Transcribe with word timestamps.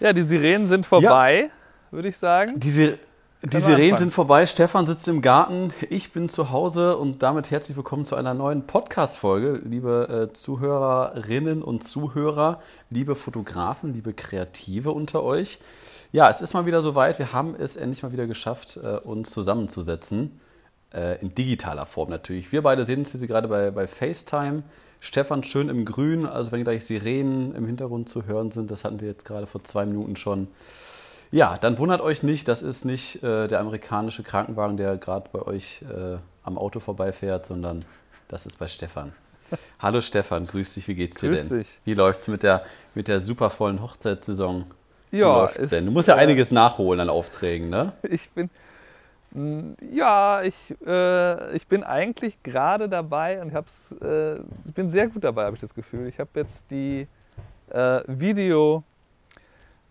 Ja, 0.00 0.12
die 0.12 0.22
Sirenen 0.22 0.66
sind 0.66 0.86
vorbei, 0.86 1.50
ja. 1.50 1.92
würde 1.92 2.08
ich 2.08 2.18
sagen. 2.18 2.58
Die, 2.58 2.70
Sir 2.70 2.98
die 3.44 3.60
Sirenen 3.60 3.96
sind 3.96 4.12
vorbei. 4.12 4.46
Stefan 4.46 4.86
sitzt 4.86 5.06
im 5.06 5.22
Garten. 5.22 5.72
Ich 5.88 6.12
bin 6.12 6.28
zu 6.28 6.50
Hause 6.50 6.96
und 6.96 7.22
damit 7.22 7.52
herzlich 7.52 7.76
willkommen 7.76 8.04
zu 8.04 8.16
einer 8.16 8.34
neuen 8.34 8.66
Podcast-Folge, 8.66 9.60
liebe 9.64 10.28
äh, 10.30 10.32
Zuhörerinnen 10.32 11.62
und 11.62 11.84
Zuhörer, 11.84 12.60
liebe 12.90 13.14
Fotografen, 13.14 13.92
liebe 13.92 14.14
Kreative 14.14 14.90
unter 14.90 15.22
euch. 15.22 15.60
Ja, 16.10 16.28
es 16.28 16.40
ist 16.40 16.54
mal 16.54 16.66
wieder 16.66 16.82
soweit. 16.82 17.20
Wir 17.20 17.32
haben 17.32 17.54
es 17.54 17.76
endlich 17.76 18.02
mal 18.02 18.12
wieder 18.12 18.26
geschafft, 18.26 18.76
äh, 18.82 18.96
uns 18.96 19.30
zusammenzusetzen. 19.30 20.40
Äh, 20.92 21.20
in 21.20 21.34
digitaler 21.34 21.86
Form 21.86 22.10
natürlich. 22.10 22.50
Wir 22.50 22.62
beide 22.62 22.84
sehen 22.84 23.00
uns 23.00 23.12
hier 23.12 23.28
gerade 23.28 23.46
bei, 23.46 23.70
bei 23.70 23.86
FaceTime. 23.86 24.64
Stefan 25.04 25.42
schön 25.42 25.68
im 25.68 25.84
Grün, 25.84 26.24
also 26.24 26.50
wenn 26.50 26.64
gleich 26.64 26.86
Sirenen 26.86 27.54
im 27.54 27.66
Hintergrund 27.66 28.08
zu 28.08 28.24
hören 28.24 28.50
sind, 28.50 28.70
das 28.70 28.84
hatten 28.84 29.00
wir 29.02 29.08
jetzt 29.08 29.26
gerade 29.26 29.46
vor 29.46 29.62
zwei 29.62 29.84
Minuten 29.84 30.16
schon. 30.16 30.48
Ja, 31.30 31.58
dann 31.58 31.76
wundert 31.76 32.00
euch 32.00 32.22
nicht, 32.22 32.48
das 32.48 32.62
ist 32.62 32.86
nicht 32.86 33.22
äh, 33.22 33.46
der 33.46 33.60
amerikanische 33.60 34.22
Krankenwagen, 34.22 34.78
der 34.78 34.96
gerade 34.96 35.28
bei 35.30 35.42
euch 35.42 35.82
äh, 35.82 36.16
am 36.42 36.56
Auto 36.56 36.80
vorbeifährt, 36.80 37.44
sondern 37.44 37.84
das 38.28 38.46
ist 38.46 38.58
bei 38.58 38.66
Stefan. 38.66 39.12
Hallo 39.78 40.00
Stefan, 40.00 40.46
grüß 40.46 40.72
dich, 40.72 40.88
wie 40.88 40.94
geht's 40.94 41.20
dir 41.20 41.28
grüß 41.28 41.48
denn? 41.50 41.58
Dich. 41.58 41.68
Wie 41.84 41.92
läuft's 41.92 42.26
mit 42.26 42.42
der, 42.42 42.64
mit 42.94 43.06
der 43.06 43.20
supervollen 43.20 43.82
Hochzeitssaison? 43.82 44.64
Ja, 45.10 45.50
wie 45.54 45.66
denn? 45.68 45.84
Du 45.84 45.92
musst 45.92 46.08
ja 46.08 46.14
einiges 46.14 46.50
nachholen 46.50 46.98
an 47.00 47.10
Aufträgen, 47.10 47.68
ne? 47.68 47.92
Ich 48.04 48.30
bin, 48.30 48.48
ja, 49.92 50.42
ich, 50.42 50.54
äh, 50.86 51.56
ich 51.56 51.66
bin 51.66 51.82
eigentlich 51.82 52.40
gerade 52.44 52.88
dabei 52.88 53.42
und 53.42 53.52
hab's, 53.52 53.92
äh, 54.00 54.36
ich 54.64 54.74
bin 54.74 54.88
sehr 54.88 55.08
gut 55.08 55.24
dabei, 55.24 55.46
habe 55.46 55.56
ich 55.56 55.60
das 55.60 55.74
Gefühl. 55.74 56.06
Ich 56.06 56.20
habe 56.20 56.30
jetzt 56.34 56.70
die 56.70 57.08
äh, 57.70 58.00
Video, 58.06 58.84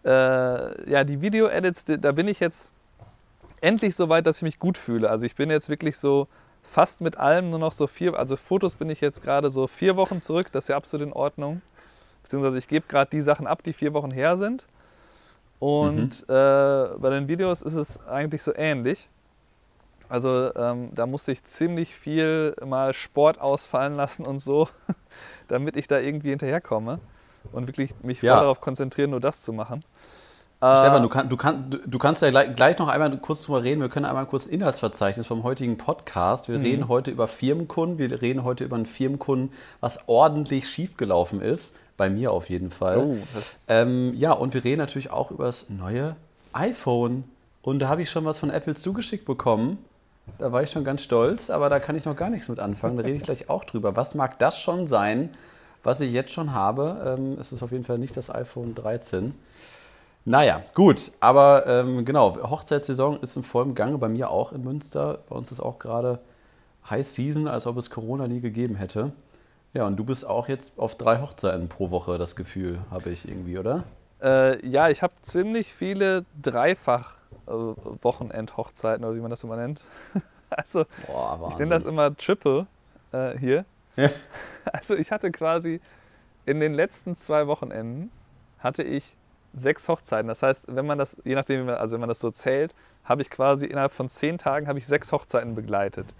äh, 0.05 0.89
ja, 0.89 1.03
die 1.03 1.19
Video-Edits, 1.21 1.85
da 1.85 2.11
bin 2.13 2.29
ich 2.29 2.39
jetzt 2.39 2.71
endlich 3.59 3.95
so 3.95 4.07
weit, 4.07 4.27
dass 4.27 4.37
ich 4.37 4.43
mich 4.43 4.59
gut 4.59 4.77
fühle. 4.77 5.09
Also 5.09 5.25
ich 5.25 5.35
bin 5.35 5.49
jetzt 5.49 5.67
wirklich 5.67 5.97
so 5.97 6.27
fast 6.61 7.01
mit 7.01 7.17
allem 7.17 7.49
nur 7.49 7.59
noch 7.59 7.73
so 7.73 7.85
vier, 7.85 8.17
also 8.17 8.37
Fotos 8.37 8.75
bin 8.75 8.89
ich 8.89 9.01
jetzt 9.01 9.21
gerade 9.21 9.51
so 9.51 9.67
vier 9.67 9.97
Wochen 9.97 10.21
zurück, 10.21 10.47
das 10.53 10.65
ist 10.65 10.67
ja 10.69 10.77
absolut 10.77 11.07
in 11.07 11.13
Ordnung. 11.13 11.61
Beziehungsweise 12.23 12.57
ich 12.57 12.69
gebe 12.69 12.87
gerade 12.87 13.11
die 13.11 13.21
Sachen 13.21 13.45
ab, 13.45 13.61
die 13.63 13.73
vier 13.73 13.93
Wochen 13.93 14.11
her 14.11 14.37
sind. 14.37 14.65
Und 15.59 16.27
mhm. 16.27 16.33
äh, 16.33 16.97
bei 16.97 17.09
den 17.09 17.27
Videos 17.27 17.61
ist 17.61 17.75
es 17.75 17.99
eigentlich 18.07 18.41
so 18.41 18.53
ähnlich. 18.55 19.09
Also 20.13 20.53
ähm, 20.55 20.91
da 20.93 21.07
musste 21.07 21.31
ich 21.31 21.43
ziemlich 21.43 21.95
viel 21.95 22.55
mal 22.63 22.93
Sport 22.93 23.41
ausfallen 23.41 23.95
lassen 23.95 24.27
und 24.27 24.37
so, 24.37 24.69
damit 25.47 25.75
ich 25.75 25.87
da 25.87 25.97
irgendwie 25.97 26.29
hinterherkomme 26.29 26.99
und 27.51 27.65
wirklich 27.65 27.95
mich 28.03 28.19
voll 28.19 28.27
ja. 28.27 28.39
darauf 28.39 28.61
konzentrieren, 28.61 29.09
nur 29.09 29.19
das 29.19 29.41
zu 29.41 29.53
machen. 29.53 29.83
Stefan, 30.59 31.01
du, 31.01 31.09
kann, 31.09 31.29
du, 31.29 31.35
kann, 31.35 31.69
du, 31.71 31.77
du, 31.87 31.97
kannst 31.97 32.21
ja 32.21 32.29
gleich, 32.29 32.53
gleich, 32.53 32.77
noch 32.77 32.89
einmal 32.89 33.17
kurz 33.17 33.41
drüber 33.41 33.63
reden. 33.63 33.81
Wir 33.81 33.89
können 33.89 34.05
einmal 34.05 34.27
kurz 34.27 34.45
Inhaltsverzeichnis 34.45 35.25
vom 35.25 35.41
heutigen 35.41 35.77
Podcast. 35.77 36.47
Wir 36.47 36.59
mhm. 36.59 36.63
reden 36.63 36.87
heute 36.89 37.09
über 37.09 37.27
Firmenkunden. 37.27 37.97
Wir 37.97 38.21
reden 38.21 38.43
heute 38.43 38.65
über 38.65 38.75
einen 38.75 38.85
Firmenkunden, 38.85 39.51
was 39.79 40.07
ordentlich 40.07 40.69
schiefgelaufen 40.69 41.41
ist. 41.41 41.75
Bei 41.97 42.11
mir 42.11 42.31
auf 42.31 42.51
jeden 42.51 42.69
Fall. 42.69 42.99
Oh, 42.99 43.17
ähm, 43.67 44.13
ja, 44.13 44.31
und 44.31 44.53
wir 44.53 44.63
reden 44.63 44.77
natürlich 44.77 45.09
auch 45.09 45.31
über 45.31 45.45
das 45.45 45.71
neue 45.71 46.15
iPhone. 46.53 47.23
Und 47.63 47.79
da 47.79 47.89
habe 47.89 48.03
ich 48.03 48.11
schon 48.11 48.25
was 48.25 48.39
von 48.39 48.51
Apple 48.51 48.75
zugeschickt 48.75 49.25
bekommen. 49.25 49.79
Da 50.37 50.51
war 50.51 50.63
ich 50.63 50.71
schon 50.71 50.83
ganz 50.83 51.01
stolz, 51.01 51.49
aber 51.49 51.69
da 51.69 51.79
kann 51.79 51.95
ich 51.95 52.05
noch 52.05 52.15
gar 52.15 52.29
nichts 52.29 52.49
mit 52.49 52.59
anfangen. 52.59 52.97
Da 52.97 53.03
rede 53.03 53.17
ich 53.17 53.23
gleich 53.23 53.49
auch 53.49 53.63
drüber. 53.65 53.95
Was 53.95 54.15
mag 54.15 54.39
das 54.39 54.59
schon 54.59 54.87
sein, 54.87 55.29
was 55.83 56.01
ich 56.01 56.11
jetzt 56.11 56.31
schon 56.31 56.53
habe? 56.53 57.17
Ähm, 57.17 57.37
es 57.39 57.51
ist 57.51 57.61
auf 57.61 57.71
jeden 57.71 57.83
Fall 57.83 57.97
nicht 57.97 58.15
das 58.15 58.33
iPhone 58.33 58.73
13. 58.75 59.33
Naja, 60.25 60.61
gut, 60.73 61.11
aber 61.19 61.67
ähm, 61.67 62.05
genau, 62.05 62.37
Hochzeitssaison 62.49 63.19
ist 63.21 63.35
in 63.35 63.43
vollem 63.43 63.75
Gange, 63.75 63.97
bei 63.97 64.07
mir 64.07 64.29
auch 64.29 64.53
in 64.53 64.63
Münster. 64.63 65.19
Bei 65.27 65.35
uns 65.35 65.51
ist 65.51 65.59
auch 65.59 65.79
gerade 65.79 66.19
High 66.89 67.05
Season, 67.05 67.47
als 67.47 67.67
ob 67.67 67.75
es 67.75 67.89
Corona 67.89 68.27
nie 68.29 68.39
gegeben 68.39 68.75
hätte. 68.75 69.11
Ja, 69.73 69.85
und 69.85 69.97
du 69.97 70.05
bist 70.05 70.25
auch 70.25 70.47
jetzt 70.47 70.79
auf 70.79 70.95
drei 70.95 71.19
Hochzeiten 71.19 71.67
pro 71.67 71.89
Woche, 71.89 72.17
das 72.17 72.37
Gefühl, 72.37 72.79
habe 72.89 73.09
ich 73.09 73.27
irgendwie, 73.27 73.57
oder? 73.57 73.83
Äh, 74.21 74.65
ja, 74.65 74.87
ich 74.87 75.01
habe 75.01 75.13
ziemlich 75.23 75.73
viele 75.73 76.23
Dreifach- 76.41 77.15
äh, 77.47 77.51
Wochenend-Hochzeiten 77.51 79.05
oder 79.05 79.15
wie 79.15 79.21
man 79.21 79.29
das 79.29 79.43
immer 79.43 79.55
nennt. 79.55 79.83
also 80.49 80.85
Boah, 81.07 81.49
ich 81.51 81.57
nenne 81.57 81.71
das 81.71 81.83
immer 81.83 82.15
Triple 82.15 82.67
äh, 83.11 83.37
hier. 83.37 83.65
Ja. 83.95 84.09
Also 84.71 84.95
ich 84.95 85.11
hatte 85.11 85.29
quasi 85.29 85.81
in 86.45 86.61
den 86.61 86.73
letzten 86.73 87.17
zwei 87.17 87.47
Wochenenden 87.47 88.11
hatte 88.59 88.81
ich 88.81 89.17
sechs 89.53 89.89
Hochzeiten. 89.89 90.29
Das 90.29 90.41
heißt, 90.41 90.73
wenn 90.73 90.85
man 90.85 90.97
das, 90.97 91.17
je 91.25 91.35
nachdem, 91.35 91.67
also 91.67 91.93
wenn 91.93 91.99
man 91.99 92.09
das 92.09 92.19
so 92.19 92.31
zählt, 92.31 92.73
habe 93.03 93.21
ich 93.21 93.29
quasi 93.29 93.65
innerhalb 93.65 93.91
von 93.91 94.09
zehn 94.09 94.37
Tagen 94.37 94.67
habe 94.67 94.79
ich 94.79 94.87
sechs 94.87 95.11
Hochzeiten 95.11 95.53
begleitet. 95.53 96.13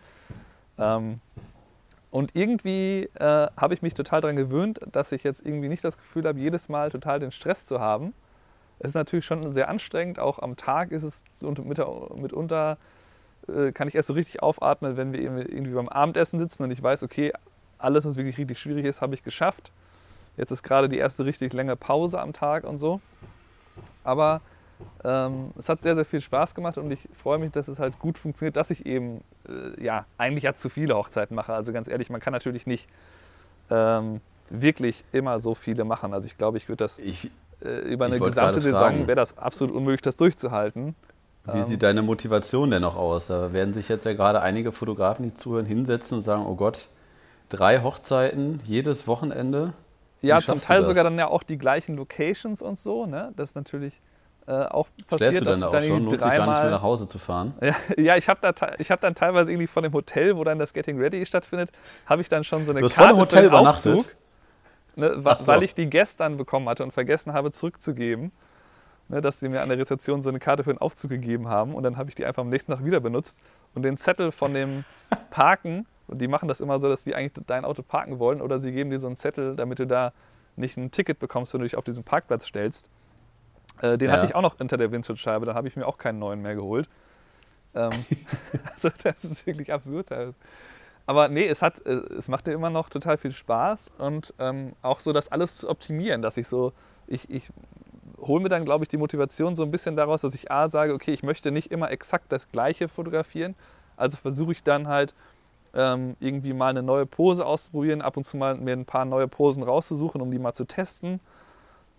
Ähm, 0.77 1.19
und 2.11 2.35
irgendwie 2.35 3.09
äh, 3.15 3.47
habe 3.57 3.73
ich 3.73 3.81
mich 3.81 3.93
total 3.95 4.21
daran 4.21 4.35
gewöhnt, 4.35 4.79
dass 4.91 5.11
ich 5.11 5.23
jetzt 5.23 5.43
irgendwie 5.43 5.69
nicht 5.69 5.83
das 5.83 5.97
Gefühl 5.97 6.27
habe, 6.27 6.39
jedes 6.39 6.69
Mal 6.69 6.91
total 6.91 7.19
den 7.19 7.31
Stress 7.31 7.65
zu 7.65 7.79
haben, 7.79 8.13
es 8.83 8.89
ist 8.89 8.95
natürlich 8.95 9.25
schon 9.25 9.53
sehr 9.53 9.69
anstrengend. 9.69 10.19
Auch 10.19 10.39
am 10.39 10.57
Tag 10.57 10.91
ist 10.91 11.03
es 11.03 11.23
mitunter, 11.41 12.77
äh, 13.47 13.71
kann 13.71 13.87
ich 13.87 13.95
erst 13.95 14.07
so 14.07 14.13
richtig 14.13 14.43
aufatmen, 14.43 14.97
wenn 14.97 15.13
wir 15.13 15.21
irgendwie 15.21 15.73
beim 15.73 15.87
Abendessen 15.87 16.37
sitzen 16.37 16.63
und 16.63 16.71
ich 16.71 16.83
weiß, 16.83 17.01
okay, 17.01 17.31
alles, 17.77 18.05
was 18.05 18.17
wirklich 18.17 18.37
richtig 18.37 18.59
schwierig 18.59 18.85
ist, 18.85 19.01
habe 19.01 19.15
ich 19.15 19.23
geschafft. 19.23 19.71
Jetzt 20.35 20.51
ist 20.51 20.63
gerade 20.63 20.89
die 20.89 20.97
erste 20.97 21.25
richtig 21.25 21.53
lange 21.53 21.77
Pause 21.77 22.19
am 22.19 22.33
Tag 22.33 22.65
und 22.65 22.77
so. 22.77 22.99
Aber 24.03 24.41
ähm, 25.05 25.51
es 25.57 25.69
hat 25.69 25.81
sehr, 25.81 25.95
sehr 25.95 26.05
viel 26.05 26.19
Spaß 26.19 26.53
gemacht 26.53 26.77
und 26.77 26.91
ich 26.91 27.07
freue 27.13 27.39
mich, 27.39 27.51
dass 27.51 27.69
es 27.69 27.79
halt 27.79 27.99
gut 27.99 28.17
funktioniert, 28.17 28.57
dass 28.57 28.69
ich 28.69 28.85
eben, 28.85 29.23
äh, 29.47 29.81
ja, 29.81 30.05
eigentlich 30.17 30.43
ja 30.43 30.55
zu 30.55 30.67
viele 30.67 30.95
Hochzeiten 30.95 31.35
mache. 31.35 31.53
Also 31.53 31.71
ganz 31.71 31.87
ehrlich, 31.87 32.09
man 32.09 32.19
kann 32.19 32.33
natürlich 32.33 32.67
nicht 32.67 32.89
ähm, 33.69 34.19
wirklich 34.49 35.05
immer 35.13 35.39
so 35.39 35.55
viele 35.55 35.85
machen. 35.85 36.13
Also 36.13 36.25
ich 36.25 36.37
glaube, 36.37 36.57
ich 36.57 36.67
würde 36.67 36.83
das. 36.83 36.99
Ich, 36.99 37.31
über 37.63 38.05
eine 38.05 38.19
gesamte 38.19 38.61
Saison 38.61 39.07
wäre 39.07 39.15
das 39.15 39.37
absolut 39.37 39.75
unmöglich, 39.75 40.01
das 40.01 40.15
durchzuhalten. 40.15 40.95
Wie 41.45 41.57
ähm, 41.57 41.63
sieht 41.63 41.83
deine 41.83 42.01
Motivation 42.01 42.71
denn 42.71 42.81
noch 42.81 42.95
aus? 42.95 43.27
Da 43.27 43.51
werden 43.53 43.73
sich 43.73 43.89
jetzt 43.89 44.05
ja 44.05 44.13
gerade 44.13 44.41
einige 44.41 44.71
Fotografen, 44.71 45.23
die 45.23 45.33
zuhören, 45.33 45.65
hinsetzen 45.65 46.17
und 46.17 46.21
sagen, 46.21 46.45
oh 46.45 46.55
Gott, 46.55 46.87
drei 47.49 47.81
Hochzeiten 47.81 48.61
jedes 48.65 49.07
Wochenende. 49.07 49.73
Wie 50.21 50.27
ja, 50.27 50.39
zum 50.39 50.59
Teil 50.59 50.83
sogar 50.83 51.03
dann 51.03 51.17
ja 51.17 51.27
auch 51.27 51.43
die 51.43 51.57
gleichen 51.57 51.97
Locations 51.97 52.61
und 52.61 52.77
so. 52.77 53.05
Ne? 53.05 53.33
Das 53.35 53.51
ist 53.51 53.55
natürlich 53.55 54.01
äh, 54.47 54.51
auch 54.51 54.87
passiert. 55.07 55.33
Stellst 55.33 55.41
du 55.41 55.45
dann 55.45 55.61
da 55.61 55.67
auch 55.67 55.81
schon? 55.81 56.05
Lohnt 56.05 56.11
sich 56.11 56.19
gar 56.21 56.47
nicht 56.47 56.61
mehr 56.61 56.71
nach 56.71 56.81
Hause 56.81 57.07
zu 57.07 57.19
fahren? 57.19 57.53
Ja, 57.61 57.75
ja 57.97 58.15
ich 58.15 58.29
habe 58.29 58.39
da, 58.41 58.53
hab 58.53 59.01
dann 59.01 59.15
teilweise 59.15 59.51
irgendwie 59.51 59.67
von 59.67 59.83
dem 59.83 59.91
Hotel, 59.91 60.37
wo 60.37 60.45
dann 60.45 60.59
das 60.59 60.73
Getting 60.73 60.97
Ready 60.97 61.25
stattfindet, 61.25 61.71
habe 62.05 62.21
ich 62.21 62.29
dann 62.29 62.45
schon 62.45 62.63
so 62.63 62.71
eine 62.71 62.79
du 62.79 62.85
hast 62.85 62.95
Karte 62.95 63.09
vor 63.09 63.17
dem 63.17 63.21
Hotel 63.21 63.45
übernachtet? 63.45 64.15
Ne, 64.95 65.15
so. 65.15 65.47
weil 65.47 65.63
ich 65.63 65.73
die 65.73 65.89
gestern 65.89 66.37
bekommen 66.37 66.69
hatte 66.69 66.83
und 66.83 66.91
vergessen 66.91 67.33
habe 67.33 67.51
zurückzugeben. 67.51 68.31
Ne, 69.09 69.21
dass 69.21 69.39
sie 69.39 69.49
mir 69.49 69.61
an 69.61 69.69
der 69.69 69.77
Rezeption 69.77 70.21
so 70.21 70.29
eine 70.29 70.39
Karte 70.39 70.63
für 70.63 70.73
den 70.73 70.79
Aufzug 70.79 71.11
gegeben 71.11 71.49
haben 71.49 71.75
und 71.75 71.83
dann 71.83 71.97
habe 71.97 72.09
ich 72.09 72.15
die 72.15 72.25
einfach 72.25 72.41
am 72.41 72.49
nächsten 72.49 72.71
Tag 72.71 72.85
wieder 72.85 72.99
benutzt 72.99 73.37
und 73.73 73.83
den 73.83 73.97
Zettel 73.97 74.31
von 74.31 74.53
dem 74.53 74.85
Parken, 75.29 75.85
und 76.07 76.19
die 76.19 76.27
machen 76.27 76.47
das 76.47 76.61
immer 76.61 76.79
so, 76.79 76.89
dass 76.89 77.03
die 77.03 77.15
eigentlich 77.15 77.45
dein 77.47 77.65
Auto 77.65 77.81
parken 77.81 78.19
wollen 78.19 78.41
oder 78.41 78.59
sie 78.59 78.71
geben 78.71 78.89
dir 78.89 78.99
so 78.99 79.07
einen 79.07 79.17
Zettel, 79.17 79.55
damit 79.55 79.79
du 79.79 79.87
da 79.87 80.13
nicht 80.55 80.77
ein 80.77 80.91
Ticket 80.91 81.19
bekommst, 81.19 81.53
wenn 81.53 81.61
du 81.61 81.65
dich 81.65 81.77
auf 81.77 81.83
diesen 81.83 82.03
Parkplatz 82.03 82.45
stellst. 82.45 82.89
Äh, 83.81 83.97
den 83.97 84.09
ja. 84.09 84.15
hatte 84.15 84.25
ich 84.27 84.35
auch 84.35 84.41
noch 84.41 84.57
hinter 84.57 84.77
der 84.77 84.91
Windschutzscheibe, 84.91 85.45
dann 85.45 85.55
habe 85.55 85.67
ich 85.67 85.75
mir 85.75 85.87
auch 85.87 85.97
keinen 85.97 86.19
neuen 86.19 86.41
mehr 86.41 86.55
geholt. 86.55 86.87
Ähm, 87.73 87.91
also 88.73 88.89
das 89.03 89.25
ist 89.25 89.45
wirklich 89.47 89.73
absurd. 89.73 90.11
Aber 91.05 91.27
nee, 91.27 91.47
es, 91.47 91.61
hat, 91.61 91.85
äh, 91.85 92.01
es 92.17 92.27
macht 92.27 92.47
dir 92.47 92.53
immer 92.53 92.69
noch 92.69 92.89
total 92.89 93.17
viel 93.17 93.33
Spaß 93.33 93.91
und 93.97 94.33
ähm, 94.39 94.73
auch 94.81 94.99
so 94.99 95.11
das 95.11 95.31
alles 95.31 95.55
zu 95.55 95.69
optimieren, 95.69 96.21
dass 96.21 96.37
ich 96.37 96.47
so, 96.47 96.71
ich, 97.07 97.29
ich 97.29 97.49
hole 98.21 98.41
mir 98.41 98.49
dann, 98.49 98.63
glaube 98.63 98.85
ich, 98.85 98.89
die 98.89 98.97
Motivation 98.97 99.55
so 99.55 99.63
ein 99.63 99.71
bisschen 99.71 99.95
daraus, 99.95 100.21
dass 100.21 100.33
ich 100.33 100.49
A 100.49 100.69
sage, 100.69 100.93
okay, 100.93 101.11
ich 101.11 101.23
möchte 101.23 101.51
nicht 101.51 101.71
immer 101.71 101.91
exakt 101.91 102.31
das 102.31 102.49
Gleiche 102.51 102.87
fotografieren, 102.87 103.55
also 103.97 104.15
versuche 104.15 104.53
ich 104.53 104.63
dann 104.63 104.87
halt 104.87 105.13
ähm, 105.73 106.15
irgendwie 106.19 106.53
mal 106.53 106.69
eine 106.69 106.83
neue 106.83 107.05
Pose 107.05 107.45
auszuprobieren, 107.45 108.01
ab 108.01 108.15
und 108.15 108.23
zu 108.23 108.37
mal 108.37 108.55
mir 108.55 108.73
ein 108.73 108.85
paar 108.85 109.05
neue 109.05 109.27
Posen 109.27 109.63
rauszusuchen, 109.63 110.21
um 110.21 110.31
die 110.31 110.39
mal 110.39 110.53
zu 110.53 110.65
testen. 110.65 111.19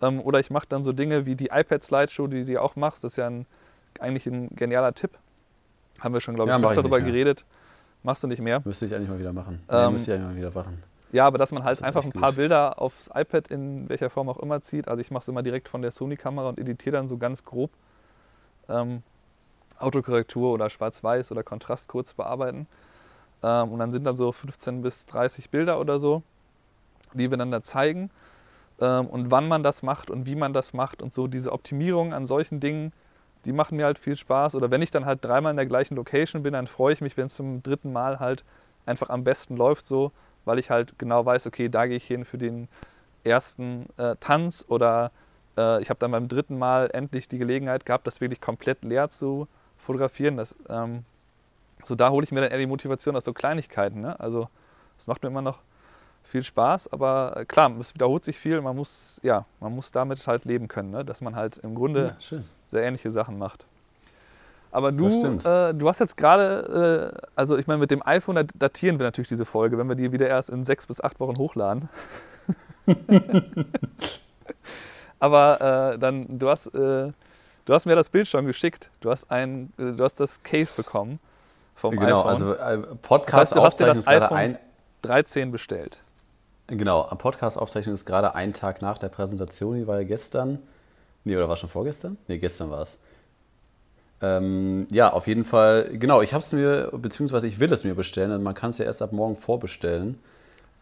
Ähm, 0.01 0.21
oder 0.21 0.39
ich 0.39 0.49
mache 0.49 0.65
dann 0.67 0.83
so 0.83 0.93
Dinge 0.93 1.25
wie 1.25 1.35
die 1.35 1.47
iPad-Slideshow, 1.47 2.27
die 2.27 2.45
du 2.45 2.61
auch 2.61 2.75
machst, 2.75 3.03
das 3.03 3.13
ist 3.13 3.17
ja 3.17 3.27
ein, 3.27 3.45
eigentlich 3.99 4.25
ein 4.27 4.49
genialer 4.55 4.93
Tipp. 4.93 5.11
Haben 5.99 6.13
wir 6.13 6.21
schon, 6.21 6.35
glaube 6.35 6.51
ich, 6.51 6.57
ja, 6.57 6.73
darüber 6.73 6.99
geredet. 6.99 7.45
Machst 8.05 8.21
du 8.23 8.27
nicht 8.27 8.41
mehr? 8.41 8.61
Müsste 8.63 8.85
ich 8.85 8.95
eigentlich 8.95 9.09
mal 9.09 9.19
wieder 9.19 9.33
machen. 9.33 9.63
Ähm, 9.67 9.85
nee, 9.87 9.91
müsste 9.93 10.13
ich 10.13 10.19
eigentlich 10.19 10.29
mal 10.29 10.37
wieder 10.37 10.51
machen. 10.51 10.83
Ja, 11.11 11.25
aber 11.25 11.39
dass 11.39 11.51
man 11.51 11.63
halt 11.63 11.81
einfach 11.81 12.03
ein 12.03 12.11
paar 12.11 12.29
gut. 12.29 12.37
Bilder 12.37 12.79
aufs 12.79 13.09
iPad 13.13 13.47
in 13.47 13.89
welcher 13.89 14.11
Form 14.11 14.29
auch 14.29 14.37
immer 14.37 14.61
zieht. 14.61 14.87
Also 14.87 15.01
ich 15.01 15.09
mache 15.09 15.21
es 15.21 15.27
immer 15.27 15.41
direkt 15.41 15.69
von 15.69 15.81
der 15.81 15.89
Sony-Kamera 15.91 16.49
und 16.49 16.59
editiere 16.59 16.97
dann 16.97 17.07
so 17.07 17.17
ganz 17.17 17.43
grob 17.43 17.71
ähm, 18.69 19.01
Autokorrektur 19.79 20.53
oder 20.53 20.69
Schwarz-Weiß 20.69 21.31
oder 21.31 21.41
Kontrast 21.41 21.87
kurz 21.87 22.13
bearbeiten. 22.13 22.67
Ähm, 23.41 23.71
und 23.71 23.79
dann 23.79 23.91
sind 23.91 24.03
dann 24.03 24.17
so 24.17 24.31
15 24.31 24.83
bis 24.83 25.07
30 25.07 25.49
Bilder 25.49 25.79
oder 25.79 25.99
so, 25.99 26.21
die 27.13 27.31
wir 27.31 27.37
dann 27.37 27.49
da 27.49 27.61
zeigen. 27.63 28.11
ähm, 28.81 29.07
und 29.07 29.31
wann 29.31 29.47
man 29.47 29.63
das 29.63 29.81
macht 29.81 30.11
und 30.11 30.27
wie 30.27 30.35
man 30.35 30.53
das 30.53 30.73
macht 30.73 31.01
und 31.01 31.11
so 31.13 31.27
diese 31.27 31.51
Optimierung 31.51 32.13
an 32.13 32.25
solchen 32.27 32.59
Dingen, 32.59 32.91
die 33.45 33.53
machen 33.53 33.77
mir 33.77 33.85
halt 33.85 33.99
viel 33.99 34.15
Spaß. 34.15 34.55
Oder 34.55 34.71
wenn 34.71 34.81
ich 34.81 34.91
dann 34.91 35.05
halt 35.05 35.23
dreimal 35.23 35.51
in 35.51 35.57
der 35.57 35.65
gleichen 35.65 35.95
Location 35.95 36.43
bin, 36.43 36.53
dann 36.53 36.67
freue 36.67 36.93
ich 36.93 37.01
mich, 37.01 37.15
wenn 37.17 37.27
es 37.27 37.35
beim 37.35 37.61
dritten 37.63 37.93
Mal 37.93 38.19
halt 38.19 38.43
einfach 38.85 39.09
am 39.09 39.23
besten 39.23 39.55
läuft 39.55 39.85
so, 39.85 40.11
weil 40.45 40.59
ich 40.59 40.69
halt 40.69 40.97
genau 40.99 41.25
weiß, 41.25 41.47
okay, 41.47 41.69
da 41.69 41.85
gehe 41.85 41.97
ich 41.97 42.05
hin 42.05 42.25
für 42.25 42.37
den 42.37 42.67
ersten 43.23 43.87
äh, 43.97 44.15
Tanz 44.19 44.65
oder 44.67 45.11
äh, 45.57 45.81
ich 45.81 45.89
habe 45.89 45.99
dann 45.99 46.11
beim 46.11 46.27
dritten 46.27 46.57
Mal 46.57 46.89
endlich 46.93 47.27
die 47.27 47.37
Gelegenheit 47.37 47.85
gehabt, 47.85 48.05
das 48.07 48.21
wirklich 48.21 48.41
komplett 48.41 48.83
leer 48.83 49.09
zu 49.09 49.47
fotografieren. 49.77 50.37
Das, 50.37 50.55
ähm, 50.69 51.03
so 51.83 51.95
da 51.95 52.09
hole 52.09 52.23
ich 52.23 52.31
mir 52.31 52.41
dann 52.41 52.51
eher 52.51 52.57
die 52.57 52.65
Motivation 52.65 53.15
aus 53.15 53.25
so 53.25 53.33
Kleinigkeiten. 53.33 54.01
Ne? 54.01 54.19
Also 54.19 54.49
das 54.97 55.07
macht 55.07 55.23
mir 55.23 55.29
immer 55.29 55.41
noch 55.41 55.59
viel 56.23 56.43
Spaß, 56.43 56.91
aber 56.91 57.37
äh, 57.37 57.45
klar, 57.45 57.71
es 57.79 57.93
wiederholt 57.93 58.23
sich 58.23 58.37
viel. 58.37 58.59
Man 58.61 58.75
muss, 58.75 59.19
ja, 59.23 59.45
man 59.59 59.73
muss 59.73 59.91
damit 59.91 60.25
halt 60.27 60.45
leben 60.45 60.67
können, 60.67 60.91
ne? 60.91 61.05
dass 61.05 61.21
man 61.21 61.35
halt 61.35 61.57
im 61.57 61.75
Grunde 61.75 62.15
ja, 62.29 62.37
sehr 62.67 62.83
ähnliche 62.83 63.11
Sachen 63.11 63.37
macht. 63.37 63.65
Aber 64.71 64.91
du, 64.91 65.07
äh, 65.07 65.73
du 65.73 65.87
hast 65.87 65.99
jetzt 65.99 66.17
gerade, 66.17 67.13
äh, 67.15 67.29
also 67.35 67.57
ich 67.57 67.65
meine, 67.65 67.79
mit 67.79 67.91
dem 67.91 68.05
iPhone 68.05 68.45
datieren 68.55 68.99
wir 68.99 69.05
natürlich 69.05 69.29
diese 69.29 69.45
Folge, 69.45 69.77
wenn 69.77 69.87
wir 69.87 69.95
die 69.95 70.11
wieder 70.11 70.27
erst 70.27 70.49
in 70.49 70.65
sechs 70.65 70.85
bis 70.85 70.99
acht 70.99 71.17
Wochen 71.21 71.37
hochladen. 71.37 71.87
Aber 75.19 75.93
äh, 75.93 75.97
dann, 75.97 76.37
du 76.37 76.49
hast, 76.49 76.67
äh, 76.67 77.11
du 77.63 77.73
hast 77.73 77.85
mir 77.85 77.95
das 77.95 78.09
Bild 78.09 78.27
schon 78.27 78.45
geschickt. 78.45 78.89
Du 78.99 79.09
hast 79.09 79.31
ein, 79.31 79.71
äh, 79.77 79.93
du 79.93 80.03
hast 80.03 80.19
das 80.19 80.43
Case 80.43 80.73
bekommen 80.75 81.19
vom 81.75 81.95
genau, 81.95 82.25
iPhone. 82.27 82.39
Genau, 82.39 82.51
also 82.59 82.95
Podcast 83.01 83.33
das 83.33 83.39
heißt, 83.39 83.55
du 83.55 83.61
hast 83.63 83.79
dir 83.79 83.85
das 83.85 84.07
iPhone 84.07 84.37
ein 84.37 84.57
13 85.03 85.51
bestellt. 85.51 86.01
Genau, 86.67 87.03
Podcast-Aufzeichnung 87.03 87.93
ist 87.93 88.05
gerade 88.05 88.35
ein 88.35 88.51
Tag 88.51 88.81
nach 88.81 88.97
der 88.97 89.09
Präsentation, 89.09 89.75
die 89.75 89.87
war 89.87 90.01
ja 90.01 90.05
gestern. 90.05 90.59
Nee, 91.25 91.35
oder 91.35 91.49
war 91.49 91.57
schon 91.57 91.69
vorgestern? 91.69 92.17
Nee, 92.27 92.37
gestern 92.37 92.71
war 92.71 92.81
es. 92.81 92.99
Ähm, 94.21 94.87
ja, 94.91 95.11
auf 95.11 95.27
jeden 95.27 95.43
Fall, 95.43 95.89
genau, 95.97 96.21
ich 96.21 96.33
habe 96.33 96.41
es 96.43 96.53
mir, 96.53 96.89
beziehungsweise 96.93 97.47
ich 97.47 97.59
will 97.59 97.71
es 97.73 97.83
mir 97.83 97.95
bestellen. 97.95 98.31
Also 98.31 98.43
man 98.43 98.53
kann 98.53 98.69
es 98.69 98.77
ja 98.77 98.85
erst 98.85 99.01
ab 99.01 99.11
morgen 99.11 99.35
vorbestellen. 99.35 100.19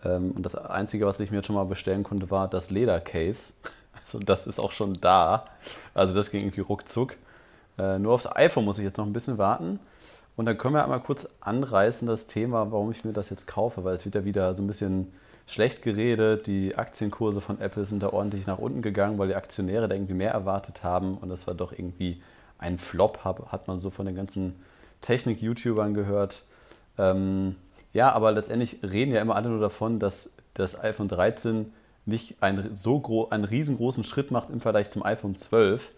Ähm, 0.05 0.31
und 0.31 0.45
das 0.45 0.55
Einzige, 0.55 1.05
was 1.05 1.19
ich 1.19 1.31
mir 1.31 1.37
jetzt 1.37 1.47
schon 1.47 1.55
mal 1.55 1.65
bestellen 1.65 2.03
konnte, 2.03 2.29
war 2.29 2.47
das 2.47 2.69
Ledercase. 2.69 3.53
Also 4.05 4.19
das 4.19 4.47
ist 4.47 4.59
auch 4.59 4.73
schon 4.73 4.95
da. 4.99 5.45
Also 5.93 6.13
das 6.13 6.29
ging 6.29 6.41
irgendwie 6.41 6.59
ruckzuck. 6.59 7.15
Äh, 7.77 7.99
nur 7.99 8.11
aufs 8.11 8.27
iPhone 8.27 8.65
muss 8.65 8.77
ich 8.77 8.83
jetzt 8.83 8.97
noch 8.97 9.05
ein 9.05 9.13
bisschen 9.13 9.37
warten. 9.37 9.79
Und 10.35 10.45
dann 10.45 10.57
können 10.57 10.73
wir 10.73 10.83
einmal 10.83 10.99
kurz 10.99 11.29
anreißen, 11.39 12.05
das 12.05 12.27
Thema, 12.27 12.69
warum 12.71 12.91
ich 12.91 13.05
mir 13.05 13.13
das 13.13 13.29
jetzt 13.29 13.47
kaufe, 13.47 13.85
weil 13.85 13.93
es 13.93 14.03
wird 14.03 14.15
ja 14.15 14.25
wieder 14.25 14.55
so 14.55 14.61
ein 14.61 14.67
bisschen 14.67 15.13
schlecht 15.45 15.81
geredet. 15.81 16.47
Die 16.47 16.75
Aktienkurse 16.75 17.41
von 17.41 17.59
Apple 17.59 17.85
sind 17.85 18.03
da 18.03 18.09
ordentlich 18.09 18.47
nach 18.47 18.59
unten 18.59 18.81
gegangen, 18.81 19.17
weil 19.17 19.27
die 19.27 19.35
Aktionäre 19.35 19.87
da 19.87 19.95
irgendwie 19.95 20.13
mehr 20.13 20.31
erwartet 20.31 20.83
haben. 20.83 21.17
Und 21.17 21.29
das 21.29 21.47
war 21.47 21.53
doch 21.53 21.71
irgendwie 21.71 22.21
ein 22.57 22.77
Flop, 22.77 23.25
hat 23.25 23.67
man 23.67 23.79
so 23.79 23.89
von 23.89 24.05
den 24.05 24.15
ganzen 24.15 24.55
Technik-YouTubern 25.01 25.93
gehört. 25.93 26.43
Ähm, 26.97 27.55
ja, 27.91 28.11
aber 28.11 28.31
letztendlich 28.31 28.79
reden 28.83 29.11
ja 29.11 29.21
immer 29.21 29.35
alle 29.35 29.49
nur 29.49 29.59
davon, 29.59 29.99
dass 29.99 30.33
das 30.53 30.81
iPhone 30.81 31.07
13 31.07 31.73
nicht 32.05 32.41
einen 32.41 32.75
so 32.75 32.99
gro 32.99 33.29
einen 33.29 33.45
riesengroßen 33.45 34.03
Schritt 34.03 34.31
macht 34.31 34.49
im 34.49 34.61
Vergleich 34.61 34.89
zum 34.89 35.03
iPhone 35.03 35.35
12. 35.35 35.91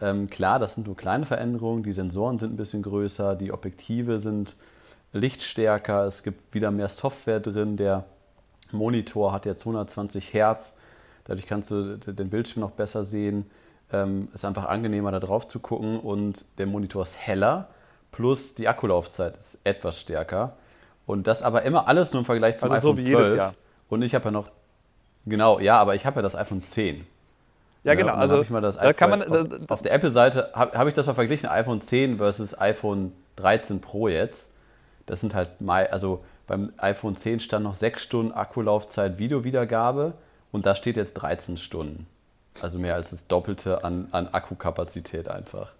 Ähm, 0.00 0.28
klar, 0.28 0.58
das 0.58 0.74
sind 0.74 0.86
nur 0.86 0.96
kleine 0.96 1.26
Veränderungen. 1.26 1.82
Die 1.82 1.92
Sensoren 1.92 2.38
sind 2.38 2.54
ein 2.54 2.56
bisschen 2.56 2.82
größer, 2.82 3.34
die 3.34 3.52
Objektive 3.52 4.18
sind 4.18 4.56
lichtstärker, 5.12 6.06
es 6.06 6.22
gibt 6.22 6.54
wieder 6.54 6.70
mehr 6.70 6.88
Software 6.88 7.40
drin. 7.40 7.76
Der 7.76 8.04
Monitor 8.74 9.32
hat 9.32 9.46
jetzt 9.46 9.62
120 9.62 10.32
Hertz, 10.34 10.78
dadurch 11.24 11.46
kannst 11.46 11.70
du 11.70 11.96
den 11.96 12.30
Bildschirm 12.30 12.60
noch 12.60 12.72
besser 12.72 13.04
sehen. 13.04 13.50
Ähm, 13.92 14.28
ist 14.34 14.44
einfach 14.44 14.66
angenehmer, 14.66 15.12
da 15.12 15.20
drauf 15.20 15.46
zu 15.46 15.60
gucken 15.60 16.00
und 16.00 16.44
der 16.58 16.66
Monitor 16.66 17.02
ist 17.02 17.16
heller, 17.16 17.68
plus 18.12 18.54
die 18.54 18.66
Akkulaufzeit 18.66 19.36
ist 19.36 19.58
etwas 19.64 20.00
stärker. 20.00 20.56
Und 21.06 21.26
das 21.26 21.42
aber 21.42 21.62
immer 21.62 21.86
alles 21.86 22.12
nur 22.12 22.20
im 22.20 22.26
Vergleich 22.26 22.56
zum 22.56 22.72
also 22.72 22.90
iPhone 22.90 23.00
so 23.00 23.06
wie 23.06 23.12
12. 23.12 23.24
Jedes 23.24 23.36
Jahr. 23.36 23.54
Und 23.88 24.02
ich 24.02 24.14
habe 24.14 24.26
ja 24.26 24.30
noch, 24.30 24.48
genau, 25.26 25.58
ja, 25.60 25.78
aber 25.78 25.94
ich 25.94 26.06
habe 26.06 26.16
ja 26.16 26.22
das 26.22 26.34
iPhone 26.34 26.62
10. 26.62 27.06
Ja, 27.84 27.94
genau. 27.94 28.14
Also 28.14 28.40
ich 28.40 28.48
mal 28.48 28.62
das 28.62 28.78
da 28.78 28.92
kann 28.94 29.10
man, 29.10 29.22
auf, 29.22 29.70
auf 29.70 29.82
der 29.82 29.92
Apple-Seite 29.92 30.50
habe 30.54 30.76
hab 30.76 30.88
ich 30.88 30.94
das 30.94 31.06
mal 31.06 31.14
verglichen, 31.14 31.50
iPhone 31.50 31.82
10 31.82 32.16
versus 32.16 32.58
iPhone 32.58 33.12
13 33.36 33.82
Pro 33.82 34.08
jetzt. 34.08 34.52
Das 35.04 35.20
sind 35.20 35.34
halt 35.34 35.50
also 35.90 36.24
beim 36.46 36.72
iPhone 36.78 37.16
10 37.16 37.40
stand 37.40 37.64
noch 37.64 37.74
6 37.74 38.02
Stunden 38.02 38.32
Akkulaufzeit 38.32 39.18
Videowiedergabe 39.18 40.14
und 40.52 40.66
da 40.66 40.74
steht 40.74 40.96
jetzt 40.96 41.14
13 41.14 41.56
Stunden. 41.56 42.06
Also 42.60 42.78
mehr 42.78 42.94
als 42.94 43.10
das 43.10 43.26
Doppelte 43.26 43.82
an, 43.82 44.08
an 44.12 44.28
Akkukapazität 44.28 45.28
einfach. 45.28 45.72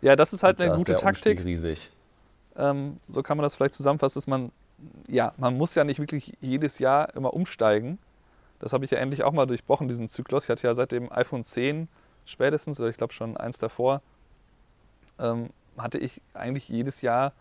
Ja, 0.00 0.16
das 0.16 0.32
ist 0.32 0.42
halt 0.42 0.58
und 0.58 0.66
eine 0.66 0.76
gute 0.76 0.96
Taktik. 0.96 1.44
riesig. 1.44 1.90
Ähm, 2.56 3.00
so 3.08 3.22
kann 3.22 3.36
man 3.36 3.42
das 3.42 3.54
vielleicht 3.54 3.74
zusammenfassen, 3.74 4.18
dass 4.18 4.26
man, 4.26 4.52
ja, 5.08 5.34
man 5.36 5.56
muss 5.56 5.74
ja 5.74 5.84
nicht 5.84 5.98
wirklich 5.98 6.34
jedes 6.40 6.78
Jahr 6.78 7.14
immer 7.14 7.34
umsteigen. 7.34 7.98
Das 8.60 8.72
habe 8.72 8.84
ich 8.84 8.90
ja 8.90 8.98
endlich 8.98 9.24
auch 9.24 9.32
mal 9.32 9.46
durchbrochen, 9.46 9.88
diesen 9.88 10.08
Zyklus. 10.08 10.44
Ich 10.44 10.50
hatte 10.50 10.66
ja 10.66 10.74
seit 10.74 10.92
dem 10.92 11.12
iPhone 11.12 11.44
10 11.44 11.88
spätestens, 12.24 12.80
oder 12.80 12.88
ich 12.88 12.96
glaube 12.96 13.12
schon 13.12 13.36
eins 13.36 13.58
davor, 13.58 14.00
ähm, 15.18 15.50
hatte 15.76 15.98
ich 15.98 16.20
eigentlich 16.32 16.68
jedes 16.68 17.02
Jahr 17.02 17.32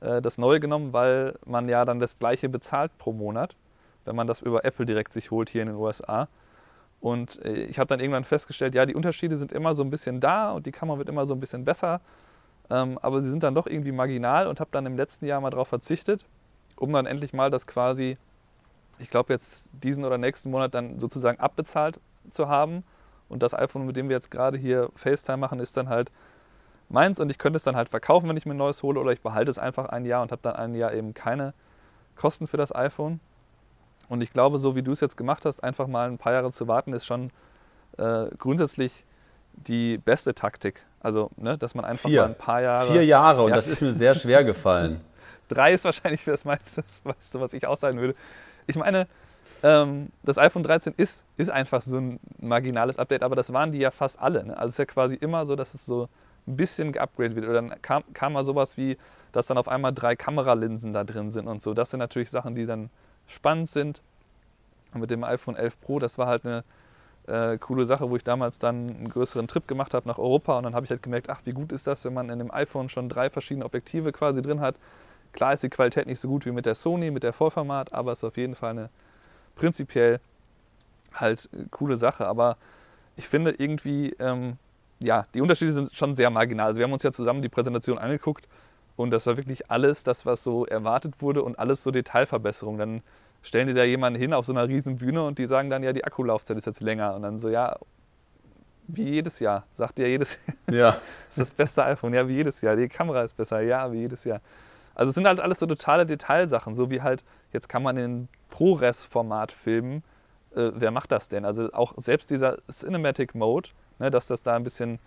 äh, 0.00 0.20
das 0.22 0.38
Neue 0.38 0.60
genommen, 0.60 0.92
weil 0.92 1.34
man 1.44 1.68
ja 1.68 1.84
dann 1.84 2.00
das 2.00 2.18
gleiche 2.18 2.48
bezahlt 2.48 2.96
pro 2.98 3.12
Monat, 3.12 3.56
wenn 4.04 4.16
man 4.16 4.26
das 4.26 4.40
über 4.40 4.64
Apple 4.64 4.86
direkt 4.86 5.12
sich 5.12 5.30
holt 5.30 5.50
hier 5.50 5.62
in 5.62 5.68
den 5.68 5.76
USA. 5.76 6.28
Und 7.00 7.44
äh, 7.44 7.64
ich 7.64 7.78
habe 7.78 7.88
dann 7.88 8.00
irgendwann 8.00 8.24
festgestellt, 8.24 8.74
ja, 8.74 8.86
die 8.86 8.94
Unterschiede 8.94 9.36
sind 9.36 9.52
immer 9.52 9.74
so 9.74 9.82
ein 9.82 9.90
bisschen 9.90 10.20
da 10.20 10.52
und 10.52 10.66
die 10.66 10.72
Kamera 10.72 10.98
wird 10.98 11.08
immer 11.08 11.26
so 11.26 11.34
ein 11.34 11.40
bisschen 11.40 11.64
besser, 11.64 12.00
ähm, 12.70 12.98
aber 13.00 13.22
sie 13.22 13.30
sind 13.30 13.42
dann 13.42 13.54
doch 13.54 13.66
irgendwie 13.66 13.92
marginal 13.92 14.46
und 14.46 14.60
habe 14.60 14.70
dann 14.72 14.86
im 14.86 14.96
letzten 14.96 15.26
Jahr 15.26 15.40
mal 15.40 15.50
darauf 15.50 15.68
verzichtet, 15.68 16.24
um 16.76 16.92
dann 16.92 17.06
endlich 17.06 17.32
mal 17.32 17.50
das 17.50 17.66
quasi, 17.66 18.18
ich 18.98 19.10
glaube 19.10 19.32
jetzt 19.32 19.70
diesen 19.72 20.04
oder 20.04 20.18
nächsten 20.18 20.50
Monat 20.50 20.74
dann 20.74 20.98
sozusagen 20.98 21.38
abbezahlt 21.38 22.00
zu 22.30 22.48
haben. 22.48 22.82
Und 23.28 23.42
das 23.42 23.54
iPhone, 23.54 23.86
mit 23.86 23.96
dem 23.96 24.08
wir 24.08 24.16
jetzt 24.16 24.30
gerade 24.30 24.56
hier 24.56 24.88
FaceTime 24.94 25.38
machen, 25.38 25.58
ist 25.58 25.76
dann 25.76 25.88
halt 25.88 26.12
meins 26.88 27.20
und 27.20 27.30
ich 27.30 27.38
könnte 27.38 27.56
es 27.56 27.64
dann 27.64 27.76
halt 27.76 27.88
verkaufen, 27.88 28.28
wenn 28.28 28.36
ich 28.36 28.46
mir 28.46 28.54
ein 28.54 28.58
neues 28.58 28.82
hole 28.82 29.00
oder 29.00 29.12
ich 29.12 29.20
behalte 29.20 29.50
es 29.50 29.58
einfach 29.58 29.86
ein 29.86 30.04
Jahr 30.04 30.22
und 30.22 30.32
habe 30.32 30.42
dann 30.42 30.56
ein 30.56 30.74
Jahr 30.74 30.92
eben 30.92 31.14
keine 31.14 31.54
Kosten 32.14 32.46
für 32.46 32.56
das 32.56 32.74
iPhone. 32.74 33.20
Und 34.08 34.20
ich 34.20 34.32
glaube, 34.32 34.58
so 34.58 34.76
wie 34.76 34.82
du 34.82 34.92
es 34.92 35.00
jetzt 35.00 35.16
gemacht 35.16 35.44
hast, 35.44 35.64
einfach 35.64 35.88
mal 35.88 36.08
ein 36.08 36.18
paar 36.18 36.32
Jahre 36.32 36.52
zu 36.52 36.68
warten, 36.68 36.92
ist 36.92 37.06
schon 37.06 37.30
äh, 37.98 38.26
grundsätzlich 38.38 39.04
die 39.52 39.98
beste 39.98 40.34
Taktik. 40.34 40.82
Also, 41.00 41.30
ne, 41.36 41.58
dass 41.58 41.74
man 41.74 41.84
einfach 41.84 42.08
Vier. 42.08 42.22
mal 42.22 42.28
ein 42.28 42.38
paar 42.38 42.60
Jahre. 42.60 42.90
Vier 42.90 43.04
Jahre 43.04 43.42
und 43.42 43.50
ja. 43.50 43.56
das 43.56 43.68
ist 43.68 43.80
mir 43.80 43.92
sehr 43.92 44.14
schwer 44.14 44.44
gefallen. 44.44 45.00
Drei 45.48 45.72
ist 45.72 45.84
wahrscheinlich 45.84 46.24
das 46.24 46.44
meiste, 46.44 46.82
das 47.04 47.34
was 47.34 47.52
ich 47.52 47.66
aushalten 47.66 48.00
würde. 48.00 48.14
Ich 48.66 48.76
meine, 48.76 49.06
ähm, 49.62 50.10
das 50.24 50.38
iPhone 50.38 50.62
13 50.62 50.94
ist, 50.96 51.24
ist 51.36 51.50
einfach 51.50 51.82
so 51.82 51.96
ein 51.98 52.20
marginales 52.38 52.98
Update, 52.98 53.22
aber 53.22 53.36
das 53.36 53.52
waren 53.52 53.72
die 53.72 53.78
ja 53.78 53.90
fast 53.90 54.20
alle. 54.20 54.44
Ne? 54.44 54.56
Also 54.56 54.68
es 54.68 54.74
ist 54.74 54.78
ja 54.78 54.84
quasi 54.84 55.14
immer 55.14 55.46
so, 55.46 55.56
dass 55.56 55.74
es 55.74 55.86
so 55.86 56.08
ein 56.46 56.56
bisschen 56.56 56.92
geupgradet 56.92 57.34
wird. 57.34 57.46
Oder 57.46 57.54
dann 57.54 57.82
kam, 57.82 58.04
kam 58.12 58.34
mal 58.34 58.44
sowas 58.44 58.76
wie, 58.76 58.96
dass 59.32 59.46
dann 59.46 59.58
auf 59.58 59.68
einmal 59.68 59.92
drei 59.92 60.16
Kameralinsen 60.16 60.92
da 60.92 61.04
drin 61.04 61.30
sind 61.30 61.48
und 61.48 61.62
so. 61.62 61.74
Das 61.74 61.90
sind 61.90 61.98
natürlich 61.98 62.30
Sachen, 62.30 62.54
die 62.54 62.66
dann 62.66 62.90
spannend 63.26 63.68
sind. 63.68 64.02
Und 64.94 65.00
mit 65.00 65.10
dem 65.10 65.24
iPhone 65.24 65.56
11 65.56 65.80
Pro, 65.80 65.98
das 65.98 66.16
war 66.18 66.26
halt 66.26 66.46
eine 66.46 66.64
äh, 67.26 67.58
coole 67.58 67.84
Sache, 67.84 68.08
wo 68.08 68.16
ich 68.16 68.24
damals 68.24 68.58
dann 68.58 68.88
einen 68.88 69.08
größeren 69.08 69.48
Trip 69.48 69.66
gemacht 69.66 69.94
habe 69.94 70.08
nach 70.08 70.18
Europa 70.18 70.56
und 70.56 70.62
dann 70.62 70.74
habe 70.74 70.84
ich 70.84 70.90
halt 70.90 71.02
gemerkt, 71.02 71.28
ach, 71.28 71.40
wie 71.44 71.52
gut 71.52 71.72
ist 71.72 71.86
das, 71.86 72.04
wenn 72.04 72.14
man 72.14 72.30
in 72.30 72.38
dem 72.38 72.52
iPhone 72.52 72.88
schon 72.88 73.08
drei 73.08 73.30
verschiedene 73.30 73.64
Objektive 73.64 74.12
quasi 74.12 74.42
drin 74.42 74.60
hat. 74.60 74.76
Klar 75.32 75.52
ist 75.52 75.62
die 75.62 75.68
Qualität 75.68 76.06
nicht 76.06 76.20
so 76.20 76.28
gut 76.28 76.46
wie 76.46 76.52
mit 76.52 76.66
der 76.66 76.74
Sony, 76.74 77.10
mit 77.10 77.24
der 77.24 77.32
Vollformat, 77.32 77.92
aber 77.92 78.12
es 78.12 78.18
ist 78.18 78.24
auf 78.24 78.36
jeden 78.36 78.54
Fall 78.54 78.70
eine 78.70 78.90
prinzipiell 79.56 80.20
halt 81.14 81.48
äh, 81.52 81.64
coole 81.70 81.96
Sache. 81.96 82.26
Aber 82.26 82.56
ich 83.16 83.28
finde 83.28 83.50
irgendwie, 83.50 84.14
ähm, 84.18 84.56
ja, 85.00 85.26
die 85.34 85.40
Unterschiede 85.40 85.72
sind 85.72 85.94
schon 85.94 86.16
sehr 86.16 86.30
marginal. 86.30 86.68
Also 86.68 86.78
wir 86.78 86.84
haben 86.84 86.92
uns 86.92 87.02
ja 87.02 87.12
zusammen 87.12 87.42
die 87.42 87.48
Präsentation 87.48 87.98
angeguckt 87.98 88.48
und 88.96 89.10
das 89.10 89.26
war 89.26 89.36
wirklich 89.36 89.70
alles 89.70 90.02
das, 90.02 90.24
was 90.24 90.42
so 90.42 90.64
erwartet 90.66 91.20
wurde 91.20 91.42
und 91.42 91.58
alles 91.58 91.82
so 91.82 91.90
Detailverbesserungen. 91.90 92.78
Dann 92.78 93.02
stellen 93.42 93.68
die 93.68 93.74
da 93.74 93.84
jemanden 93.84 94.18
hin 94.18 94.32
auf 94.32 94.46
so 94.46 94.52
einer 94.52 94.66
riesen 94.66 94.96
Bühne 94.96 95.24
und 95.24 95.38
die 95.38 95.46
sagen 95.46 95.70
dann, 95.70 95.82
ja, 95.82 95.92
die 95.92 96.04
Akkulaufzeit 96.04 96.56
ist 96.56 96.66
jetzt 96.66 96.80
länger. 96.80 97.14
Und 97.14 97.22
dann 97.22 97.36
so, 97.38 97.48
ja, 97.48 97.76
wie 98.88 99.10
jedes 99.10 99.38
Jahr, 99.38 99.64
sagt 99.74 99.98
ihr 99.98 100.08
jedes 100.08 100.38
Jahr. 100.46 100.74
Ja. 100.74 100.90
das 101.28 101.38
ist 101.38 101.38
das 101.38 101.52
beste 101.52 101.84
iPhone, 101.84 102.14
ja, 102.14 102.26
wie 102.26 102.34
jedes 102.34 102.60
Jahr. 102.62 102.76
Die 102.76 102.88
Kamera 102.88 103.22
ist 103.22 103.36
besser, 103.36 103.60
ja, 103.60 103.92
wie 103.92 104.00
jedes 104.00 104.24
Jahr. 104.24 104.40
Also 104.94 105.10
es 105.10 105.14
sind 105.14 105.26
halt 105.26 105.40
alles 105.40 105.58
so 105.58 105.66
totale 105.66 106.06
Detailsachen, 106.06 106.74
so 106.74 106.90
wie 106.90 107.02
halt, 107.02 107.22
jetzt 107.52 107.68
kann 107.68 107.82
man 107.82 107.98
in 107.98 108.28
ProRes-Format 108.48 109.52
filmen. 109.52 110.02
Äh, 110.54 110.70
wer 110.74 110.90
macht 110.90 111.12
das 111.12 111.28
denn? 111.28 111.44
Also 111.44 111.70
auch 111.72 111.92
selbst 111.98 112.30
dieser 112.30 112.58
Cinematic 112.70 113.34
Mode, 113.34 113.68
ne, 113.98 114.10
dass 114.10 114.26
das 114.26 114.42
da 114.42 114.56
ein 114.56 114.64
bisschen, 114.64 114.98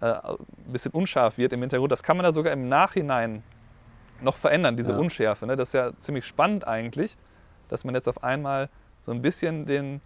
äh, 0.00 0.06
ein 0.06 0.36
bisschen 0.66 0.92
unscharf 0.92 1.38
wird 1.38 1.52
im 1.52 1.60
Hintergrund. 1.60 1.92
Das 1.92 2.02
kann 2.02 2.16
man 2.16 2.24
da 2.24 2.32
sogar 2.32 2.52
im 2.52 2.68
Nachhinein 2.68 3.42
noch 4.20 4.36
verändern, 4.36 4.76
diese 4.76 4.92
ja. 4.92 4.98
Unschärfe. 4.98 5.46
Ne? 5.46 5.56
Das 5.56 5.68
ist 5.68 5.74
ja 5.74 5.92
ziemlich 6.00 6.26
spannend 6.26 6.66
eigentlich, 6.66 7.16
dass 7.68 7.84
man 7.84 7.94
jetzt 7.94 8.08
auf 8.08 8.22
einmal 8.22 8.68
so 9.02 9.12
ein 9.12 9.22
bisschen 9.22 9.66
den 9.66 10.00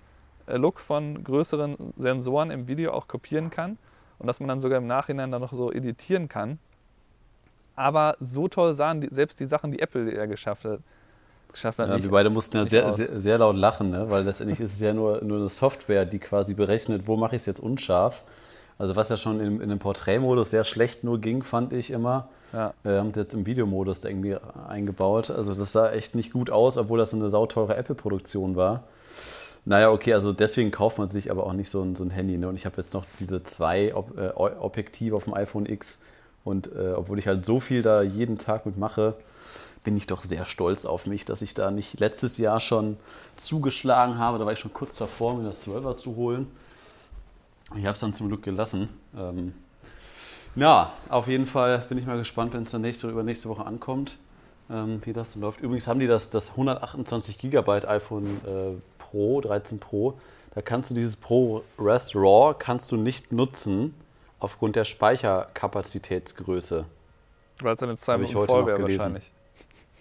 äh, 0.46 0.56
Look 0.56 0.80
von 0.80 1.24
größeren 1.24 1.94
Sensoren 1.96 2.50
im 2.50 2.68
Video 2.68 2.92
auch 2.92 3.08
kopieren 3.08 3.50
kann 3.50 3.78
und 4.18 4.26
dass 4.26 4.40
man 4.40 4.48
dann 4.48 4.60
sogar 4.60 4.78
im 4.78 4.86
Nachhinein 4.86 5.30
dann 5.30 5.40
noch 5.40 5.52
so 5.52 5.72
editieren 5.72 6.28
kann. 6.28 6.58
Aber 7.76 8.16
so 8.20 8.46
toll 8.46 8.72
sahen 8.74 9.00
die, 9.00 9.08
selbst 9.10 9.40
die 9.40 9.46
Sachen, 9.46 9.72
die 9.72 9.80
Apple 9.80 10.14
ja 10.14 10.26
geschafft 10.26 10.64
hat, 10.64 10.80
geschafft 11.54 11.78
hat. 11.78 11.88
Ja, 11.88 12.02
wir 12.02 12.10
beide 12.10 12.30
mussten 12.30 12.56
ja 12.58 12.64
sehr, 12.64 12.92
sehr, 12.92 13.20
sehr, 13.20 13.38
laut 13.38 13.56
lachen, 13.56 13.90
ne? 13.90 14.10
weil 14.10 14.24
letztendlich 14.24 14.60
ist 14.60 14.74
es 14.74 14.80
ja 14.80 14.92
nur, 14.92 15.22
nur 15.24 15.38
eine 15.38 15.48
Software, 15.48 16.04
die 16.04 16.18
quasi 16.18 16.54
berechnet, 16.54 17.06
wo 17.06 17.16
mache 17.16 17.36
ich 17.36 17.42
es 17.42 17.46
jetzt 17.46 17.60
unscharf. 17.60 18.24
Also 18.78 18.96
was 18.96 19.08
ja 19.08 19.16
schon 19.16 19.40
in, 19.40 19.60
in 19.60 19.68
dem 19.68 19.78
Porträtmodus 19.78 20.50
sehr 20.50 20.64
schlecht 20.64 21.04
nur 21.04 21.20
ging, 21.20 21.42
fand 21.42 21.72
ich 21.72 21.90
immer. 21.90 22.28
Ja. 22.52 22.74
Wir 22.82 22.98
haben 22.98 23.10
es 23.10 23.16
jetzt 23.16 23.34
im 23.34 23.46
Videomodus 23.46 24.00
da 24.00 24.08
irgendwie 24.08 24.36
eingebaut. 24.68 25.30
Also 25.30 25.54
das 25.54 25.72
sah 25.72 25.90
echt 25.90 26.14
nicht 26.14 26.32
gut 26.32 26.50
aus, 26.50 26.76
obwohl 26.76 26.98
das 26.98 27.14
eine 27.14 27.30
sauteure 27.30 27.76
Apple-Produktion 27.76 28.56
war. 28.56 28.84
Naja, 29.64 29.90
okay, 29.90 30.12
also 30.12 30.32
deswegen 30.32 30.70
kauft 30.70 30.98
man 30.98 31.08
sich 31.08 31.30
aber 31.30 31.46
auch 31.46 31.54
nicht 31.54 31.70
so 31.70 31.82
ein, 31.82 31.96
so 31.96 32.04
ein 32.04 32.10
Handy. 32.10 32.36
Ne? 32.36 32.48
Und 32.48 32.56
ich 32.56 32.66
habe 32.66 32.76
jetzt 32.76 32.92
noch 32.94 33.04
diese 33.18 33.42
zwei 33.44 33.94
Ob 33.94 34.18
äh, 34.18 34.28
Objektive 34.34 35.16
auf 35.16 35.24
dem 35.24 35.34
iPhone 35.34 35.66
X. 35.66 36.00
Und 36.44 36.70
äh, 36.76 36.92
obwohl 36.94 37.18
ich 37.18 37.26
halt 37.26 37.46
so 37.46 37.60
viel 37.60 37.82
da 37.82 38.02
jeden 38.02 38.36
Tag 38.38 38.66
mit 38.66 38.76
mache, 38.76 39.14
bin 39.84 39.96
ich 39.96 40.06
doch 40.06 40.24
sehr 40.24 40.46
stolz 40.46 40.86
auf 40.86 41.06
mich, 41.06 41.24
dass 41.24 41.42
ich 41.42 41.54
da 41.54 41.70
nicht 41.70 42.00
letztes 42.00 42.38
Jahr 42.38 42.58
schon 42.58 42.96
zugeschlagen 43.36 44.18
habe. 44.18 44.38
Da 44.38 44.46
war 44.46 44.52
ich 44.52 44.58
schon 44.58 44.72
kurz 44.72 44.96
davor, 44.96 45.36
mir 45.36 45.44
das 45.44 45.68
12er 45.68 45.96
zu 45.96 46.16
holen. 46.16 46.50
Ich 47.76 47.84
habe 47.84 47.94
es 47.94 48.00
dann 48.00 48.12
zum 48.12 48.28
Glück 48.28 48.42
gelassen. 48.42 48.88
Ähm, 49.16 49.54
ja, 50.56 50.92
auf 51.08 51.28
jeden 51.28 51.46
Fall 51.46 51.78
bin 51.88 51.98
ich 51.98 52.06
mal 52.06 52.16
gespannt, 52.16 52.54
wenn 52.54 52.62
es 52.62 52.70
dann 52.70 52.80
nächste 52.80 53.06
oder 53.06 53.14
übernächste 53.14 53.48
Woche 53.48 53.66
ankommt, 53.66 54.16
ähm, 54.70 55.00
wie 55.04 55.12
das 55.12 55.32
dann 55.32 55.42
läuft. 55.42 55.60
Übrigens 55.60 55.86
haben 55.86 56.00
die 56.00 56.06
das, 56.06 56.30
das 56.30 56.50
128 56.50 57.38
GB 57.38 57.86
iPhone 57.86 58.40
äh, 58.46 58.80
Pro, 58.98 59.40
13 59.40 59.80
Pro. 59.80 60.14
Da 60.54 60.62
kannst 60.62 60.90
du 60.90 60.94
dieses 60.94 61.16
Pro 61.16 61.62
Rest 61.78 62.14
RAW 62.14 62.54
kannst 62.58 62.90
du 62.90 62.96
nicht 62.96 63.32
nutzen 63.32 63.94
aufgrund 64.38 64.76
der 64.76 64.84
Speicherkapazitätsgröße. 64.84 66.84
Weil 67.60 67.74
es 67.74 67.80
dann 67.80 67.90
in 67.90 67.96
zwei 67.96 68.16
Minuten 68.16 68.46
voll 68.46 68.66
wäre 68.66 68.80
wahrscheinlich. 68.80 69.33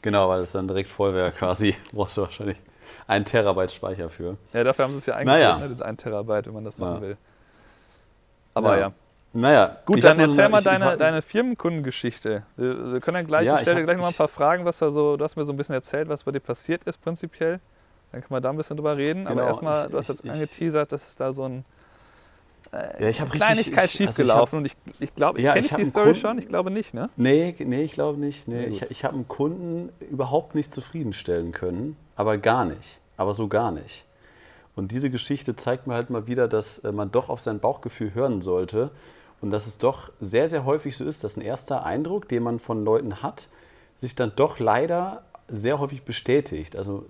Genau, 0.03 0.29
weil 0.29 0.41
es 0.41 0.51
dann 0.51 0.67
direkt 0.67 0.89
voll 0.89 1.15
wäre 1.15 1.31
quasi. 1.31 1.75
Brauchst 1.91 2.17
du 2.17 2.21
wahrscheinlich 2.21 2.57
ein 3.07 3.25
Terabyte 3.25 3.71
Speicher 3.71 4.09
für. 4.09 4.37
Ja, 4.53 4.63
dafür 4.63 4.85
haben 4.85 4.91
sie 4.93 4.99
es 4.99 5.05
ja 5.07 5.15
eingeführt, 5.15 5.41
naja. 5.41 5.57
ne, 5.57 5.69
das 5.69 5.81
1 5.81 6.03
Terabyte, 6.03 6.45
wenn 6.47 6.53
man 6.53 6.65
das 6.65 6.77
machen 6.77 6.95
ja. 6.95 7.01
will. 7.01 7.17
Aber 8.53 8.75
ja. 8.75 8.81
ja. 8.81 8.93
Naja, 9.35 9.77
gut, 9.85 10.03
dann 10.03 10.19
erzähl 10.19 10.47
mal 10.47 10.59
ich, 10.59 10.63
deine, 10.63 10.91
ich, 10.91 10.99
deine 10.99 11.21
Firmenkundengeschichte. 11.23 12.43
Wir, 12.55 12.93
wir, 12.93 12.99
können 12.99 13.17
ja 13.17 13.23
gleich, 13.23 13.47
ja, 13.47 13.55
ich 13.55 13.61
stelle 13.61 13.77
dir 13.77 13.83
gleich 13.83 13.97
noch 13.97 14.03
mal 14.03 14.09
ein 14.09 14.13
paar 14.13 14.27
Fragen, 14.27 14.63
was 14.63 14.77
da 14.77 14.91
so, 14.91 15.17
du 15.17 15.23
hast 15.23 15.35
mir 15.35 15.43
so 15.43 15.51
ein 15.51 15.57
bisschen 15.57 15.73
erzählt, 15.73 16.07
was 16.07 16.23
bei 16.23 16.31
dir 16.31 16.39
passiert 16.39 16.83
ist 16.83 16.99
prinzipiell. 17.01 17.59
Dann 18.11 18.21
können 18.21 18.31
wir 18.31 18.41
da 18.41 18.51
ein 18.51 18.57
bisschen 18.57 18.77
drüber 18.77 18.95
reden. 18.95 19.25
Genau, 19.25 19.41
Aber 19.41 19.47
erstmal, 19.47 19.89
du 19.89 19.97
hast 19.97 20.09
jetzt 20.09 20.23
angeteasert, 20.23 20.91
dass 20.91 21.07
es 21.07 21.15
da 21.15 21.33
so 21.33 21.45
ein 21.45 21.65
äh, 22.73 23.03
ja, 23.03 23.09
ich 23.09 23.17
Kleinigkeit 23.17 23.83
richtig, 23.85 24.07
schiefgelaufen. 24.07 24.39
Also 24.39 24.57
und 24.57 24.65
ich, 24.65 24.75
ich 24.99 25.15
glaube, 25.15 25.39
ja, 25.39 25.53
kenne 25.53 25.65
ich 25.65 25.73
die 25.73 25.85
Story 25.85 26.05
Kunden, 26.05 26.19
schon? 26.19 26.37
Ich 26.39 26.47
glaube 26.47 26.71
nicht, 26.71 26.93
ne? 26.93 27.09
Nee, 27.15 27.55
nee 27.59 27.83
ich 27.83 27.93
glaube 27.93 28.19
nicht. 28.19 28.47
Nee. 28.47 28.65
ich 28.65 28.81
ich 28.89 29.05
habe 29.05 29.15
einen 29.15 29.27
Kunden 29.27 29.89
überhaupt 30.09 30.55
nicht 30.55 30.73
zufriedenstellen 30.73 31.51
können, 31.51 31.95
aber 32.15 32.37
gar 32.37 32.65
nicht. 32.65 32.99
Aber 33.15 33.33
so 33.33 33.47
gar 33.47 33.71
nicht. 33.71 34.05
Und 34.75 34.91
diese 34.91 35.09
Geschichte 35.11 35.55
zeigt 35.55 35.85
mir 35.85 35.93
halt 35.93 36.09
mal 36.09 36.25
wieder, 36.25 36.47
dass 36.47 36.79
äh, 36.79 36.91
man 36.91 37.11
doch 37.11 37.29
auf 37.29 37.39
sein 37.39 37.59
Bauchgefühl 37.59 38.13
hören 38.15 38.41
sollte 38.41 38.89
und 39.39 39.51
dass 39.51 39.67
es 39.67 39.77
doch 39.77 40.11
sehr, 40.19 40.49
sehr 40.49 40.65
häufig 40.65 40.97
so 40.97 41.05
ist, 41.05 41.23
dass 41.23 41.37
ein 41.37 41.41
erster 41.41 41.85
Eindruck, 41.85 42.27
den 42.27 42.43
man 42.43 42.59
von 42.59 42.83
Leuten 42.83 43.21
hat, 43.21 43.49
sich 43.97 44.15
dann 44.15 44.31
doch 44.35 44.57
leider 44.59 45.23
sehr 45.47 45.79
häufig 45.79 46.03
bestätigt. 46.03 46.75
Also 46.75 47.05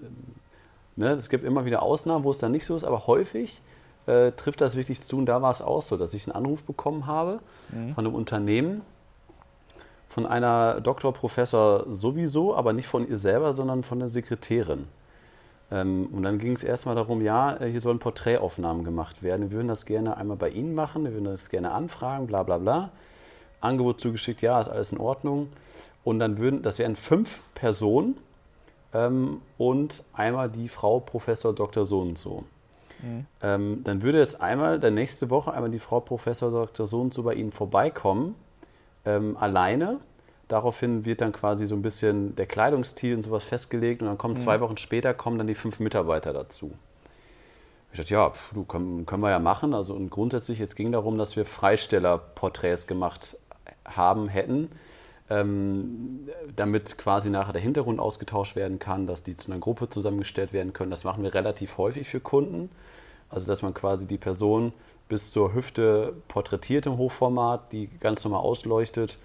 ne, 0.98 1.12
es 1.12 1.30
gibt 1.30 1.46
immer 1.46 1.64
wieder 1.64 1.84
Ausnahmen, 1.84 2.26
wo 2.26 2.32
es 2.32 2.40
dann 2.40 2.52
nicht 2.52 2.66
so 2.66 2.76
ist, 2.76 2.84
aber 2.84 3.08
häufig 3.08 3.62
äh, 4.06 4.32
trifft 4.32 4.62
das 4.62 4.76
wirklich 4.76 5.02
zu. 5.02 5.18
Und 5.18 5.26
da 5.26 5.42
war 5.42 5.52
es 5.52 5.62
auch 5.62 5.82
so, 5.82 5.98
dass 5.98 6.14
ich 6.14 6.28
einen 6.28 6.36
Anruf 6.36 6.64
bekommen 6.64 7.08
habe 7.08 7.40
mhm. 7.72 7.96
von 7.96 8.06
einem 8.06 8.16
Unternehmen, 8.16 8.82
von 10.10 10.26
einer 10.26 10.82
Doktor, 10.82 11.14
Professor 11.14 11.86
sowieso, 11.90 12.56
aber 12.56 12.74
nicht 12.74 12.88
von 12.88 13.08
ihr 13.08 13.18
selber, 13.18 13.54
sondern 13.54 13.84
von 13.84 14.00
der 14.00 14.10
Sekretärin. 14.10 14.88
Ähm, 15.72 16.08
und 16.12 16.24
dann 16.24 16.38
ging 16.38 16.54
es 16.54 16.64
erstmal 16.64 16.96
darum, 16.96 17.22
ja, 17.22 17.56
äh, 17.60 17.72
hier 17.72 17.82
sollen 17.82 18.00
Porträtaufnahmen 18.00 18.84
gemacht 18.84 19.24
werden. 19.24 19.50
Wir 19.50 19.54
würden 19.54 19.68
das 19.68 19.86
gerne 19.86 20.18
einmal 20.18 20.38
bei 20.38 20.50
Ihnen 20.50 20.76
machen, 20.76 21.04
wir 21.04 21.14
würden 21.14 21.26
das 21.26 21.50
gerne 21.50 21.72
anfragen, 21.72 22.28
bla 22.28 22.44
bla 22.44 22.60
bla. 22.60 22.92
Angebot 23.60 24.00
zugeschickt, 24.02 24.42
ja, 24.42 24.60
ist 24.60 24.68
alles 24.68 24.92
in 24.92 25.00
Ordnung. 25.00 25.50
Und 26.04 26.20
dann 26.20 26.38
würden, 26.38 26.62
das 26.62 26.80
wären 26.80 26.96
fünf 26.96 27.42
Personen 27.56 28.18
ähm, 28.94 29.42
und 29.58 30.04
einmal 30.14 30.50
die 30.50 30.68
Frau 30.68 31.00
Professor 31.00 31.54
Dr. 31.54 31.86
So 31.86 32.02
und 32.02 32.18
so. 32.18 32.44
Mhm. 33.04 33.26
Ähm, 33.42 33.82
dann 33.84 34.02
würde 34.02 34.20
jetzt 34.20 34.42
einmal, 34.42 34.80
der 34.80 34.92
nächste 34.92 35.30
Woche, 35.30 35.54
einmal 35.54 35.70
die 35.70 35.80
Frau 35.80 36.00
Professor 36.00 36.50
Dr. 36.50 36.88
So 36.88 37.02
und 37.02 37.14
so 37.14 37.24
bei 37.24 37.36
Ihnen 37.36 37.52
vorbeikommen, 37.52 38.36
ähm, 39.06 39.38
alleine. 39.38 40.00
Daraufhin 40.48 41.06
wird 41.06 41.22
dann 41.22 41.32
quasi 41.32 41.66
so 41.66 41.76
ein 41.76 41.82
bisschen 41.82 42.36
der 42.36 42.46
Kleidungsstil 42.46 43.16
und 43.16 43.24
sowas 43.24 43.44
festgelegt 43.44 44.02
und 44.02 44.08
dann 44.08 44.18
kommen 44.18 44.36
mhm. 44.36 44.40
zwei 44.40 44.60
Wochen 44.62 44.78
später 44.78 45.14
kommen 45.14 45.38
dann 45.38 45.48
die 45.48 45.56
fünf 45.56 45.80
Mitarbeiter 45.80 46.34
dazu. 46.34 46.74
Ich 47.92 48.00
dachte, 48.00 48.14
ja, 48.14 48.32
du, 48.54 48.64
können, 48.64 49.06
können 49.06 49.22
wir 49.22 49.30
ja 49.30 49.40
machen. 49.40 49.74
Also 49.74 49.94
und 49.94 50.10
grundsätzlich, 50.10 50.60
es 50.60 50.76
ging 50.76 50.92
darum, 50.92 51.18
dass 51.18 51.36
wir 51.36 51.46
Freistellerporträts 51.46 52.88
gemacht 52.88 53.38
haben, 53.86 54.28
hätten, 54.30 54.70
ähm, 55.30 56.28
damit 56.56 56.98
quasi 56.98 57.30
nachher 57.30 57.54
der 57.54 57.62
Hintergrund 57.62 58.00
ausgetauscht 58.00 58.56
werden 58.56 58.80
kann, 58.80 59.08
dass 59.08 59.24
die 59.24 59.36
zu 59.38 59.52
einer 59.52 59.60
Gruppe 59.60 59.90
zusammengestellt 59.90 60.54
werden 60.54 60.74
können. 60.74 60.92
Das 60.92 61.04
machen 61.04 61.24
wir 61.24 61.34
relativ 61.34 61.78
häufig 61.78 62.08
für 62.08 62.20
Kunden. 62.20 62.70
Also 63.30 63.48
dass 63.48 63.62
man 63.62 63.74
quasi 63.74 64.06
die 64.06 64.18
Person 64.18 64.74
bis 65.10 65.32
zur 65.32 65.54
Hüfte 65.54 66.14
porträtiert 66.28 66.86
im 66.86 66.98
Hochformat, 66.98 67.72
die 67.72 67.90
ganz 68.00 68.24
normal 68.24 68.42
ausleuchtet 68.42 69.18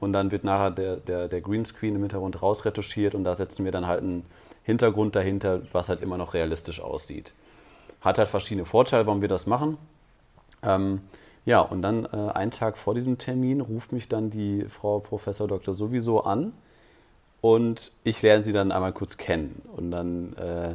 und 0.00 0.12
dann 0.12 0.30
wird 0.30 0.44
nachher 0.44 0.70
der, 0.70 0.96
der, 0.96 1.28
der 1.28 1.40
Greenscreen 1.40 1.96
im 1.96 2.02
Hintergrund 2.02 2.40
rausretuschiert 2.40 3.14
und 3.14 3.24
da 3.24 3.34
setzen 3.34 3.64
wir 3.64 3.72
dann 3.72 3.86
halt 3.86 4.02
einen 4.02 4.24
Hintergrund 4.62 5.16
dahinter, 5.16 5.62
was 5.72 5.88
halt 5.88 6.02
immer 6.02 6.18
noch 6.18 6.34
realistisch 6.34 6.80
aussieht. 6.80 7.32
Hat 8.00 8.18
halt 8.18 8.28
verschiedene 8.28 8.64
Vorteile, 8.64 9.06
warum 9.06 9.22
wir 9.22 9.28
das 9.28 9.46
machen. 9.46 9.76
Ähm, 10.62 11.00
ja, 11.48 11.60
und 11.60 11.80
dann 11.80 12.04
äh, 12.12 12.30
einen 12.34 12.50
Tag 12.50 12.76
vor 12.76 12.94
diesem 12.94 13.16
Termin 13.16 13.62
ruft 13.62 13.90
mich 13.90 14.06
dann 14.06 14.28
die 14.28 14.66
Frau 14.68 14.98
Professor 14.98 15.48
Dr. 15.48 15.72
sowieso 15.72 16.24
an 16.24 16.52
und 17.40 17.90
ich 18.04 18.20
lerne 18.20 18.44
sie 18.44 18.52
dann 18.52 18.70
einmal 18.70 18.92
kurz 18.92 19.16
kennen. 19.16 19.62
Und 19.74 19.90
dann 19.90 20.34
äh, 20.34 20.74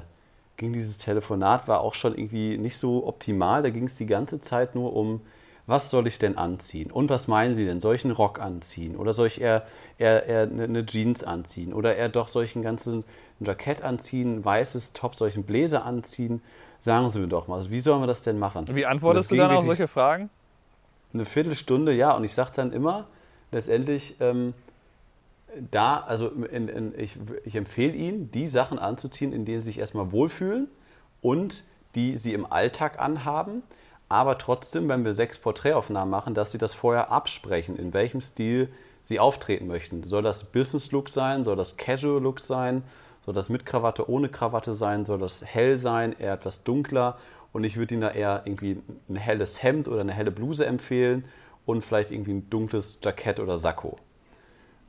ging 0.57 0.73
dieses 0.73 0.97
Telefonat, 0.97 1.67
war 1.67 1.81
auch 1.81 1.93
schon 1.93 2.17
irgendwie 2.17 2.57
nicht 2.57 2.75
so 2.77 3.05
optimal. 3.05 3.61
Da 3.61 3.69
ging 3.69 3.83
es 3.83 3.97
die 3.97 4.07
ganze 4.07 4.41
Zeit 4.41 4.73
nur 4.73 4.95
um, 4.95 5.21
was 5.67 5.91
soll 5.91 6.07
ich 6.07 6.17
denn 6.17 6.39
anziehen? 6.39 6.89
Und 6.89 7.11
was 7.11 7.27
meinen 7.27 7.53
Sie 7.53 7.65
denn? 7.65 7.79
Soll 7.79 7.93
ich 7.93 8.03
einen 8.03 8.15
Rock 8.15 8.41
anziehen? 8.41 8.95
Oder 8.95 9.13
soll 9.13 9.27
ich 9.27 9.41
eher, 9.41 9.67
eher, 9.99 10.25
eher 10.25 10.41
eine 10.41 10.83
Jeans 10.87 11.23
anziehen? 11.23 11.71
Oder 11.71 11.97
eher 11.97 12.09
doch 12.09 12.27
solchen 12.27 12.63
ganzen 12.63 13.05
Jackett 13.39 13.83
anziehen, 13.83 14.43
weißes 14.43 14.93
Top, 14.93 15.13
solchen 15.13 15.43
Bläser 15.43 15.85
anziehen? 15.85 16.41
Sagen 16.79 17.11
Sie 17.11 17.19
mir 17.19 17.27
doch 17.27 17.47
mal, 17.47 17.69
wie 17.69 17.79
sollen 17.79 18.01
wir 18.01 18.07
das 18.07 18.23
denn 18.23 18.39
machen? 18.39 18.65
Wie 18.71 18.87
antwortest 18.87 19.29
du 19.29 19.35
dann 19.35 19.51
auf 19.51 19.67
solche 19.67 19.87
Fragen? 19.87 20.31
Eine 21.13 21.25
Viertelstunde, 21.25 21.93
ja. 21.93 22.12
Und 22.13 22.24
ich 22.24 22.34
sage 22.34 22.51
dann 22.55 22.72
immer, 22.72 23.05
letztendlich, 23.51 24.15
ähm, 24.20 24.53
da, 25.72 26.00
also 26.00 26.29
in, 26.29 26.67
in, 26.67 27.00
ich, 27.00 27.17
ich 27.46 27.55
empfehle 27.55 27.93
Ihnen, 27.93 28.32
die 28.32 28.48
Sachen 28.48 28.79
anzuziehen, 28.79 29.34
in 29.34 29.46
denen 29.46 29.62
Sie 29.62 29.65
sich 29.65 29.79
erstmal 29.79 30.12
wohlfühlen 30.12 30.67
und 31.22 31.63
die 31.96 32.17
Sie 32.17 32.34
im 32.34 32.51
Alltag 32.51 33.00
anhaben. 33.00 33.62
Aber 34.10 34.38
trotzdem, 34.38 34.89
wenn 34.89 35.05
wir 35.05 35.13
sechs 35.13 35.38
Porträtaufnahmen 35.38 36.10
machen, 36.10 36.34
dass 36.34 36.51
Sie 36.51 36.58
das 36.58 36.74
vorher 36.74 37.12
absprechen, 37.12 37.77
in 37.77 37.93
welchem 37.93 38.22
Stil 38.22 38.70
Sie 39.01 39.20
auftreten 39.20 39.67
möchten. 39.67 40.03
Soll 40.03 40.24
das 40.24 40.46
Business-Look 40.46 41.10
sein? 41.10 41.43
Soll 41.43 41.55
das 41.55 41.77
Casual-Look 41.77 42.39
sein? 42.39 42.84
Soll 43.25 43.34
das 43.34 43.50
mit 43.50 43.65
Krawatte, 43.65 44.10
ohne 44.10 44.29
Krawatte 44.29 44.75
sein? 44.75 45.05
Soll 45.05 45.20
das 45.20 45.46
hell 45.46 45.77
sein, 45.77 46.15
eher 46.17 46.34
etwas 46.34 46.63
dunkler? 46.63 47.17
Und 47.53 47.63
ich 47.63 47.77
würde 47.77 47.93
Ihnen 47.93 48.01
da 48.01 48.12
eher 48.12 48.41
irgendwie 48.45 48.81
ein 49.07 49.15
helles 49.15 49.63
Hemd 49.63 49.88
oder 49.88 50.01
eine 50.01 50.13
helle 50.13 50.31
Bluse 50.31 50.65
empfehlen 50.65 51.24
und 51.65 51.83
vielleicht 51.83 52.12
irgendwie 52.12 52.33
ein 52.33 52.50
dunkles 52.50 53.00
Jackett 53.01 53.39
oder 53.39 53.57
Sakko. 53.57 53.98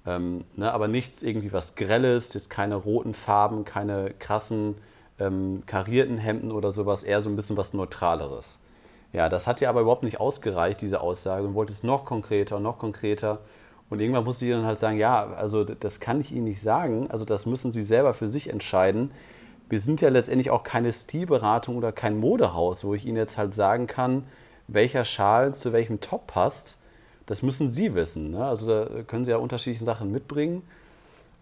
Ähm, 0.07 0.45
ne, 0.57 0.73
aber 0.73 0.89
nichts 0.89 1.23
irgendwie 1.23 1.53
was 1.53 1.77
Grelles, 1.77 2.35
jetzt 2.35 2.51
keine 2.51 2.75
roten 2.75 3.15
Farben, 3.15 3.65
keine 3.65 4.13
krassen 4.19 4.77
ähm, 5.19 5.63
karierten 5.67 6.19
Hemden 6.19 6.51
oder 6.51 6.73
sowas, 6.73 7.05
eher 7.05 7.23
so 7.23 7.31
ein 7.31 7.37
bisschen 7.37 7.57
was 7.57 7.75
Neutraleres. 7.75 8.61
Ja, 9.13 9.29
das 9.29 9.47
hat 9.47 9.61
ja 9.61 9.69
aber 9.69 9.83
überhaupt 9.83 10.03
nicht 10.03 10.19
ausgereicht, 10.21 10.81
diese 10.81 11.01
Aussage, 11.01 11.47
und 11.47 11.55
wollte 11.55 11.73
es 11.73 11.85
noch 11.85 12.05
konkreter, 12.05 12.59
noch 12.59 12.79
konkreter. 12.79 13.41
Und 13.89 14.01
irgendwann 14.01 14.25
musste 14.25 14.47
ich 14.47 14.51
dann 14.51 14.65
halt 14.65 14.79
sagen, 14.79 14.99
ja, 14.99 15.27
also 15.35 15.65
das 15.65 16.01
kann 16.01 16.21
ich 16.21 16.33
Ihnen 16.33 16.45
nicht 16.45 16.61
sagen, 16.61 17.11
also 17.11 17.25
das 17.25 17.47
müssen 17.47 17.71
Sie 17.71 17.83
selber 17.83 18.13
für 18.13 18.29
sich 18.29 18.51
entscheiden. 18.51 19.13
Wir 19.69 19.81
sind 19.81 20.01
ja 20.01 20.09
letztendlich 20.09 20.51
auch 20.51 20.63
keine 20.63 20.93
Stilberatung 20.93 21.77
oder 21.77 21.93
kein 21.93 22.19
Modehaus, 22.19 22.85
wo 22.85 22.95
ich 22.95 23.07
Ihnen 23.07 23.17
jetzt 23.17 23.39
halt 23.39 23.55
sagen 23.55 23.87
kann, 23.87 24.25
welcher 24.69 25.05
Schal 25.05 25.55
zu 25.55 25.73
welchem 25.73 26.01
Top 26.01 26.27
passt 26.27 26.79
das 27.27 27.43
müssen 27.43 27.69
Sie 27.69 27.95
wissen. 27.95 28.33
Ne? 28.33 28.45
Also 28.45 28.67
da 28.67 29.03
können 29.03 29.25
Sie 29.25 29.31
ja 29.31 29.39
unterschiedliche 29.39 29.85
Sachen 29.85 30.13
mitbringen. 30.13 30.63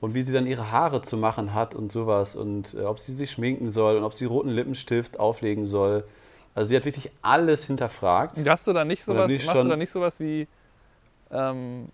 Und 0.00 0.14
wie 0.14 0.23
sie 0.23 0.33
dann 0.33 0.49
ihre 0.49 0.73
Haare 0.73 1.02
zu 1.02 1.17
machen 1.17 1.55
hat 1.55 1.76
und 1.76 1.93
sowas. 1.93 2.35
Und 2.35 2.75
äh, 2.75 2.81
ob 2.81 2.99
sie 2.99 3.12
sich 3.12 3.31
schminken 3.31 3.71
soll 3.71 3.97
und 3.97 4.02
ob 4.02 4.14
sie 4.14 4.25
roten 4.25 4.49
Lippenstift 4.49 5.21
auflegen 5.21 5.64
soll. 5.64 6.02
Also 6.57 6.71
sie 6.71 6.76
hat 6.76 6.85
wirklich 6.85 7.12
alles 7.23 7.67
hinterfragt. 7.67 8.37
Hast 8.45 8.67
du 8.67 8.73
da 8.73 8.85
nicht 8.85 9.05
sowas, 9.05 9.31
machst 9.31 9.64
du 9.64 9.69
da 9.69 9.76
nicht 9.76 9.93
sowas 9.93 10.19
wie, 10.19 10.49
ähm, 11.31 11.88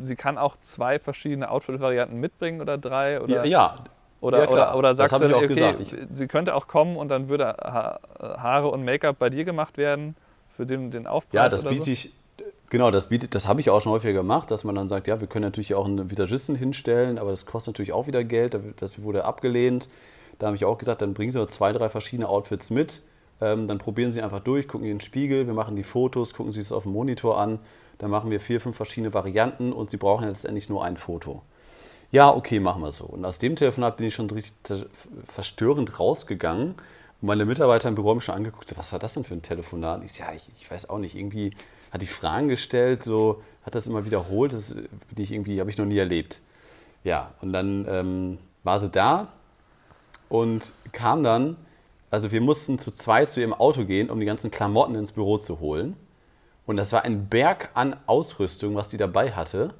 sie 0.00 0.14
kann 0.14 0.38
auch 0.38 0.56
zwei 0.62 1.00
verschiedene 1.00 1.50
Outfit-Varianten 1.50 2.20
mitbringen 2.20 2.60
oder 2.60 2.78
drei? 2.78 3.20
Oder? 3.20 3.44
Ja, 3.44 3.44
ja. 3.44 3.84
Oder, 4.20 4.44
ja, 4.44 4.50
oder, 4.50 4.76
oder 4.76 4.94
sagst 4.94 5.20
du, 5.20 5.36
okay, 5.36 5.76
sie 6.12 6.26
könnte 6.26 6.54
auch 6.54 6.66
kommen 6.66 6.96
und 6.96 7.08
dann 7.08 7.28
würde 7.28 7.56
Haare 7.56 8.68
und 8.68 8.84
Make-up 8.84 9.18
bei 9.18 9.30
dir 9.30 9.44
gemacht 9.44 9.78
werden 9.78 10.16
für 10.56 10.66
den, 10.66 10.90
den 10.90 11.06
Aufpreis? 11.06 11.34
Ja, 11.34 11.48
das 11.48 11.62
biete 11.62 11.84
so? 11.84 11.90
ich, 11.90 12.12
genau, 12.68 12.90
das, 12.90 13.08
biete, 13.08 13.28
das 13.28 13.46
habe 13.46 13.60
ich 13.60 13.70
auch 13.70 13.80
schon 13.80 13.92
häufiger 13.92 14.14
gemacht, 14.14 14.50
dass 14.50 14.64
man 14.64 14.74
dann 14.74 14.88
sagt, 14.88 15.06
ja, 15.06 15.20
wir 15.20 15.28
können 15.28 15.44
natürlich 15.44 15.74
auch 15.74 15.86
einen 15.86 16.10
Visagisten 16.10 16.56
hinstellen, 16.56 17.18
aber 17.18 17.30
das 17.30 17.46
kostet 17.46 17.74
natürlich 17.74 17.92
auch 17.92 18.08
wieder 18.08 18.24
Geld, 18.24 18.58
das 18.78 19.02
wurde 19.02 19.24
abgelehnt. 19.24 19.88
Da 20.40 20.46
habe 20.46 20.56
ich 20.56 20.64
auch 20.64 20.78
gesagt, 20.78 21.02
dann 21.02 21.14
bringen 21.14 21.32
Sie 21.32 21.38
nur 21.38 21.48
zwei, 21.48 21.72
drei 21.72 21.88
verschiedene 21.88 22.28
Outfits 22.28 22.70
mit, 22.70 23.02
ähm, 23.40 23.68
dann 23.68 23.78
probieren 23.78 24.10
Sie 24.10 24.20
einfach 24.20 24.40
durch, 24.40 24.66
gucken 24.66 24.86
in 24.86 24.94
den 24.96 25.00
Spiegel, 25.00 25.46
wir 25.46 25.54
machen 25.54 25.76
die 25.76 25.84
Fotos, 25.84 26.34
gucken 26.34 26.52
Sie 26.52 26.60
es 26.60 26.72
auf 26.72 26.84
dem 26.84 26.92
Monitor 26.92 27.38
an, 27.38 27.60
dann 27.98 28.10
machen 28.10 28.30
wir 28.30 28.40
vier, 28.40 28.60
fünf 28.60 28.76
verschiedene 28.76 29.14
Varianten 29.14 29.72
und 29.72 29.90
Sie 29.90 29.96
brauchen 29.96 30.24
ja 30.24 30.30
letztendlich 30.30 30.68
nur 30.68 30.84
ein 30.84 30.96
Foto. 30.96 31.42
Ja, 32.10 32.34
okay, 32.34 32.58
machen 32.58 32.82
wir 32.82 32.90
so. 32.92 33.04
Und 33.04 33.24
aus 33.24 33.38
dem 33.38 33.54
Telefonat 33.54 33.98
bin 33.98 34.06
ich 34.06 34.14
schon 34.14 34.30
richtig 34.30 34.54
verstörend 35.26 36.00
rausgegangen. 36.00 36.70
Und 36.70 37.26
meine 37.26 37.44
Mitarbeiter 37.44 37.88
im 37.88 37.96
Büro 37.96 38.10
haben 38.10 38.18
mich 38.18 38.24
schon 38.24 38.34
angeguckt, 38.34 38.72
was 38.78 38.92
war 38.92 38.98
das 38.98 39.14
denn 39.14 39.24
für 39.24 39.34
ein 39.34 39.42
Telefonat? 39.42 40.02
Ich 40.04 40.18
ja, 40.18 40.32
ich, 40.32 40.50
ich 40.58 40.70
weiß 40.70 40.88
auch 40.88 40.98
nicht, 40.98 41.14
irgendwie 41.14 41.52
hat 41.90 42.00
die 42.00 42.06
Fragen 42.06 42.48
gestellt, 42.48 43.02
so 43.02 43.42
hat 43.64 43.74
das 43.74 43.86
immer 43.86 44.06
wiederholt, 44.06 44.52
das 44.52 44.74
bin 44.74 44.88
ich 45.16 45.32
irgendwie, 45.32 45.60
habe 45.60 45.70
ich 45.70 45.76
noch 45.76 45.84
nie 45.84 45.98
erlebt. 45.98 46.40
Ja, 47.04 47.32
und 47.40 47.52
dann 47.52 47.86
ähm, 47.88 48.38
war 48.64 48.80
sie 48.80 48.88
da 48.88 49.28
und 50.28 50.72
kam 50.92 51.22
dann, 51.22 51.56
also 52.10 52.30
wir 52.30 52.40
mussten 52.40 52.78
zu 52.78 52.90
zweit 52.90 53.28
zu 53.28 53.40
ihrem 53.40 53.54
Auto 53.54 53.84
gehen, 53.84 54.10
um 54.10 54.20
die 54.20 54.26
ganzen 54.26 54.50
Klamotten 54.50 54.94
ins 54.94 55.12
Büro 55.12 55.38
zu 55.38 55.60
holen. 55.60 55.96
Und 56.66 56.76
das 56.76 56.92
war 56.92 57.04
ein 57.04 57.28
Berg 57.28 57.70
an 57.74 57.96
Ausrüstung, 58.06 58.74
was 58.74 58.88
die 58.88 58.98
dabei 58.98 59.32
hatte. 59.32 59.74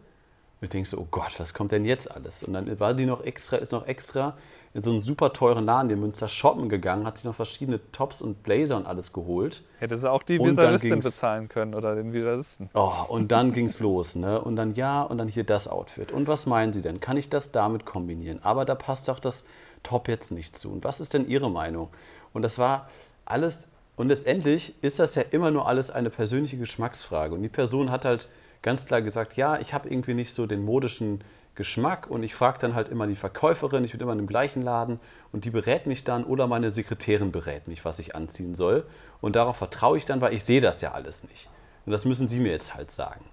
Und 0.61 0.65
ich 0.65 0.71
denke 0.71 0.89
so, 0.89 0.99
oh 0.99 1.07
Gott, 1.11 1.39
was 1.39 1.55
kommt 1.55 1.73
denn 1.73 1.85
jetzt 1.85 2.11
alles? 2.11 2.43
Und 2.43 2.53
dann 2.53 2.81
war 2.81 2.95
die 2.95 3.07
noch 3.07 3.23
extra, 3.23 3.57
ist 3.57 3.73
noch 3.73 3.87
extra 3.87 4.37
in 4.75 4.83
so 4.83 4.91
einen 4.91 5.01
super 5.01 5.33
teuren 5.33 5.65
Laden, 5.65 5.89
den 5.89 6.01
Münster 6.01 6.29
shoppen 6.29 6.69
gegangen, 6.69 7.07
hat 7.07 7.17
sich 7.17 7.25
noch 7.25 7.35
verschiedene 7.35 7.81
Tops 7.91 8.21
und 8.21 8.43
Blazer 8.43 8.77
und 8.77 8.87
alles 8.87 9.13
geholt. 9.13 9.63
Hätte 9.79 9.97
sie 9.97 10.11
auch 10.11 10.23
die 10.23 10.39
Visagisten 10.39 11.01
bezahlen 11.01 11.49
können 11.49 11.75
oder 11.75 11.95
den 11.95 12.13
Visagisten. 12.13 12.69
Oh, 12.75 12.93
und 13.09 13.33
dann 13.33 13.53
ging 13.53 13.67
es 13.67 13.81
los, 13.81 14.15
ne? 14.15 14.41
Und 14.41 14.57
dann 14.57 14.73
ja, 14.75 15.03
und 15.03 15.19
dann 15.19 15.29
hier 15.29 15.45
das 15.45 15.69
Outfit. 15.69 16.13
Und 16.13 16.29
was 16.29 16.47
meinen 16.47 16.73
Sie 16.73 16.83
denn? 16.83 17.01
Kann 17.01 17.17
ich 17.17 17.31
das 17.31 17.51
damit 17.51 17.87
kombinieren? 17.87 18.41
Aber 18.43 18.65
da 18.65 18.75
passt 18.75 19.09
doch 19.09 19.21
das 19.21 19.47
Top 19.83 20.07
jetzt 20.09 20.33
nicht 20.33 20.57
zu. 20.57 20.71
Und 20.71 20.85
was 20.85 21.01
ist 21.01 21.15
denn 21.15 21.29
Ihre 21.29 21.51
Meinung? 21.51 21.89
Und 22.33 22.43
das 22.43 22.59
war 22.59 22.89
alles, 23.25 23.69
und 23.97 24.09
letztendlich 24.09 24.75
ist 24.83 24.99
das 24.99 25.15
ja 25.15 25.23
immer 25.31 25.51
nur 25.51 25.67
alles 25.67 25.91
eine 25.91 26.11
persönliche 26.11 26.59
Geschmacksfrage. 26.59 27.35
Und 27.35 27.43
die 27.43 27.49
Person 27.49 27.91
hat 27.91 28.05
halt 28.05 28.29
ganz 28.63 28.87
klar 28.87 29.03
gesagt, 29.03 29.37
ja, 29.37 29.59
ich 29.59 29.75
habe 29.75 29.89
irgendwie 29.89 30.15
nicht 30.15 30.33
so 30.33 30.47
den 30.47 30.65
modischen 30.65 31.23
Geschmack 31.55 32.09
und 32.09 32.23
ich 32.23 32.35
frage 32.35 32.59
dann 32.61 32.75
halt 32.75 32.89
immer 32.89 33.07
die 33.07 33.17
Verkäuferin, 33.17 33.83
ich 33.83 33.91
bin 33.93 34.01
immer 34.01 34.13
in 34.13 34.19
dem 34.19 34.29
gleichen 34.29 34.63
Laden 34.63 35.01
und 35.33 35.45
die 35.45 35.51
berät 35.51 35.87
mich 35.87 36.05
dann 36.05 36.25
oder 36.25 36.47
meine 36.47 36.71
Sekretärin 36.71 37.33
berät 37.33 37.67
mich, 37.67 37.85
was 37.85 37.99
ich 37.99 38.15
anziehen 38.15 38.55
soll. 38.55 38.85
Und 39.21 39.35
darauf 39.35 39.57
vertraue 39.57 39.97
ich 39.97 40.05
dann, 40.05 40.21
weil 40.21 40.35
ich 40.35 40.45
sehe 40.45 40.61
das 40.61 40.81
ja 40.83 40.93
alles 40.93 41.25
nicht. 41.25 41.49
Und 41.85 41.93
das 41.93 42.05
müssen 42.05 42.29
sie 42.29 42.39
mir 42.39 42.53
jetzt 42.53 42.75
halt 42.75 42.93
sagen. 42.93 43.25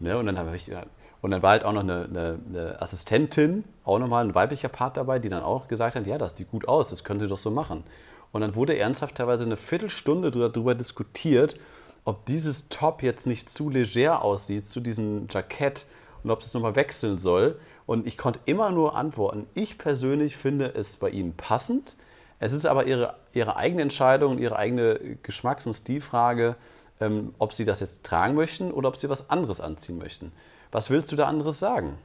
Ne? 0.00 0.18
Und, 0.18 0.26
dann 0.26 0.36
habe 0.36 0.56
ich, 0.56 0.72
und 1.20 1.30
dann 1.30 1.42
war 1.42 1.50
halt 1.50 1.64
auch 1.64 1.72
noch 1.72 1.82
eine, 1.82 2.04
eine, 2.04 2.38
eine, 2.48 2.82
Assistentin, 2.82 3.64
auch 3.84 4.00
nochmal 4.00 4.24
ein 4.24 4.34
weiblicher 4.34 4.68
Part 4.68 4.96
dabei, 4.96 5.20
die 5.20 5.28
dann 5.28 5.44
auch 5.44 5.68
gesagt 5.68 5.94
hat, 5.94 6.06
ja, 6.06 6.18
das 6.18 6.36
sieht 6.36 6.50
gut 6.50 6.66
aus, 6.66 6.90
das 6.90 7.04
könnt 7.04 7.22
ihr 7.22 7.28
doch 7.28 7.38
so 7.38 7.52
machen. 7.52 7.84
Und 8.32 8.40
dann 8.40 8.56
wurde 8.56 8.76
ernsthaft 8.76 9.16
teilweise 9.16 9.44
eine 9.44 9.56
Viertelstunde 9.56 10.30
darüber 10.32 10.74
diskutiert, 10.74 11.58
ob 12.04 12.26
dieses 12.26 12.68
Top 12.68 13.02
jetzt 13.02 13.26
nicht 13.26 13.48
zu 13.48 13.68
leger 13.70 14.22
aussieht, 14.22 14.66
zu 14.66 14.80
diesem 14.80 15.26
Jackett 15.30 15.86
und 16.22 16.30
ob 16.30 16.40
es 16.40 16.54
nochmal 16.54 16.76
wechseln 16.76 17.18
soll. 17.18 17.58
Und 17.86 18.06
ich 18.06 18.16
konnte 18.16 18.40
immer 18.44 18.70
nur 18.70 18.96
antworten, 18.96 19.46
ich 19.54 19.78
persönlich 19.78 20.36
finde 20.36 20.74
es 20.74 20.96
bei 20.96 21.10
Ihnen 21.10 21.34
passend. 21.34 21.96
Es 22.38 22.52
ist 22.52 22.66
aber 22.66 22.86
Ihre, 22.86 23.14
ihre 23.32 23.56
eigene 23.56 23.82
Entscheidung 23.82 24.38
Ihre 24.38 24.56
eigene 24.56 25.18
Geschmacks- 25.22 25.66
und 25.66 25.74
Stilfrage, 25.74 26.56
ähm, 27.00 27.34
ob 27.38 27.52
Sie 27.52 27.64
das 27.64 27.80
jetzt 27.80 28.04
tragen 28.04 28.34
möchten 28.34 28.70
oder 28.70 28.88
ob 28.88 28.96
Sie 28.96 29.08
was 29.08 29.30
anderes 29.30 29.60
anziehen 29.60 29.98
möchten. 29.98 30.32
Was 30.72 30.90
willst 30.90 31.10
du 31.10 31.16
da 31.16 31.26
anderes 31.26 31.58
sagen? 31.58 31.98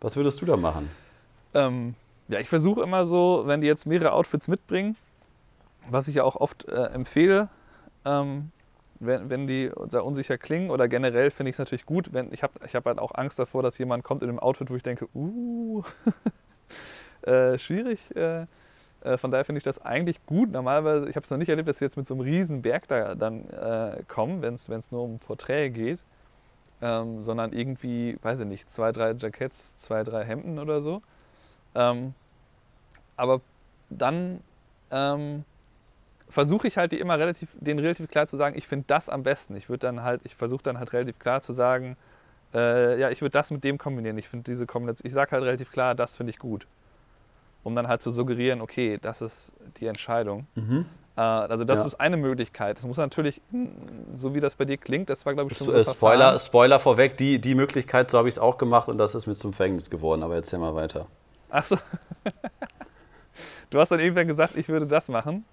Was 0.00 0.16
würdest 0.16 0.40
du 0.40 0.46
da 0.46 0.56
machen? 0.56 0.90
Ähm, 1.54 1.94
ja, 2.28 2.40
ich 2.40 2.48
versuche 2.48 2.82
immer 2.82 3.06
so, 3.06 3.42
wenn 3.46 3.60
die 3.60 3.66
jetzt 3.66 3.86
mehrere 3.86 4.12
Outfits 4.12 4.48
mitbringen, 4.48 4.96
was 5.90 6.08
ich 6.08 6.16
ja 6.16 6.24
auch 6.24 6.36
oft 6.36 6.68
äh, 6.68 6.86
empfehle, 6.86 7.48
ähm, 8.04 8.52
wenn, 9.04 9.30
wenn 9.30 9.46
die 9.46 9.70
sehr 9.88 10.04
unsicher 10.04 10.38
klingen 10.38 10.70
oder 10.70 10.88
generell 10.88 11.30
finde 11.30 11.50
ich 11.50 11.54
es 11.54 11.58
natürlich 11.58 11.86
gut, 11.86 12.12
wenn 12.12 12.32
ich 12.32 12.42
habe 12.42 12.54
ich 12.64 12.74
hab 12.74 12.84
halt 12.86 12.98
auch 12.98 13.14
Angst 13.14 13.38
davor, 13.38 13.62
dass 13.62 13.78
jemand 13.78 14.04
kommt 14.04 14.22
in 14.22 14.28
einem 14.28 14.38
Outfit, 14.38 14.70
wo 14.70 14.76
ich 14.76 14.82
denke, 14.82 15.08
uh, 15.14 15.82
äh, 17.22 17.58
schwierig. 17.58 18.14
Äh, 18.14 18.46
äh, 19.02 19.16
von 19.16 19.30
daher 19.30 19.44
finde 19.44 19.58
ich 19.58 19.64
das 19.64 19.80
eigentlich 19.84 20.24
gut. 20.26 20.50
Normalerweise, 20.52 21.08
ich 21.08 21.16
habe 21.16 21.24
es 21.24 21.30
noch 21.30 21.38
nicht 21.38 21.48
erlebt, 21.48 21.68
dass 21.68 21.78
sie 21.78 21.84
jetzt 21.84 21.96
mit 21.96 22.06
so 22.06 22.14
einem 22.14 22.22
riesen 22.22 22.62
Berg 22.62 22.86
da 22.88 23.14
dann 23.14 23.48
äh, 23.50 24.02
kommen, 24.06 24.42
wenn 24.42 24.54
es 24.54 24.92
nur 24.92 25.02
um 25.02 25.18
Porträt 25.18 25.70
geht, 25.70 25.98
ähm, 26.80 27.22
sondern 27.22 27.52
irgendwie, 27.52 28.16
weiß 28.22 28.40
ich 28.40 28.46
nicht, 28.46 28.70
zwei, 28.70 28.92
drei 28.92 29.12
Jackets, 29.12 29.76
zwei, 29.76 30.04
drei 30.04 30.24
Hemden 30.24 30.58
oder 30.58 30.80
so. 30.80 31.02
Ähm, 31.74 32.14
aber 33.16 33.40
dann 33.90 34.40
ähm, 34.90 35.44
versuche 36.32 36.66
ich 36.66 36.78
halt 36.78 36.92
die 36.92 36.98
immer 36.98 37.18
relativ, 37.18 37.50
denen 37.54 37.78
relativ 37.78 38.08
klar 38.08 38.26
zu 38.26 38.36
sagen, 38.36 38.56
ich 38.56 38.66
finde 38.66 38.84
das 38.88 39.08
am 39.08 39.22
besten. 39.22 39.54
Ich 39.54 39.68
würde 39.68 39.86
dann 39.86 40.02
halt, 40.02 40.22
ich 40.24 40.34
versuche 40.34 40.62
dann 40.62 40.78
halt 40.78 40.92
relativ 40.92 41.18
klar 41.18 41.42
zu 41.42 41.52
sagen, 41.52 41.96
äh, 42.54 42.98
ja, 42.98 43.10
ich 43.10 43.20
würde 43.20 43.32
das 43.32 43.50
mit 43.50 43.62
dem 43.64 43.78
kombinieren. 43.78 44.16
Ich 44.18 44.28
finde 44.28 44.50
diese 44.50 44.66
Kombination, 44.66 45.06
ich 45.06 45.12
sage 45.12 45.32
halt 45.32 45.44
relativ 45.44 45.70
klar, 45.70 45.94
das 45.94 46.14
finde 46.14 46.30
ich 46.30 46.38
gut. 46.38 46.66
Um 47.64 47.76
dann 47.76 47.86
halt 47.86 48.02
zu 48.02 48.10
suggerieren, 48.10 48.60
okay, 48.60 48.98
das 49.00 49.20
ist 49.20 49.52
die 49.76 49.86
Entscheidung. 49.86 50.46
Mhm. 50.54 50.86
Äh, 51.16 51.20
also 51.20 51.64
das 51.64 51.80
ja. 51.80 51.86
ist 51.86 52.00
eine 52.00 52.16
Möglichkeit. 52.16 52.78
Das 52.78 52.84
muss 52.84 52.96
natürlich, 52.96 53.42
so 54.14 54.34
wie 54.34 54.40
das 54.40 54.56
bei 54.56 54.64
dir 54.64 54.78
klingt, 54.78 55.10
das 55.10 55.26
war 55.26 55.34
glaube 55.34 55.52
ich 55.52 55.58
schon 55.58 55.68
so 55.68 55.72
äh, 55.74 55.84
Spoiler, 55.84 56.38
Spoiler 56.38 56.80
vorweg, 56.80 57.18
die, 57.18 57.40
die 57.40 57.54
Möglichkeit, 57.54 58.10
so 58.10 58.18
habe 58.18 58.28
ich 58.28 58.36
es 58.36 58.38
auch 58.38 58.56
gemacht 58.56 58.88
und 58.88 58.98
das 58.98 59.14
ist 59.14 59.26
mir 59.26 59.34
zum 59.34 59.52
Verhängnis 59.52 59.90
geworden, 59.90 60.22
aber 60.22 60.34
erzähl 60.34 60.58
mal 60.58 60.74
weiter. 60.74 61.06
Ach 61.50 61.64
so. 61.64 61.76
du 63.70 63.78
hast 63.78 63.90
dann 63.90 64.00
irgendwann 64.00 64.26
gesagt, 64.26 64.56
ich 64.56 64.68
würde 64.68 64.86
das 64.86 65.08
machen. 65.08 65.44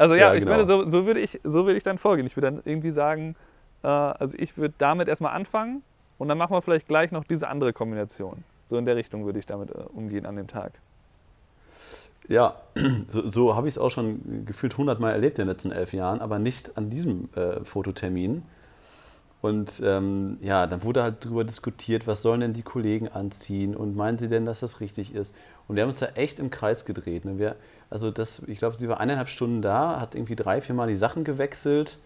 Also 0.00 0.14
ja, 0.14 0.28
ja 0.28 0.34
ich 0.34 0.40
genau. 0.40 0.52
meine, 0.52 0.66
so, 0.66 0.86
so, 0.86 1.04
würde 1.04 1.20
ich, 1.20 1.38
so 1.44 1.66
würde 1.66 1.76
ich 1.76 1.82
dann 1.82 1.98
vorgehen. 1.98 2.26
Ich 2.26 2.34
würde 2.34 2.50
dann 2.50 2.62
irgendwie 2.64 2.88
sagen, 2.88 3.36
äh, 3.82 3.88
also 3.88 4.34
ich 4.38 4.56
würde 4.56 4.72
damit 4.78 5.08
erstmal 5.08 5.34
anfangen 5.34 5.82
und 6.16 6.28
dann 6.28 6.38
machen 6.38 6.54
wir 6.54 6.62
vielleicht 6.62 6.88
gleich 6.88 7.12
noch 7.12 7.22
diese 7.22 7.48
andere 7.48 7.74
Kombination. 7.74 8.42
So 8.64 8.78
in 8.78 8.86
der 8.86 8.96
Richtung 8.96 9.26
würde 9.26 9.38
ich 9.38 9.44
damit 9.44 9.70
äh, 9.70 9.74
umgehen 9.92 10.24
an 10.24 10.36
dem 10.36 10.46
Tag. 10.46 10.72
Ja, 12.28 12.62
so, 13.12 13.28
so 13.28 13.56
habe 13.56 13.68
ich 13.68 13.74
es 13.74 13.78
auch 13.78 13.90
schon 13.90 14.46
gefühlt 14.46 14.78
hundertmal 14.78 15.12
erlebt 15.12 15.38
in 15.38 15.44
den 15.44 15.50
letzten 15.50 15.70
elf 15.70 15.92
Jahren, 15.92 16.22
aber 16.22 16.38
nicht 16.38 16.78
an 16.78 16.88
diesem 16.88 17.28
äh, 17.34 17.62
Fototermin. 17.62 18.42
Und 19.42 19.82
ähm, 19.84 20.38
ja, 20.40 20.66
dann 20.66 20.82
wurde 20.82 21.02
halt 21.02 21.26
darüber 21.26 21.44
diskutiert, 21.44 22.06
was 22.06 22.22
sollen 22.22 22.40
denn 22.40 22.52
die 22.54 22.62
Kollegen 22.62 23.08
anziehen 23.08 23.76
und 23.76 23.96
meinen 23.96 24.18
sie 24.18 24.28
denn, 24.28 24.46
dass 24.46 24.60
das 24.60 24.80
richtig 24.80 25.14
ist? 25.14 25.34
Und 25.68 25.76
wir 25.76 25.82
haben 25.82 25.90
uns 25.90 25.98
da 25.98 26.06
echt 26.14 26.38
im 26.38 26.50
Kreis 26.50 26.86
gedreht. 26.86 27.26
Ne? 27.26 27.38
Wir, 27.38 27.56
also 27.90 28.10
das, 28.12 28.42
ich 28.46 28.58
glaube, 28.58 28.76
sie 28.78 28.88
war 28.88 29.00
eineinhalb 29.00 29.28
Stunden 29.28 29.62
da, 29.62 30.00
hat 30.00 30.14
irgendwie 30.14 30.36
drei, 30.36 30.60
vier 30.60 30.74
Mal 30.74 30.88
die 30.88 30.96
Sachen 30.96 31.24
gewechselt. 31.24 31.98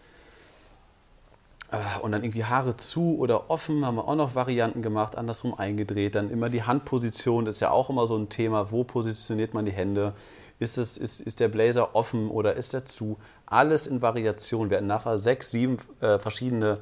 Äh, 1.71 1.99
und 2.01 2.11
dann 2.11 2.23
irgendwie 2.23 2.43
Haare 2.43 2.75
zu 2.75 3.17
oder 3.19 3.49
offen, 3.49 3.85
haben 3.85 3.95
wir 3.95 4.07
auch 4.07 4.15
noch 4.15 4.33
Varianten 4.35 4.81
gemacht, 4.81 5.15
andersrum 5.15 5.53
eingedreht. 5.53 6.15
Dann 6.15 6.31
immer 6.31 6.49
die 6.49 6.63
Handposition 6.63 7.45
ist 7.45 7.59
ja 7.59 7.69
auch 7.69 7.89
immer 7.89 8.07
so 8.07 8.17
ein 8.17 8.29
Thema. 8.29 8.71
Wo 8.71 8.83
positioniert 8.83 9.53
man 9.53 9.65
die 9.65 9.71
Hände? 9.71 10.13
Ist, 10.57 10.77
es, 10.77 10.97
ist, 10.97 11.21
ist 11.21 11.39
der 11.39 11.49
Blazer 11.49 11.95
offen 11.95 12.29
oder 12.29 12.55
ist 12.55 12.73
er 12.73 12.85
zu? 12.85 13.17
Alles 13.45 13.87
in 13.87 14.01
Variation. 14.01 14.69
Wir 14.69 14.77
hatten 14.77 14.87
nachher 14.87 15.19
sechs, 15.19 15.51
sieben 15.51 15.77
äh, 16.01 16.17
verschiedene 16.17 16.79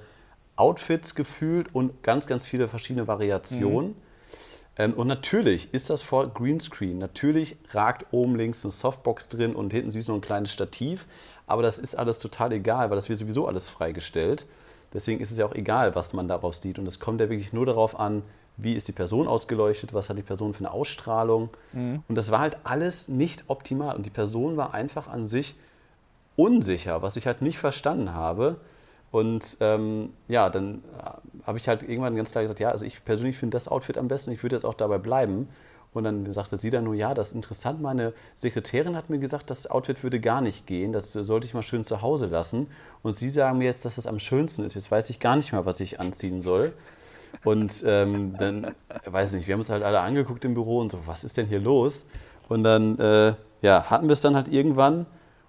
Outfits 0.56 1.16
gefühlt 1.16 1.74
und 1.74 2.04
ganz, 2.04 2.28
ganz 2.28 2.48
viele 2.48 2.68
verschiedene 2.68 3.08
Variationen. 3.08 3.89
Mhm. 3.89 4.03
Ähm, 4.78 4.94
und 4.94 5.08
natürlich 5.08 5.74
ist 5.74 5.90
das 5.90 6.02
vor 6.02 6.28
Greenscreen. 6.28 6.98
Natürlich 6.98 7.58
ragt 7.72 8.08
oben 8.12 8.36
links 8.36 8.64
eine 8.64 8.72
Softbox 8.72 9.30
drin 9.30 9.56
und 9.56 9.72
hinten 9.72 9.92
siehst 9.92 10.08
du 10.08 10.14
noch 10.14 10.20
ein 10.20 10.22
kleines 10.22 10.52
Stativ. 10.52 11.08
Aber 11.46 11.62
das 11.62 11.78
ist 11.78 11.96
alles 11.96 12.20
total 12.20 12.54
egal, 12.54 12.90
weil 12.90 12.96
das 12.96 13.10
wird 13.10 13.20
sowieso 13.20 13.48
alles 13.48 13.70
freigestellt. 13.70 14.46
Deswegen 14.94 15.20
ist 15.22 15.32
es 15.32 15.38
ja 15.38 15.46
auch 15.46 15.56
egal, 15.56 15.96
was 15.96 16.14
man 16.14 16.28
darauf 16.28 16.56
sieht. 16.56 16.80
Und 16.80 16.88
es 16.88 17.00
kommt 17.00 17.20
ja 17.20 17.30
wirklich 17.30 17.54
nur 17.54 17.66
darauf 17.66 18.00
an, 18.00 18.24
wie 18.58 18.74
ist 18.74 18.88
die 18.88 18.94
Person 18.94 19.28
ausgeleuchtet, 19.28 19.94
was 19.94 20.10
hat 20.10 20.18
die 20.18 20.24
Person 20.24 20.54
für 20.54 20.60
eine 20.60 20.72
Ausstrahlung. 20.72 21.50
Mhm. 21.74 22.04
Und 22.08 22.16
das 22.16 22.32
war 22.32 22.40
halt 22.40 22.58
alles 22.64 23.08
nicht 23.08 23.46
optimal. 23.48 23.96
Und 23.96 24.06
die 24.06 24.12
Person 24.12 24.58
war 24.58 24.74
einfach 24.74 25.08
an 25.08 25.28
sich 25.28 25.56
unsicher, 26.36 27.02
was 27.02 27.16
ich 27.16 27.28
halt 27.28 27.42
nicht 27.42 27.58
verstanden 27.58 28.14
habe. 28.14 28.58
Und 29.13 29.58
ähm, 29.60 30.10
ja, 30.28 30.49
dann 30.49 30.84
äh, 30.97 31.45
habe 31.45 31.60
ich 31.60 31.67
halt 31.67 31.84
irgendwann 31.84 32.15
ganz 32.15 32.32
klar 32.32 32.43
gesagt, 32.43 32.60
ja, 32.60 32.71
also 32.71 32.84
ich 32.84 33.06
persönlich 33.06 33.38
finde 33.38 33.56
das 33.56 33.67
Outfit 33.67 33.99
am 33.99 34.08
besten, 34.08 34.32
ich 34.32 34.41
würde 34.41 34.56
jetzt 34.56 34.65
auch 34.65 34.73
dabei 34.73 34.97
bleiben. 34.97 35.49
Und 35.93 36.06
dann 36.06 36.34
sagte 36.34 36.58
sie 36.58 36.71
dann 36.71 36.86
nur, 36.86 36.95
ja, 36.95 37.13
das 37.13 37.28
ist 37.28 37.36
interessant, 37.36 37.80
meine 37.80 38.13
Sekretärin 38.34 38.95
hat 38.95 39.12
mir 39.12 39.19
gesagt, 39.19 39.52
das 39.52 39.69
Outfit 39.69 40.02
würde 40.02 40.19
gar 40.19 40.41
nicht 40.41 40.65
gehen, 40.65 40.93
das 40.93 41.12
sollte 41.12 41.45
ich 41.45 41.54
mal 41.54 41.62
schön 41.62 41.84
zu 41.84 42.02
Hause 42.02 42.26
lassen. 42.26 42.65
Und 43.04 43.15
sie 43.15 43.30
sagen 43.30 43.60
mir 43.60 43.65
jetzt, 43.65 43.86
dass 43.86 43.97
das 43.97 44.08
am 44.08 44.17
schönsten 44.17 44.63
ist. 44.63 44.73
Jetzt 44.73 44.89
weiß 44.89 45.12
ich 45.12 45.19
gar 45.19 45.36
nicht 45.36 45.52
mehr, 45.52 45.63
was 45.67 45.80
ich 45.80 45.99
anziehen 45.99 46.41
soll. 46.41 46.73
Und 47.43 47.84
ähm, 47.86 48.36
dann, 48.39 48.73
weiß 49.06 49.34
nicht, 49.34 49.45
wir 49.45 49.54
haben 49.54 49.62
uns 49.62 49.69
halt 49.69 49.84
alle 49.84 49.99
angeguckt 49.99 50.43
im 50.43 50.56
Büro 50.56 50.80
und 50.80 50.91
so, 50.91 50.97
was 51.06 51.23
ist 51.23 51.38
denn 51.38 51.45
hier 51.45 51.60
los? 51.60 52.08
Und 52.49 52.63
dann, 52.63 52.97
äh, 52.97 53.36
ja, 53.62 53.91
hatten 53.91 54.08
wir 54.08 54.13
es 54.13 54.21
dann 54.21 54.36
halt 54.36 54.47
irgendwann. 54.47 55.06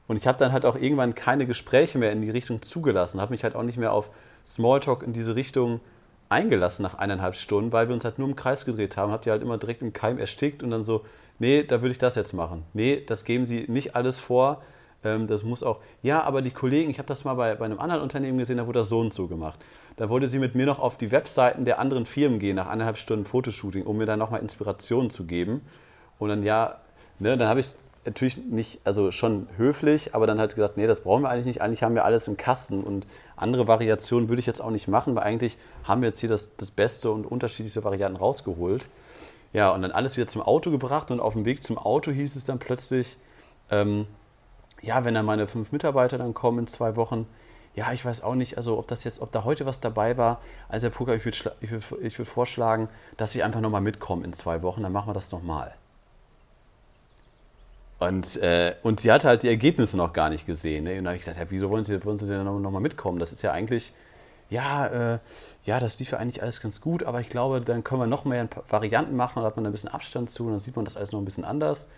Und 0.06 0.16
ich 0.16 0.26
habe 0.26 0.38
dann 0.38 0.52
halt 0.52 0.66
auch 0.66 0.76
irgendwann 0.76 1.14
keine 1.14 1.46
Gespräche 1.46 1.98
mehr 1.98 2.12
in 2.12 2.22
die 2.22 2.30
Richtung 2.30 2.62
zugelassen, 2.62 3.20
habe 3.20 3.32
mich 3.32 3.44
halt 3.44 3.54
auch 3.54 3.62
nicht 3.62 3.78
mehr 3.78 3.92
auf 3.92 4.10
Smalltalk 4.44 5.02
in 5.02 5.12
diese 5.12 5.34
Richtung 5.34 5.80
eingelassen 6.28 6.82
nach 6.82 6.94
eineinhalb 6.94 7.36
Stunden, 7.36 7.72
weil 7.72 7.88
wir 7.88 7.94
uns 7.94 8.04
halt 8.04 8.18
nur 8.18 8.28
im 8.28 8.36
Kreis 8.36 8.64
gedreht 8.64 8.96
haben, 8.96 9.12
habt 9.12 9.26
ihr 9.26 9.32
halt 9.32 9.42
immer 9.42 9.58
direkt 9.58 9.82
im 9.82 9.92
Keim 9.92 10.18
erstickt 10.18 10.62
und 10.62 10.70
dann 10.70 10.84
so, 10.84 11.04
nee, 11.38 11.62
da 11.62 11.80
würde 11.80 11.92
ich 11.92 11.98
das 11.98 12.16
jetzt 12.16 12.32
machen. 12.32 12.64
Nee, 12.72 13.02
das 13.06 13.24
geben 13.24 13.46
sie 13.46 13.64
nicht 13.68 13.94
alles 13.94 14.20
vor. 14.20 14.62
Ähm, 15.04 15.26
das 15.26 15.42
muss 15.42 15.62
auch, 15.62 15.80
ja, 16.02 16.22
aber 16.22 16.42
die 16.42 16.50
Kollegen, 16.50 16.90
ich 16.90 16.98
habe 16.98 17.08
das 17.08 17.24
mal 17.24 17.34
bei, 17.34 17.54
bei 17.54 17.64
einem 17.66 17.78
anderen 17.78 18.02
Unternehmen 18.02 18.38
gesehen, 18.38 18.56
da 18.56 18.66
wurde 18.66 18.80
das 18.80 18.88
so 18.88 19.00
und 19.00 19.12
so 19.14 19.28
gemacht. 19.28 19.60
Da 19.96 20.08
wollte 20.08 20.26
sie 20.28 20.38
mit 20.38 20.54
mir 20.54 20.66
noch 20.66 20.80
auf 20.80 20.96
die 20.96 21.12
Webseiten 21.12 21.64
der 21.64 21.78
anderen 21.78 22.06
Firmen 22.06 22.38
gehen, 22.38 22.56
nach 22.56 22.68
eineinhalb 22.68 22.98
Stunden 22.98 23.26
Fotoshooting, 23.26 23.84
um 23.84 23.98
mir 23.98 24.06
dann 24.06 24.18
nochmal 24.18 24.40
Inspirationen 24.40 25.10
zu 25.10 25.24
geben. 25.24 25.62
Und 26.18 26.30
dann, 26.30 26.42
ja, 26.42 26.80
ne, 27.18 27.36
dann 27.36 27.48
habe 27.48 27.60
ich 27.60 27.68
natürlich 28.04 28.38
nicht, 28.38 28.80
also 28.84 29.10
schon 29.10 29.48
höflich, 29.56 30.14
aber 30.14 30.26
dann 30.26 30.38
halt 30.38 30.54
gesagt, 30.54 30.76
nee, 30.76 30.86
das 30.86 31.00
brauchen 31.00 31.22
wir 31.22 31.30
eigentlich 31.30 31.46
nicht. 31.46 31.62
Eigentlich 31.62 31.82
haben 31.82 31.94
wir 31.94 32.04
alles 32.04 32.28
im 32.28 32.36
Kasten 32.36 32.82
und 32.82 33.06
andere 33.36 33.66
Variationen 33.66 34.28
würde 34.28 34.40
ich 34.40 34.46
jetzt 34.46 34.60
auch 34.60 34.70
nicht 34.70 34.88
machen, 34.88 35.14
weil 35.14 35.24
eigentlich 35.24 35.56
haben 35.84 36.02
wir 36.02 36.08
jetzt 36.08 36.20
hier 36.20 36.28
das, 36.28 36.56
das 36.56 36.70
Beste 36.70 37.10
und 37.10 37.24
unterschiedlichste 37.26 37.84
Varianten 37.84 38.16
rausgeholt. 38.16 38.88
Ja, 39.52 39.70
und 39.70 39.82
dann 39.82 39.92
alles 39.92 40.16
wieder 40.16 40.26
zum 40.26 40.42
Auto 40.42 40.70
gebracht 40.70 41.10
und 41.10 41.20
auf 41.20 41.34
dem 41.34 41.44
Weg 41.44 41.62
zum 41.62 41.78
Auto 41.78 42.10
hieß 42.10 42.36
es 42.36 42.44
dann 42.44 42.58
plötzlich, 42.58 43.16
ähm, 43.70 44.06
ja, 44.82 45.04
wenn 45.04 45.14
dann 45.14 45.24
meine 45.24 45.46
fünf 45.46 45.72
Mitarbeiter 45.72 46.18
dann 46.18 46.34
kommen 46.34 46.60
in 46.60 46.66
zwei 46.66 46.96
Wochen, 46.96 47.26
ja, 47.76 47.92
ich 47.92 48.04
weiß 48.04 48.22
auch 48.22 48.34
nicht, 48.34 48.56
also 48.56 48.78
ob 48.78 48.86
das 48.88 49.04
jetzt, 49.04 49.20
ob 49.20 49.32
da 49.32 49.44
heute 49.44 49.66
was 49.66 49.80
dabei 49.80 50.16
war. 50.16 50.40
Also 50.68 50.88
Herr 50.88 50.94
Puka, 50.94 51.14
ich 51.14 51.24
würde 51.24 51.52
ich 51.60 51.70
würd, 51.70 51.84
ich 52.02 52.18
würd 52.18 52.28
vorschlagen, 52.28 52.88
dass 53.16 53.32
Sie 53.32 53.42
einfach 53.42 53.60
nochmal 53.60 53.80
mitkommen 53.80 54.24
in 54.24 54.32
zwei 54.32 54.62
Wochen, 54.62 54.82
dann 54.82 54.92
machen 54.92 55.08
wir 55.08 55.14
das 55.14 55.32
nochmal. 55.32 55.74
Und, 58.08 58.36
äh, 58.36 58.74
und 58.82 59.00
sie 59.00 59.10
hatte 59.12 59.28
halt 59.28 59.42
die 59.42 59.48
Ergebnisse 59.48 59.96
noch 59.96 60.12
gar 60.12 60.30
nicht 60.30 60.46
gesehen. 60.46 60.84
Ne? 60.84 60.98
Und 60.98 61.04
da 61.04 61.10
habe 61.10 61.16
ich 61.16 61.22
gesagt, 61.22 61.38
ja, 61.38 61.46
wieso 61.48 61.70
wollen 61.70 61.84
Sie, 61.84 62.04
wollen 62.04 62.18
sie 62.18 62.26
denn 62.26 62.44
nochmal 62.44 62.60
noch 62.60 62.80
mitkommen? 62.80 63.18
Das 63.18 63.32
ist 63.32 63.42
ja 63.42 63.52
eigentlich, 63.52 63.92
ja, 64.50 64.86
äh, 64.86 65.18
ja, 65.64 65.80
das 65.80 65.98
lief 65.98 66.12
ja 66.12 66.18
eigentlich 66.18 66.42
alles 66.42 66.60
ganz 66.60 66.80
gut, 66.80 67.02
aber 67.02 67.20
ich 67.20 67.28
glaube, 67.28 67.60
dann 67.60 67.84
können 67.84 68.00
wir 68.00 68.06
noch 68.06 68.24
mehr 68.24 68.48
Varianten 68.68 69.16
machen, 69.16 69.40
da 69.40 69.46
hat 69.46 69.56
man 69.56 69.66
ein 69.66 69.72
bisschen 69.72 69.88
Abstand 69.88 70.30
zu 70.30 70.44
und 70.44 70.50
dann 70.50 70.60
sieht 70.60 70.76
man 70.76 70.84
das 70.84 70.96
alles 70.96 71.12
noch 71.12 71.20
ein 71.20 71.24
bisschen 71.24 71.44
anders. 71.44 71.88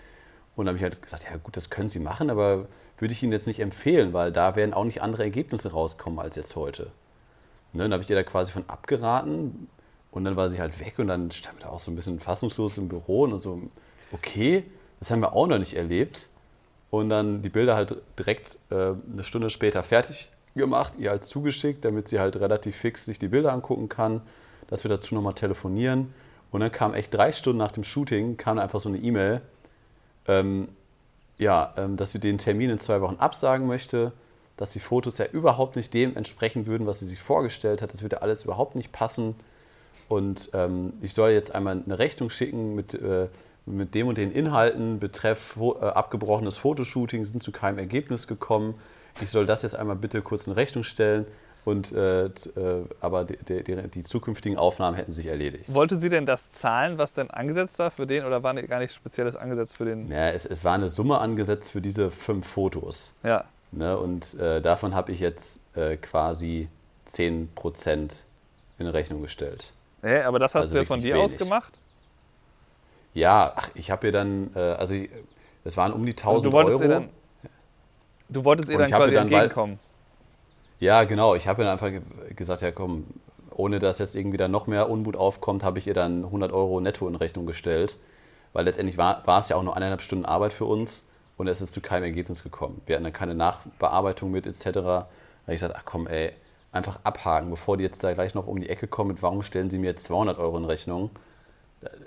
Und 0.54 0.64
dann 0.64 0.74
habe 0.74 0.78
ich 0.78 0.82
halt 0.82 1.02
gesagt, 1.02 1.24
ja 1.24 1.36
gut, 1.36 1.56
das 1.56 1.68
können 1.70 1.88
Sie 1.88 1.98
machen, 1.98 2.30
aber 2.30 2.66
würde 2.98 3.12
ich 3.12 3.22
Ihnen 3.22 3.32
jetzt 3.32 3.46
nicht 3.46 3.60
empfehlen, 3.60 4.12
weil 4.12 4.32
da 4.32 4.56
werden 4.56 4.72
auch 4.72 4.84
nicht 4.84 5.02
andere 5.02 5.24
Ergebnisse 5.24 5.72
rauskommen 5.72 6.18
als 6.18 6.36
jetzt 6.36 6.56
heute. 6.56 6.84
Ne? 7.72 7.82
Dann 7.82 7.92
habe 7.92 8.02
ich 8.02 8.10
ihr 8.10 8.16
da 8.16 8.22
quasi 8.22 8.52
von 8.52 8.64
abgeraten 8.68 9.68
und 10.10 10.24
dann 10.24 10.36
war 10.36 10.48
sie 10.48 10.60
halt 10.60 10.80
weg 10.80 10.98
und 10.98 11.08
dann 11.08 11.30
stand 11.30 11.62
da 11.62 11.68
auch 11.68 11.80
so 11.80 11.90
ein 11.90 11.96
bisschen 11.96 12.20
fassungslos 12.20 12.78
im 12.78 12.88
Büro 12.88 13.24
und 13.24 13.38
so, 13.38 13.60
okay, 14.12 14.64
das 15.06 15.12
haben 15.12 15.20
wir 15.20 15.34
auch 15.34 15.46
noch 15.46 15.58
nicht 15.58 15.74
erlebt. 15.74 16.26
Und 16.90 17.10
dann 17.10 17.40
die 17.40 17.48
Bilder 17.48 17.76
halt 17.76 17.94
direkt 18.18 18.58
äh, 18.70 18.74
eine 18.74 19.22
Stunde 19.22 19.50
später 19.50 19.84
fertig 19.84 20.32
gemacht, 20.56 20.94
ihr 20.98 21.10
halt 21.10 21.22
zugeschickt, 21.22 21.84
damit 21.84 22.08
sie 22.08 22.18
halt 22.18 22.34
relativ 22.36 22.74
fix 22.74 23.04
sich 23.04 23.20
die 23.20 23.28
Bilder 23.28 23.52
angucken 23.52 23.88
kann, 23.88 24.20
dass 24.66 24.82
wir 24.82 24.88
dazu 24.88 25.14
nochmal 25.14 25.34
telefonieren. 25.34 26.12
Und 26.50 26.60
dann 26.60 26.72
kam 26.72 26.92
echt 26.92 27.14
drei 27.14 27.30
Stunden 27.30 27.58
nach 27.58 27.70
dem 27.70 27.84
Shooting, 27.84 28.36
kam 28.36 28.58
einfach 28.58 28.80
so 28.80 28.88
eine 28.88 28.98
E-Mail, 28.98 29.42
ähm, 30.26 30.68
ja, 31.38 31.72
ähm, 31.76 31.96
dass 31.96 32.10
sie 32.10 32.18
den 32.18 32.38
Termin 32.38 32.70
in 32.70 32.78
zwei 32.80 33.00
Wochen 33.00 33.16
absagen 33.16 33.68
möchte, 33.68 34.12
dass 34.56 34.72
die 34.72 34.80
Fotos 34.80 35.18
ja 35.18 35.26
überhaupt 35.26 35.76
nicht 35.76 35.94
dem 35.94 36.16
entsprechen 36.16 36.66
würden, 36.66 36.88
was 36.88 36.98
sie 36.98 37.06
sich 37.06 37.20
vorgestellt 37.20 37.80
hat. 37.80 37.94
Das 37.94 38.02
würde 38.02 38.22
alles 38.22 38.42
überhaupt 38.42 38.74
nicht 38.74 38.90
passen. 38.90 39.36
Und 40.08 40.50
ähm, 40.52 40.94
ich 41.00 41.14
soll 41.14 41.30
jetzt 41.30 41.54
einmal 41.54 41.80
eine 41.84 41.98
Rechnung 42.00 42.30
schicken 42.30 42.74
mit 42.74 42.94
äh, 42.94 43.28
mit 43.66 43.94
dem 43.94 44.06
und 44.06 44.16
den 44.16 44.32
Inhalten 44.32 44.98
betreff 44.98 45.56
äh, 45.60 45.84
abgebrochenes 45.84 46.56
Fotoshooting 46.56 47.24
sind 47.24 47.42
zu 47.42 47.52
keinem 47.52 47.78
Ergebnis 47.78 48.26
gekommen. 48.26 48.74
Ich 49.20 49.30
soll 49.30 49.46
das 49.46 49.62
jetzt 49.62 49.74
einmal 49.74 49.96
bitte 49.96 50.22
kurz 50.22 50.46
in 50.46 50.52
Rechnung 50.52 50.84
stellen. 50.84 51.26
Und, 51.64 51.90
äh, 51.90 52.26
äh 52.26 52.30
aber 53.00 53.24
die, 53.24 53.64
die, 53.64 53.88
die, 53.88 54.02
zukünftigen 54.04 54.56
Aufnahmen 54.56 54.96
hätten 54.96 55.10
sich 55.10 55.26
erledigt. 55.26 55.74
Wollte 55.74 55.96
sie 55.96 56.08
denn 56.08 56.24
das 56.24 56.52
zahlen, 56.52 56.96
was 56.96 57.12
denn 57.12 57.28
angesetzt 57.28 57.80
war 57.80 57.90
für 57.90 58.06
den 58.06 58.24
oder 58.24 58.44
war 58.44 58.54
gar 58.54 58.78
nichts 58.78 58.94
Spezielles 58.94 59.34
angesetzt 59.34 59.76
für 59.76 59.84
den? 59.84 60.08
Ja, 60.08 60.28
es, 60.28 60.46
es 60.46 60.64
war 60.64 60.74
eine 60.74 60.88
Summe 60.88 61.18
angesetzt 61.18 61.72
für 61.72 61.80
diese 61.80 62.12
fünf 62.12 62.46
Fotos. 62.46 63.10
Ja. 63.24 63.46
Ne, 63.72 63.98
und 63.98 64.38
äh, 64.38 64.60
davon 64.60 64.94
habe 64.94 65.10
ich 65.10 65.18
jetzt 65.18 65.60
äh, 65.74 65.96
quasi 65.96 66.68
10% 67.08 68.16
in 68.78 68.86
Rechnung 68.86 69.22
gestellt. 69.22 69.72
Hä, 70.02 70.22
aber 70.22 70.38
das 70.38 70.54
hast 70.54 70.66
also 70.66 70.74
du 70.74 70.80
ja 70.80 70.84
von 70.84 71.00
dir 71.00 71.14
wenig. 71.16 71.32
aus 71.32 71.36
gemacht? 71.36 71.75
Ja, 73.16 73.54
ach, 73.56 73.70
ich 73.74 73.90
habe 73.90 74.08
ihr 74.08 74.12
dann, 74.12 74.50
äh, 74.54 74.58
also 74.58 74.94
es 75.64 75.76
waren 75.78 75.94
um 75.94 76.04
die 76.04 76.12
1000 76.12 76.52
du 76.52 76.56
Euro. 76.56 76.78
Dann, 76.86 77.08
du 78.28 78.44
wolltest 78.44 78.68
ihr 78.68 78.76
dann 78.76 78.90
quasi 78.90 79.14
dann 79.14 79.32
entgegenkommen. 79.32 79.78
ja, 80.80 81.02
genau. 81.04 81.34
Ich 81.34 81.48
habe 81.48 81.62
ihr 81.62 81.64
dann 81.64 81.72
einfach 81.72 81.90
gesagt, 82.36 82.60
ja 82.60 82.70
komm, 82.72 83.06
ohne 83.50 83.78
dass 83.78 84.00
jetzt 84.00 84.14
irgendwie 84.14 84.36
da 84.36 84.48
noch 84.48 84.66
mehr 84.66 84.90
Unmut 84.90 85.16
aufkommt, 85.16 85.64
habe 85.64 85.78
ich 85.78 85.86
ihr 85.86 85.94
dann 85.94 86.24
100 86.24 86.52
Euro 86.52 86.78
netto 86.80 87.08
in 87.08 87.14
Rechnung 87.14 87.46
gestellt. 87.46 87.96
Weil 88.52 88.66
letztendlich 88.66 88.98
war, 88.98 89.26
war 89.26 89.40
es 89.40 89.48
ja 89.48 89.56
auch 89.56 89.62
nur 89.62 89.74
eineinhalb 89.74 90.02
Stunden 90.02 90.26
Arbeit 90.26 90.52
für 90.52 90.66
uns 90.66 91.06
und 91.38 91.48
es 91.48 91.62
ist 91.62 91.72
zu 91.72 91.80
keinem 91.80 92.04
Ergebnis 92.04 92.42
gekommen. 92.42 92.82
Wir 92.84 92.96
hatten 92.96 93.04
dann 93.04 93.14
keine 93.14 93.34
Nachbearbeitung 93.34 94.30
mit 94.30 94.46
etc. 94.46 94.62
Da 94.64 94.80
habe 94.82 95.08
ich 95.46 95.54
gesagt, 95.54 95.74
ach 95.74 95.84
komm 95.86 96.06
ey, 96.06 96.32
einfach 96.70 97.00
abhaken, 97.02 97.48
bevor 97.48 97.78
die 97.78 97.84
jetzt 97.84 98.04
da 98.04 98.12
gleich 98.12 98.34
noch 98.34 98.46
um 98.46 98.60
die 98.60 98.68
Ecke 98.68 98.86
kommen 98.86 99.08
mit, 99.08 99.22
warum 99.22 99.42
stellen 99.42 99.70
sie 99.70 99.78
mir 99.78 99.86
jetzt 99.86 100.04
200 100.04 100.38
Euro 100.38 100.58
in 100.58 100.66
Rechnung? 100.66 101.10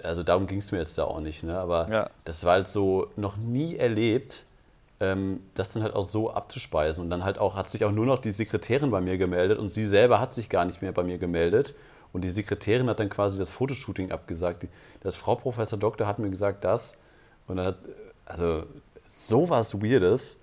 Also 0.04 0.24
darum 0.24 0.48
ging 0.48 0.60
es 0.60 0.72
mir 0.72 0.80
jetzt 0.80 0.98
da 0.98 1.04
auch 1.04 1.20
nicht, 1.20 1.44
ne? 1.44 1.58
aber 1.58 1.90
ja. 1.90 2.10
das 2.26 2.44
war 2.46 2.54
halt 2.54 2.68
so 2.68 3.08
noch 3.16 3.38
nie 3.38 3.76
erlebt, 3.78 4.44
ähm, 5.00 5.42
das 5.54 5.72
dann 5.72 5.84
halt 5.84 5.96
auch 5.96 6.04
so 6.04 6.32
abzuspeisen. 6.32 7.04
Und 7.04 7.10
dann 7.10 7.24
halt 7.24 7.38
auch, 7.38 7.56
hat 7.56 7.70
sich 7.70 7.86
auch 7.86 7.92
nur 7.92 8.06
noch 8.06 8.20
die 8.20 8.32
Sekretärin 8.32 8.92
bei 8.92 9.02
mir 9.02 9.18
gemeldet 9.18 9.58
und 9.60 9.70
sie 9.72 9.86
selber 9.86 10.20
hat 10.20 10.34
sich 10.34 10.50
gar 10.50 10.66
nicht 10.66 10.82
mehr 10.82 10.92
bei 10.92 11.04
mir 11.04 11.18
gemeldet. 11.18 11.76
Und 12.12 12.24
die 12.24 12.30
Sekretärin 12.30 12.90
hat 12.90 13.00
dann 13.00 13.10
quasi 13.10 13.38
das 13.38 13.50
Fotoshooting 13.50 14.12
abgesagt. 14.12 14.66
Das 15.02 15.16
Frau 15.16 15.36
Professor 15.36 15.78
Doktor 15.78 16.08
hat 16.08 16.20
mir 16.20 16.30
gesagt, 16.30 16.64
das. 16.64 16.98
Und 17.48 17.58
dann 17.58 17.68
hat, 17.68 17.78
also 18.26 18.64
sowas 19.08 19.82
Weirdes. 19.82 20.42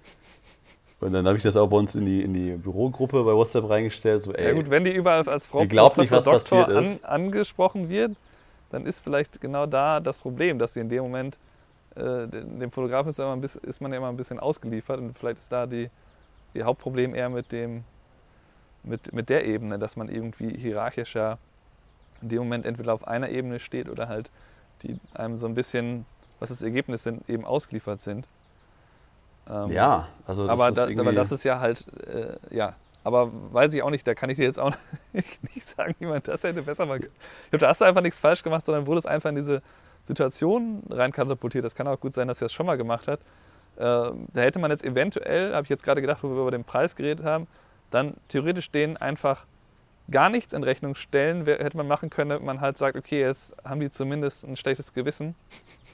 Und 1.01 1.13
dann 1.13 1.27
habe 1.27 1.37
ich 1.37 1.43
das 1.43 1.57
auch 1.57 1.67
bei 1.67 1.77
uns 1.77 1.95
in 1.95 2.07
die, 2.07 2.23
in 2.23 2.33
die 2.33 2.53
Bürogruppe 2.53 3.23
bei 3.25 3.33
WhatsApp 3.33 3.69
reingestellt. 3.69 4.23
So, 4.23 4.33
ey, 4.33 4.47
ja 4.47 4.53
gut, 4.53 4.71
wenn 4.71 4.85
die 4.85 4.93
überall 4.93 5.29
als 5.29 5.47
Frau 5.47 5.67
Professor 5.67 6.33
nicht, 6.35 6.53
Doktor 6.53 6.69
an, 6.69 6.99
angesprochen 7.03 7.89
wird, 7.89 8.13
dann 8.71 8.87
ist 8.87 9.01
vielleicht 9.01 9.41
genau 9.41 9.67
da 9.67 10.01
das 10.01 10.19
Problem, 10.19 10.59
dass 10.59 10.75
sie 10.75 10.81
in 10.81 10.89
dem 10.89 11.03
Moment, 11.05 11.39
äh, 11.95 12.27
dem 12.27 12.71
Fotografen 12.71 13.11
ist, 13.11 13.19
immer 13.19 13.37
bisschen, 13.37 13.63
ist, 13.63 13.81
man 13.81 13.93
ja 13.93 13.99
immer 13.99 14.09
ein 14.09 14.17
bisschen 14.17 14.39
ausgeliefert 14.39 14.99
und 14.99 15.19
vielleicht 15.19 15.39
ist 15.39 15.53
da 15.53 15.67
die, 15.67 15.91
die 16.55 16.63
Hauptproblem 16.63 17.15
eher 17.15 17.29
mit, 17.29 17.53
dem, 17.53 17.85
mit, 18.83 19.13
mit 19.13 19.31
der 19.31 19.45
Ebene, 19.45 19.79
dass 19.79 19.97
man 19.97 20.09
irgendwie 20.09 20.57
hierarchischer 20.57 21.39
in 22.23 22.29
dem 22.31 22.39
Moment 22.39 22.67
entweder 22.67 22.95
auf 22.95 23.07
einer 23.07 23.29
Ebene 23.29 23.61
steht 23.61 23.89
oder 23.89 24.09
halt 24.09 24.31
die 24.83 24.99
einem 25.15 25.37
so 25.37 25.47
ein 25.47 25.55
bisschen, 25.55 26.05
was 26.39 26.51
das 26.51 26.63
Ergebnis 26.63 27.03
sind, 27.03 27.29
eben 27.29 27.45
ausgeliefert 27.45 28.01
sind. 28.01 28.27
Ähm, 29.49 29.71
ja, 29.71 30.09
also 30.27 30.47
das 30.47 30.59
aber, 30.59 30.69
ist 30.69 30.97
da, 30.97 31.01
aber 31.01 31.13
das 31.13 31.33
ist 31.33 31.45
ja 31.45 31.61
halt, 31.61 31.87
äh, 32.07 32.37
ja, 32.55 32.75
aber 33.07 33.31
weiß 33.53 33.73
ich 33.73 33.85
auch 33.85 33.91
nicht, 33.91 34.05
da 34.05 34.17
kann 34.17 34.31
ich 34.31 34.37
dir 34.37 34.47
jetzt 34.47 34.59
auch 34.59 34.75
nicht 35.13 35.65
sagen, 35.65 35.95
wie 36.01 36.07
man 36.07 36.21
das 36.25 36.43
hätte 36.43 36.63
besser 36.63 36.87
machen 36.87 37.03
können. 37.03 37.15
Ich 37.45 37.51
glaube, 37.51 37.61
da 37.61 37.69
hast 37.69 37.81
du 37.81 37.85
einfach 37.85 38.01
nichts 38.01 38.19
falsch 38.19 38.43
gemacht, 38.43 38.67
sondern 38.67 38.89
wurde 38.89 38.99
es 38.99 39.07
einfach 39.07 39.31
in 39.31 39.37
diese 39.37 39.63
Situation 40.07 40.83
reinkatapultiert. 40.91 41.65
Das 41.65 41.77
kann 41.77 41.87
auch 41.87 42.01
gut 42.01 42.15
sein, 42.15 42.27
dass 42.27 42.43
er 42.43 42.47
es 42.47 42.53
schon 42.53 42.67
mal 42.67 42.77
gemacht 42.77 43.07
hat. 43.07 43.21
Äh, 43.77 43.79
da 43.79 44.13
hätte 44.35 44.59
man 44.59 44.73
jetzt 44.73 44.85
eventuell, 44.85 45.55
habe 45.55 45.63
ich 45.63 45.69
jetzt 45.69 45.85
gerade 45.85 46.01
gedacht, 46.01 46.25
wo 46.25 46.31
wir 46.31 46.41
über 46.41 46.51
den 46.51 46.65
Preis 46.65 46.97
geredet 46.97 47.25
haben, 47.25 47.47
dann 47.93 48.15
theoretisch 48.27 48.73
denen 48.73 48.97
einfach 48.97 49.45
gar 50.11 50.29
nichts 50.29 50.53
in 50.53 50.65
Rechnung 50.65 50.97
stellen, 50.97 51.47
hätte 51.47 51.77
man 51.77 51.87
machen 51.87 52.11
können, 52.11 52.45
man 52.45 52.61
halt 52.61 52.77
sagt, 52.77 52.97
okay, 52.97 53.21
jetzt 53.21 53.55
haben 53.63 53.79
die 53.79 53.91
zumindest 53.91 54.43
ein 54.43 54.57
schlechtes 54.57 54.93
Gewissen. 54.93 55.37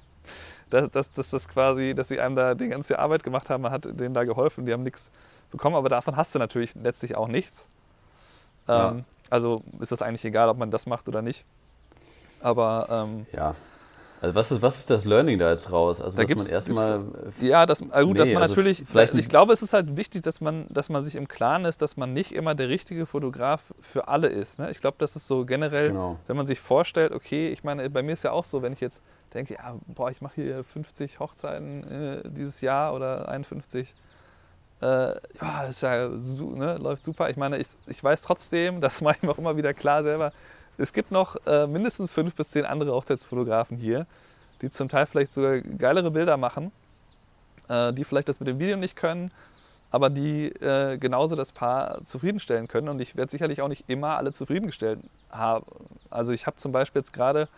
dass, 0.70 0.90
dass, 0.90 1.12
dass 1.12 1.28
das 1.28 1.46
quasi, 1.46 1.92
dass 1.94 2.08
sie 2.08 2.20
einem 2.20 2.36
da 2.36 2.54
die 2.54 2.68
ganze 2.68 2.98
Arbeit 2.98 3.22
gemacht 3.22 3.50
haben, 3.50 3.64
man 3.64 3.72
hat 3.72 3.84
denen 3.84 4.14
da 4.14 4.24
geholfen, 4.24 4.64
die 4.64 4.72
haben 4.72 4.82
nichts 4.82 5.10
bekommen, 5.52 5.76
aber 5.76 5.88
davon 5.88 6.16
hast 6.16 6.34
du 6.34 6.38
natürlich 6.38 6.74
letztlich 6.74 7.16
auch 7.16 7.28
nichts. 7.28 7.66
Ja. 8.66 8.90
Ähm, 8.90 9.04
also 9.30 9.62
ist 9.80 9.92
das 9.92 10.02
eigentlich 10.02 10.24
egal, 10.24 10.48
ob 10.48 10.58
man 10.58 10.70
das 10.70 10.86
macht 10.86 11.08
oder 11.08 11.22
nicht. 11.22 11.44
Aber 12.40 12.88
ähm, 12.90 13.26
ja. 13.32 13.54
Also 14.20 14.36
was 14.36 14.52
ist, 14.52 14.62
was 14.62 14.78
ist 14.78 14.88
das 14.88 15.04
Learning 15.04 15.36
da 15.40 15.50
jetzt 15.50 15.72
raus? 15.72 16.00
Also 16.00 16.16
da 16.16 16.22
dass 16.22 16.36
man 16.36 16.46
erstmal. 16.46 17.00
Ja, 17.40 17.66
das, 17.66 17.82
also 17.90 18.06
gut, 18.06 18.14
nee, 18.14 18.18
dass 18.18 18.32
man 18.32 18.42
also 18.42 18.54
natürlich. 18.54 18.84
Vielleicht 18.86 19.14
ich 19.14 19.28
glaube, 19.28 19.52
es 19.52 19.62
ist 19.62 19.72
halt 19.72 19.96
wichtig, 19.96 20.22
dass 20.22 20.40
man, 20.40 20.66
dass 20.68 20.88
man 20.88 21.02
sich 21.02 21.16
im 21.16 21.26
Klaren 21.26 21.64
ist, 21.64 21.82
dass 21.82 21.96
man 21.96 22.12
nicht 22.12 22.30
immer 22.30 22.54
der 22.54 22.68
richtige 22.68 23.06
Fotograf 23.06 23.62
für 23.80 24.06
alle 24.06 24.28
ist. 24.28 24.60
Ne? 24.60 24.70
Ich 24.70 24.80
glaube, 24.80 24.96
das 25.00 25.16
ist 25.16 25.26
so 25.26 25.44
generell, 25.44 25.88
genau. 25.88 26.18
wenn 26.28 26.36
man 26.36 26.46
sich 26.46 26.60
vorstellt, 26.60 27.10
okay, 27.10 27.48
ich 27.48 27.64
meine, 27.64 27.90
bei 27.90 28.02
mir 28.02 28.12
ist 28.12 28.22
ja 28.22 28.30
auch 28.30 28.44
so, 28.44 28.62
wenn 28.62 28.72
ich 28.72 28.80
jetzt 28.80 29.00
denke, 29.34 29.54
ja, 29.54 29.74
boah, 29.86 30.10
ich 30.10 30.20
mache 30.20 30.36
hier 30.36 30.62
50 30.62 31.18
Hochzeiten 31.18 31.90
äh, 31.90 32.22
dieses 32.28 32.60
Jahr 32.60 32.94
oder 32.94 33.28
51. 33.28 33.92
Äh, 34.82 35.14
ja, 35.40 35.62
ist 35.70 35.82
ja, 35.82 36.08
ne, 36.08 36.76
läuft 36.78 37.04
super. 37.04 37.30
Ich 37.30 37.36
meine, 37.36 37.58
ich, 37.58 37.68
ich 37.86 38.02
weiß 38.02 38.22
trotzdem, 38.22 38.80
das 38.80 39.00
mache 39.00 39.16
ich 39.16 39.22
mir 39.22 39.30
auch 39.30 39.38
immer 39.38 39.56
wieder 39.56 39.72
klar 39.72 40.02
selber, 40.02 40.32
es 40.78 40.92
gibt 40.92 41.12
noch 41.12 41.36
äh, 41.46 41.66
mindestens 41.66 42.12
fünf 42.12 42.34
bis 42.34 42.50
zehn 42.50 42.64
andere 42.64 42.92
Hochzeitsfotografen 42.92 43.76
hier, 43.76 44.06
die 44.62 44.70
zum 44.70 44.88
Teil 44.88 45.06
vielleicht 45.06 45.32
sogar 45.32 45.60
geilere 45.60 46.10
Bilder 46.10 46.36
machen, 46.36 46.72
äh, 47.68 47.92
die 47.92 48.02
vielleicht 48.04 48.28
das 48.28 48.40
mit 48.40 48.48
dem 48.48 48.58
Video 48.58 48.76
nicht 48.76 48.96
können, 48.96 49.30
aber 49.92 50.10
die 50.10 50.46
äh, 50.46 50.96
genauso 50.96 51.36
das 51.36 51.52
Paar 51.52 52.04
zufriedenstellen 52.04 52.66
können. 52.66 52.88
Und 52.88 53.00
ich 53.00 53.14
werde 53.14 53.30
sicherlich 53.30 53.60
auch 53.60 53.68
nicht 53.68 53.84
immer 53.88 54.16
alle 54.16 54.32
zufriedengestellt 54.32 54.98
haben. 55.30 55.66
Also 56.10 56.32
ich 56.32 56.46
habe 56.46 56.56
zum 56.56 56.72
Beispiel 56.72 57.00
jetzt 57.00 57.12
gerade 57.12 57.48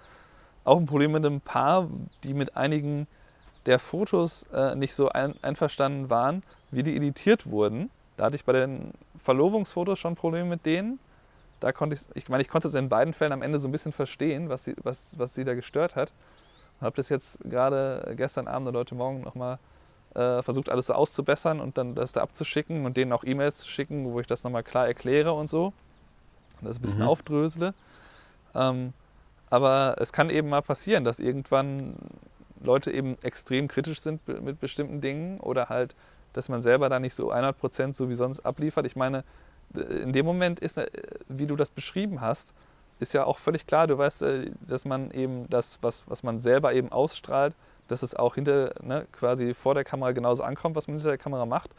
auch 0.65 0.79
ein 0.79 0.87
Problem 0.87 1.13
mit 1.13 1.25
einem 1.25 1.41
Paar, 1.41 1.89
die 2.25 2.35
mit 2.35 2.57
einigen 2.57 3.07
der 3.67 3.79
Fotos 3.79 4.45
äh, 4.53 4.75
nicht 4.75 4.95
so 4.95 5.09
ein, 5.09 5.35
einverstanden 5.41 6.11
waren, 6.11 6.43
wie 6.75 6.83
die 6.83 6.97
editiert 6.97 7.51
wurden. 7.51 7.91
Da 8.17 8.27
hatte 8.27 8.37
ich 8.37 8.45
bei 8.45 8.53
den 8.53 8.93
Verlobungsfotos 9.23 9.99
schon 9.99 10.17
Probleme 10.17 10.49
mit 10.49 10.67
denen 10.67 10.99
da 11.65 11.73
konnte 11.73 11.97
ich, 11.97 12.03
ich 12.15 12.29
meine, 12.29 12.43
ich 12.43 12.49
konnte 12.51 12.69
es 12.69 12.75
in 12.75 12.91
beiden 12.91 13.15
Fällen 13.15 13.33
am 13.33 13.41
Ende 13.41 13.59
so 13.59 13.67
ein 13.67 13.73
bisschen 13.73 13.93
verstehen, 13.93 14.51
was 14.51 14.65
sie, 14.65 14.75
was, 14.83 15.03
was 15.17 15.35
sie 15.35 15.45
da 15.45 15.55
gestört 15.55 15.97
hat. 15.97 16.11
Und 16.79 16.87
habe 16.87 16.97
das 16.97 17.09
jetzt 17.09 17.39
gerade 17.41 18.13
gestern 18.17 18.49
Abend 18.49 18.69
oder 18.69 18.81
heute 18.81 18.95
Morgen 18.95 19.23
nochmal 19.23 19.59
äh, 20.15 20.43
versucht, 20.43 20.69
alles 20.69 20.89
so 20.89 20.93
auszubessern 20.93 21.61
und 21.61 21.79
dann 21.79 21.95
das 21.95 22.13
da 22.13 22.21
abzuschicken 22.21 22.85
und 22.85 22.99
denen 22.99 23.13
auch 23.13 23.25
E-Mails 23.25 23.57
zu 23.57 23.69
schicken, 23.69 24.13
wo 24.13 24.21
ich 24.21 24.27
das 24.27 24.45
nochmal 24.45 24.63
klar 24.63 24.87
erkläre 24.87 25.33
und 25.33 25.49
so. 25.49 25.73
Und 26.61 26.69
das 26.69 26.77
ein 26.77 26.83
bisschen 26.83 27.01
mhm. 27.01 27.09
aufdrösele. 27.09 27.73
Ähm, 28.55 28.93
aber 29.49 29.97
es 30.01 30.13
kann 30.13 30.29
eben 30.29 30.51
mal 30.51 30.61
passieren, 30.61 31.05
dass 31.05 31.19
irgendwann 31.19 31.95
Leute 32.61 32.91
eben 32.91 33.17
extrem 33.23 33.69
kritisch 33.69 34.01
sind 34.01 34.27
mit 34.29 34.61
bestimmten 34.61 35.01
Dingen 35.01 35.41
oder 35.41 35.71
halt, 35.71 35.95
dass 36.35 36.49
man 36.49 36.61
selber 36.61 36.89
da 36.89 37.01
nicht 37.01 37.15
so 37.15 37.33
100% 37.33 37.95
so 37.95 38.11
wie 38.11 38.15
sonst 38.15 38.41
abliefert. 38.41 38.85
Ich 38.85 38.97
meine, 38.97 39.25
in 39.75 40.13
dem 40.13 40.27
Moment 40.27 40.61
ist, 40.61 40.77
äh, 40.77 40.87
wie 41.29 41.47
du 41.47 41.57
das 41.57 41.71
beschrieben 41.71 42.21
hast, 42.21 42.53
ist 43.01 43.15
ja 43.15 43.25
auch 43.25 43.39
völlig 43.39 43.67
klar, 43.67 43.87
du 43.87 43.99
weißt, 43.99 44.23
äh, 44.23 44.51
dass 44.61 44.85
man 44.85 45.11
eben 45.11 45.49
das, 45.49 45.79
was, 45.81 46.03
was 46.07 46.23
man 46.23 46.39
selber 46.39 46.75
eben 46.75 46.93
ausstrahlt, 46.93 47.55
dass 47.89 48.03
es 48.03 48.15
auch 48.15 48.35
hinter, 48.35 48.75
ne, 48.83 49.07
quasi 49.13 49.55
vor 49.55 49.75
der 49.75 49.85
Kamera 49.85 50.13
genauso 50.13 50.43
ankommt, 50.43 50.77
was 50.77 50.87
man 50.87 50.97
hinter 50.97 51.11
der 51.11 51.19
Kamera 51.19 51.47
macht. 51.47 51.71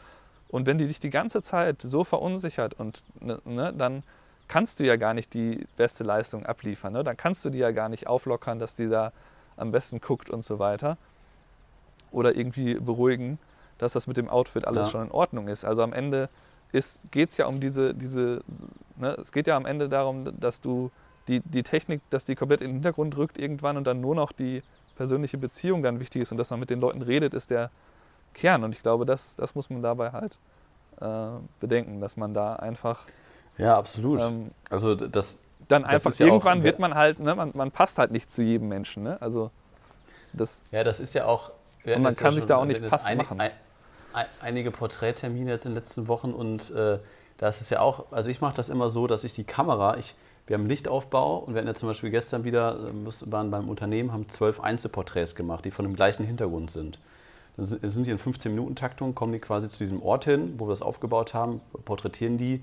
Und 0.48 0.66
wenn 0.66 0.78
die 0.78 0.86
dich 0.86 1.00
die 1.00 1.10
ganze 1.10 1.42
Zeit 1.42 1.82
so 1.82 2.04
verunsichert 2.04 2.74
und 2.74 3.02
ne, 3.20 3.40
ne, 3.44 3.72
dann 3.76 4.02
kannst 4.48 4.78
du 4.78 4.84
ja 4.84 4.96
gar 4.96 5.14
nicht 5.14 5.34
die 5.34 5.66
beste 5.76 6.04
Leistung 6.04 6.46
abliefern. 6.46 6.92
Ne? 6.92 7.02
Dann 7.02 7.16
kannst 7.16 7.44
du 7.44 7.50
die 7.50 7.58
ja 7.58 7.72
gar 7.72 7.88
nicht 7.88 8.06
auflockern, 8.06 8.58
dass 8.58 8.74
die 8.74 8.88
da 8.88 9.12
am 9.56 9.72
besten 9.72 10.00
guckt 10.00 10.30
und 10.30 10.44
so 10.44 10.58
weiter. 10.58 10.96
Oder 12.12 12.36
irgendwie 12.36 12.74
beruhigen, 12.74 13.38
dass 13.78 13.92
das 13.92 14.06
mit 14.06 14.16
dem 14.16 14.28
Outfit 14.28 14.66
alles 14.66 14.88
ja. 14.88 14.92
schon 14.92 15.06
in 15.06 15.10
Ordnung 15.10 15.48
ist. 15.48 15.64
Also 15.64 15.82
am 15.82 15.92
Ende 15.92 16.28
geht 17.10 17.30
es 17.30 17.36
ja 17.36 17.46
um 17.46 17.60
diese, 17.60 17.94
diese 17.94 18.42
ne, 18.96 19.16
es 19.22 19.32
geht 19.32 19.46
ja 19.46 19.56
am 19.56 19.66
Ende 19.66 19.88
darum, 19.88 20.38
dass 20.38 20.60
du 20.60 20.90
die, 21.28 21.40
die 21.40 21.62
Technik, 21.62 22.00
dass 22.10 22.24
die 22.24 22.34
komplett 22.34 22.60
in 22.60 22.68
den 22.68 22.74
Hintergrund 22.74 23.16
rückt 23.16 23.38
irgendwann 23.38 23.76
und 23.76 23.84
dann 23.84 24.00
nur 24.00 24.14
noch 24.14 24.32
die 24.32 24.62
persönliche 24.96 25.38
Beziehung 25.38 25.82
dann 25.82 26.00
wichtig 26.00 26.22
ist 26.22 26.32
und 26.32 26.38
dass 26.38 26.50
man 26.50 26.60
mit 26.60 26.70
den 26.70 26.80
Leuten 26.80 27.02
redet, 27.02 27.34
ist 27.34 27.50
der 27.50 27.70
Kern. 28.34 28.64
Und 28.64 28.72
ich 28.72 28.82
glaube, 28.82 29.06
das, 29.06 29.34
das 29.36 29.54
muss 29.54 29.70
man 29.70 29.82
dabei 29.82 30.12
halt 30.12 30.38
äh, 31.00 31.38
bedenken, 31.60 32.00
dass 32.00 32.16
man 32.16 32.34
da 32.34 32.56
einfach. 32.56 33.00
Ja, 33.58 33.76
absolut. 33.76 34.20
Ähm, 34.20 34.50
also 34.70 34.94
das. 34.94 35.42
Dann 35.68 35.82
das 35.82 36.06
einfach 36.06 36.20
irgendwann 36.20 36.58
ja 36.58 36.60
auch, 36.60 36.64
wird 36.64 36.78
man 36.78 36.94
halt, 36.94 37.18
ne, 37.18 37.34
man, 37.34 37.50
man 37.54 37.72
passt 37.72 37.98
halt 37.98 38.12
nicht 38.12 38.30
zu 38.30 38.42
jedem 38.42 38.68
Menschen. 38.68 39.02
Ne? 39.02 39.16
Also 39.20 39.50
das. 40.32 40.60
Ja, 40.70 40.84
das 40.84 41.00
ist 41.00 41.14
ja 41.14 41.26
auch. 41.26 41.50
Und 41.84 42.02
man 42.02 42.14
kann 42.14 42.34
sich 42.34 42.46
da 42.46 42.56
auch 42.56 42.64
nicht 42.64 42.86
passend 42.88 43.10
einig, 43.10 43.24
machen. 43.24 43.40
Ein, 43.40 43.50
einige 44.40 44.70
Porträttermine 44.70 45.50
jetzt 45.50 45.66
in 45.66 45.72
den 45.72 45.76
letzten 45.76 46.08
Wochen 46.08 46.32
und 46.32 46.70
äh, 46.70 46.98
da 47.38 47.48
ist 47.48 47.60
es 47.60 47.70
ja 47.70 47.80
auch, 47.80 48.06
also 48.12 48.30
ich 48.30 48.40
mache 48.40 48.56
das 48.56 48.68
immer 48.68 48.90
so, 48.90 49.06
dass 49.06 49.24
ich 49.24 49.34
die 49.34 49.44
Kamera, 49.44 49.96
ich, 49.98 50.14
wir 50.46 50.54
haben 50.54 50.66
Lichtaufbau 50.66 51.38
und 51.38 51.54
wir 51.54 51.58
hatten 51.58 51.68
ja 51.68 51.74
zum 51.74 51.88
Beispiel 51.88 52.10
gestern 52.10 52.44
wieder, 52.44 52.78
äh, 52.78 53.30
waren 53.30 53.50
beim 53.50 53.68
Unternehmen, 53.68 54.12
haben 54.12 54.28
zwölf 54.28 54.60
Einzelporträts 54.60 55.34
gemacht, 55.34 55.64
die 55.64 55.70
von 55.70 55.84
dem 55.84 55.94
gleichen 55.94 56.24
Hintergrund 56.24 56.70
sind. 56.70 56.98
Dann 57.56 57.66
sind 57.66 58.06
die 58.06 58.10
in 58.10 58.18
15-Minuten-Taktung, 58.18 59.14
kommen 59.14 59.32
die 59.32 59.38
quasi 59.38 59.68
zu 59.68 59.78
diesem 59.78 60.02
Ort 60.02 60.24
hin, 60.26 60.54
wo 60.58 60.66
wir 60.66 60.70
das 60.70 60.82
aufgebaut 60.82 61.32
haben, 61.32 61.60
porträtieren 61.84 62.36
die. 62.36 62.62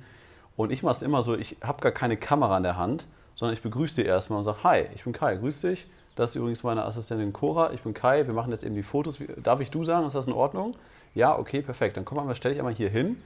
Und 0.56 0.72
ich 0.72 0.84
mache 0.84 0.96
es 0.96 1.02
immer 1.02 1.24
so, 1.24 1.36
ich 1.36 1.58
habe 1.64 1.82
gar 1.82 1.92
keine 1.92 2.16
Kamera 2.16 2.58
in 2.58 2.64
der 2.64 2.78
Hand, 2.78 3.08
sondern 3.36 3.56
ich 3.56 3.64
begrüße 3.64 4.02
die 4.02 4.08
erstmal 4.08 4.38
und 4.38 4.44
sage, 4.44 4.64
hi, 4.64 4.86
ich 4.94 5.04
bin 5.04 5.14
Kai, 5.14 5.36
grüß 5.36 5.62
dich. 5.62 5.88
Das 6.16 6.32
ist 6.32 6.36
übrigens 6.36 6.62
meine 6.62 6.86
Assistentin 6.86 7.34
Cora, 7.34 7.74
ich 7.74 7.82
bin 7.82 7.96
Kai, 7.96 8.28
wir 8.28 8.36
machen 8.36 8.52
jetzt 8.52 8.64
eben 8.64 8.76
die 8.76 8.84
Fotos. 8.84 9.18
Darf 9.42 9.62
ich 9.62 9.72
du 9.72 9.84
sagen, 9.84 10.06
ist 10.06 10.16
das 10.16 10.28
in 10.28 10.34
Ordnung? 10.34 10.76
Ja, 11.16 11.38
okay, 11.38 11.62
perfekt. 11.62 11.98
Dann 11.98 12.06
komm 12.06 12.26
mal, 12.26 12.36
stelle 12.36 12.54
ich 12.54 12.60
einmal 12.60 12.74
hier 12.74 12.90
hin. 12.90 13.18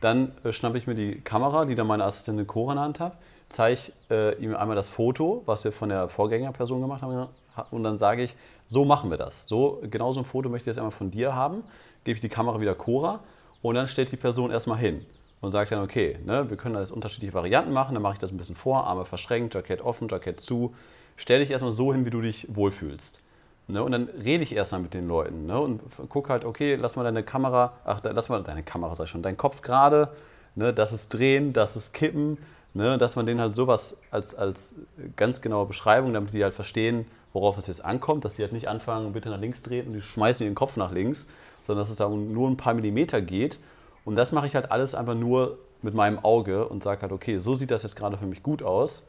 Dann 0.00 0.32
äh, 0.44 0.52
schnappe 0.52 0.78
ich 0.78 0.86
mir 0.86 0.94
die 0.94 1.20
Kamera, 1.20 1.64
die 1.64 1.74
dann 1.74 1.86
meine 1.86 2.04
Assistentin 2.04 2.46
Cora 2.46 2.72
in 2.72 2.76
der 2.76 2.84
Hand 2.84 3.00
hat, 3.00 3.16
zeige 3.48 3.92
äh, 4.10 4.34
ihm 4.36 4.54
einmal 4.54 4.76
das 4.76 4.88
Foto, 4.88 5.42
was 5.46 5.64
wir 5.64 5.72
von 5.72 5.88
der 5.88 6.08
Vorgängerperson 6.08 6.80
gemacht 6.80 7.02
haben. 7.02 7.28
Und 7.70 7.82
dann 7.82 7.98
sage 7.98 8.22
ich, 8.22 8.34
so 8.64 8.84
machen 8.84 9.10
wir 9.10 9.18
das. 9.18 9.46
So, 9.48 9.82
genau 9.90 10.12
so 10.12 10.20
ein 10.20 10.24
Foto 10.24 10.48
möchte 10.48 10.64
ich 10.64 10.74
jetzt 10.74 10.78
einmal 10.78 10.92
von 10.92 11.10
dir 11.10 11.34
haben. 11.34 11.64
Gebe 12.04 12.14
ich 12.14 12.20
die 12.20 12.28
Kamera 12.28 12.60
wieder 12.60 12.74
Cora 12.74 13.20
und 13.62 13.74
dann 13.74 13.88
stellt 13.88 14.12
die 14.12 14.16
Person 14.16 14.50
erstmal 14.50 14.78
hin 14.78 15.04
und 15.40 15.52
sagt 15.52 15.72
dann, 15.72 15.82
okay, 15.82 16.18
ne, 16.24 16.48
wir 16.48 16.56
können 16.56 16.74
da 16.74 16.80
jetzt 16.80 16.92
unterschiedliche 16.92 17.34
Varianten 17.34 17.72
machen. 17.72 17.94
Dann 17.94 18.02
mache 18.02 18.14
ich 18.14 18.18
das 18.20 18.30
ein 18.30 18.38
bisschen 18.38 18.56
vor, 18.56 18.86
Arme 18.86 19.04
verschränkt, 19.04 19.54
Jackett 19.54 19.80
offen, 19.80 20.08
Jackett 20.08 20.40
zu. 20.40 20.74
Stell 21.16 21.40
dich 21.40 21.50
erstmal 21.50 21.72
so 21.72 21.92
hin, 21.92 22.06
wie 22.06 22.10
du 22.10 22.20
dich 22.20 22.46
wohlfühlst. 22.54 23.20
Ne? 23.68 23.82
Und 23.82 23.92
dann 23.92 24.08
rede 24.22 24.42
ich 24.42 24.54
erstmal 24.54 24.80
mit 24.80 24.94
den 24.94 25.08
Leuten 25.08 25.46
ne? 25.46 25.60
und 25.60 25.80
guck 26.08 26.28
halt, 26.28 26.44
okay, 26.44 26.76
lass 26.76 26.96
mal 26.96 27.04
deine 27.04 27.22
Kamera, 27.22 27.72
ach, 27.84 28.00
lass 28.02 28.28
mal 28.28 28.42
deine 28.42 28.62
Kamera, 28.62 28.94
sag 28.94 29.04
ich 29.04 29.10
schon, 29.10 29.22
deinen 29.22 29.36
Kopf 29.36 29.62
gerade, 29.62 30.08
ne? 30.54 30.72
das 30.72 30.92
ist 30.92 31.10
drehen, 31.10 31.52
das 31.52 31.76
ist 31.76 31.94
kippen, 31.94 32.38
ne? 32.74 32.98
dass 32.98 33.16
man 33.16 33.26
denen 33.26 33.40
halt 33.40 33.54
sowas 33.54 33.96
als, 34.10 34.34
als 34.34 34.76
ganz 35.16 35.40
genaue 35.40 35.66
Beschreibung, 35.66 36.12
damit 36.12 36.32
die 36.32 36.42
halt 36.42 36.54
verstehen, 36.54 37.06
worauf 37.32 37.58
es 37.58 37.66
jetzt 37.68 37.84
ankommt, 37.84 38.24
dass 38.24 38.36
sie 38.36 38.42
halt 38.42 38.52
nicht 38.52 38.68
anfangen, 38.68 39.12
bitte 39.12 39.30
nach 39.30 39.40
links 39.40 39.62
drehen 39.62 39.86
und 39.86 39.92
die 39.94 40.02
schmeißen 40.02 40.44
ihren 40.44 40.54
Kopf 40.54 40.76
nach 40.76 40.92
links, 40.92 41.28
sondern 41.66 41.82
dass 41.82 41.90
es 41.90 41.96
da 41.96 42.08
nur 42.08 42.48
ein 42.48 42.56
paar 42.56 42.74
Millimeter 42.74 43.20
geht. 43.20 43.60
Und 44.04 44.16
das 44.16 44.32
mache 44.32 44.46
ich 44.46 44.54
halt 44.54 44.72
alles 44.72 44.94
einfach 44.94 45.14
nur 45.14 45.58
mit 45.82 45.94
meinem 45.94 46.18
Auge 46.18 46.66
und 46.66 46.82
sage 46.82 47.02
halt, 47.02 47.12
okay, 47.12 47.38
so 47.38 47.54
sieht 47.54 47.70
das 47.70 47.82
jetzt 47.82 47.96
gerade 47.96 48.16
für 48.16 48.26
mich 48.26 48.42
gut 48.42 48.62
aus. 48.62 49.04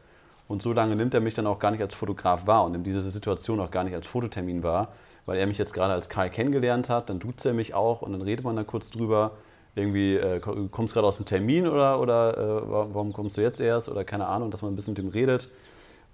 Und 0.51 0.61
so 0.61 0.73
lange 0.73 0.97
nimmt 0.97 1.13
er 1.13 1.21
mich 1.21 1.33
dann 1.33 1.47
auch 1.47 1.59
gar 1.59 1.71
nicht 1.71 1.79
als 1.79 1.95
Fotograf 1.95 2.45
wahr 2.45 2.65
und 2.65 2.73
nimmt 2.73 2.85
diese 2.85 2.99
Situation 2.99 3.61
auch 3.61 3.71
gar 3.71 3.85
nicht 3.85 3.95
als 3.95 4.05
Fototermin 4.05 4.63
wahr, 4.63 4.89
weil 5.25 5.37
er 5.37 5.47
mich 5.47 5.57
jetzt 5.57 5.73
gerade 5.73 5.93
als 5.93 6.09
Kai 6.09 6.27
kennengelernt 6.27 6.89
hat, 6.89 7.09
dann 7.09 7.19
duzt 7.19 7.45
er 7.45 7.53
mich 7.53 7.73
auch 7.73 8.01
und 8.01 8.11
dann 8.11 8.21
redet 8.21 8.43
man 8.43 8.57
da 8.57 8.65
kurz 8.65 8.89
drüber. 8.89 9.31
Irgendwie, 9.75 10.17
äh, 10.17 10.41
kommst 10.41 10.91
du 10.91 10.95
gerade 10.95 11.07
aus 11.07 11.15
dem 11.15 11.25
Termin 11.25 11.69
oder, 11.69 12.01
oder 12.01 12.37
äh, 12.37 12.69
warum 12.93 13.13
kommst 13.13 13.37
du 13.37 13.41
jetzt 13.41 13.61
erst 13.61 13.87
oder 13.87 14.03
keine 14.03 14.27
Ahnung, 14.27 14.51
dass 14.51 14.61
man 14.61 14.73
ein 14.73 14.75
bisschen 14.75 14.93
mit 14.93 15.01
ihm 15.01 15.07
redet. 15.07 15.49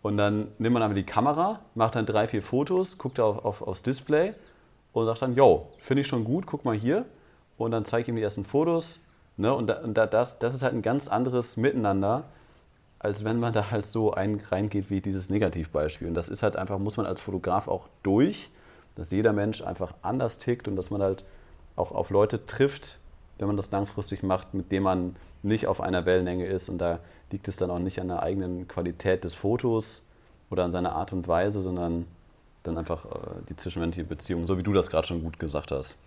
Und 0.04 0.18
dann 0.18 0.50
nimmt 0.60 0.76
man 0.76 0.84
einfach 0.84 0.96
die 0.96 1.04
Kamera, 1.04 1.62
macht 1.74 1.96
dann 1.96 2.06
drei, 2.06 2.28
vier 2.28 2.44
Fotos, 2.44 3.00
guckt 3.00 3.20
auf, 3.20 3.44
auf, 3.44 3.64
aufs 3.64 3.82
Display 3.82 4.36
und 4.94 5.08
sagt 5.08 5.24
dann, 5.24 5.36
yo, 5.36 5.70
finde 5.80 6.02
ich 6.02 6.08
schon 6.08 6.24
gut, 6.24 6.46
guck 6.46 6.64
mal 6.64 6.76
hier. 6.76 7.06
Und 7.58 7.72
dann 7.72 7.86
zeige 7.86 8.04
ich 8.04 8.10
ihm 8.10 8.18
die 8.18 8.22
ersten 8.22 8.46
Fotos. 8.46 9.00
Ne? 9.36 9.52
Und, 9.52 9.66
da, 9.66 9.80
und 9.80 9.96
da, 9.98 10.06
das, 10.06 10.38
das 10.38 10.54
ist 10.54 10.62
halt 10.62 10.76
ein 10.76 10.84
ganz 10.84 11.08
anderes 11.08 11.58
Miteinander, 11.58 12.26
als 13.00 13.24
wenn 13.24 13.40
man 13.40 13.54
da 13.54 13.72
halt 13.72 13.86
so 13.86 14.14
ein, 14.14 14.42
reingeht 14.50 14.90
wie 14.90 15.02
dieses 15.02 15.30
Negativbeispiel. 15.30 16.08
Und 16.08 16.14
das 16.14 16.30
ist 16.30 16.44
halt 16.44 16.56
einfach, 16.56 16.80
muss 16.80 16.98
man 16.98 17.06
als 17.06 17.22
Fotograf 17.22 17.68
auch 17.68 17.88
durch, 18.04 18.50
dass 18.96 19.12
jeder 19.12 19.34
Mensch 19.34 19.62
einfach 19.62 19.94
anders 20.02 20.40
tickt 20.40 20.68
und 20.68 20.76
dass 20.76 20.90
man 20.90 21.02
halt 21.02 21.26
auch 21.76 21.92
auf 21.92 22.10
Leute 22.10 22.46
trifft, 22.46 22.98
wenn 23.38 23.48
man 23.48 23.58
das 23.58 23.70
langfristig 23.72 24.24
macht, 24.24 24.54
mit 24.54 24.72
denen 24.72 24.84
man 24.84 25.16
nicht 25.44 25.68
auf 25.68 25.80
einer 25.82 26.06
Wellenlänge 26.06 26.48
ist. 26.48 26.70
Und 26.70 26.80
da 26.80 27.00
liegt 27.32 27.48
es 27.48 27.58
dann 27.58 27.70
auch 27.70 27.80
nicht 27.80 28.02
an 28.02 28.08
der 28.08 28.24
eigenen 28.24 28.68
Qualität 28.68 29.24
des 29.24 29.36
Fotos 29.36 30.04
oder 30.50 30.64
an 30.64 30.72
seiner 30.72 30.94
Art 30.94 31.14
und 31.14 31.28
Weise, 31.28 31.62
sondern 31.62 32.08
dann 32.64 32.78
einfach 32.78 33.06
äh, 33.06 33.10
die 33.50 33.56
zwischenmenschliche 33.56 34.10
Beziehung, 34.10 34.48
so 34.48 34.58
wie 34.58 34.64
du 34.64 34.74
das 34.74 34.90
gerade 34.90 35.08
schon 35.08 35.24
gut 35.24 35.38
gesagt 35.38 35.72
hast. 35.72 35.98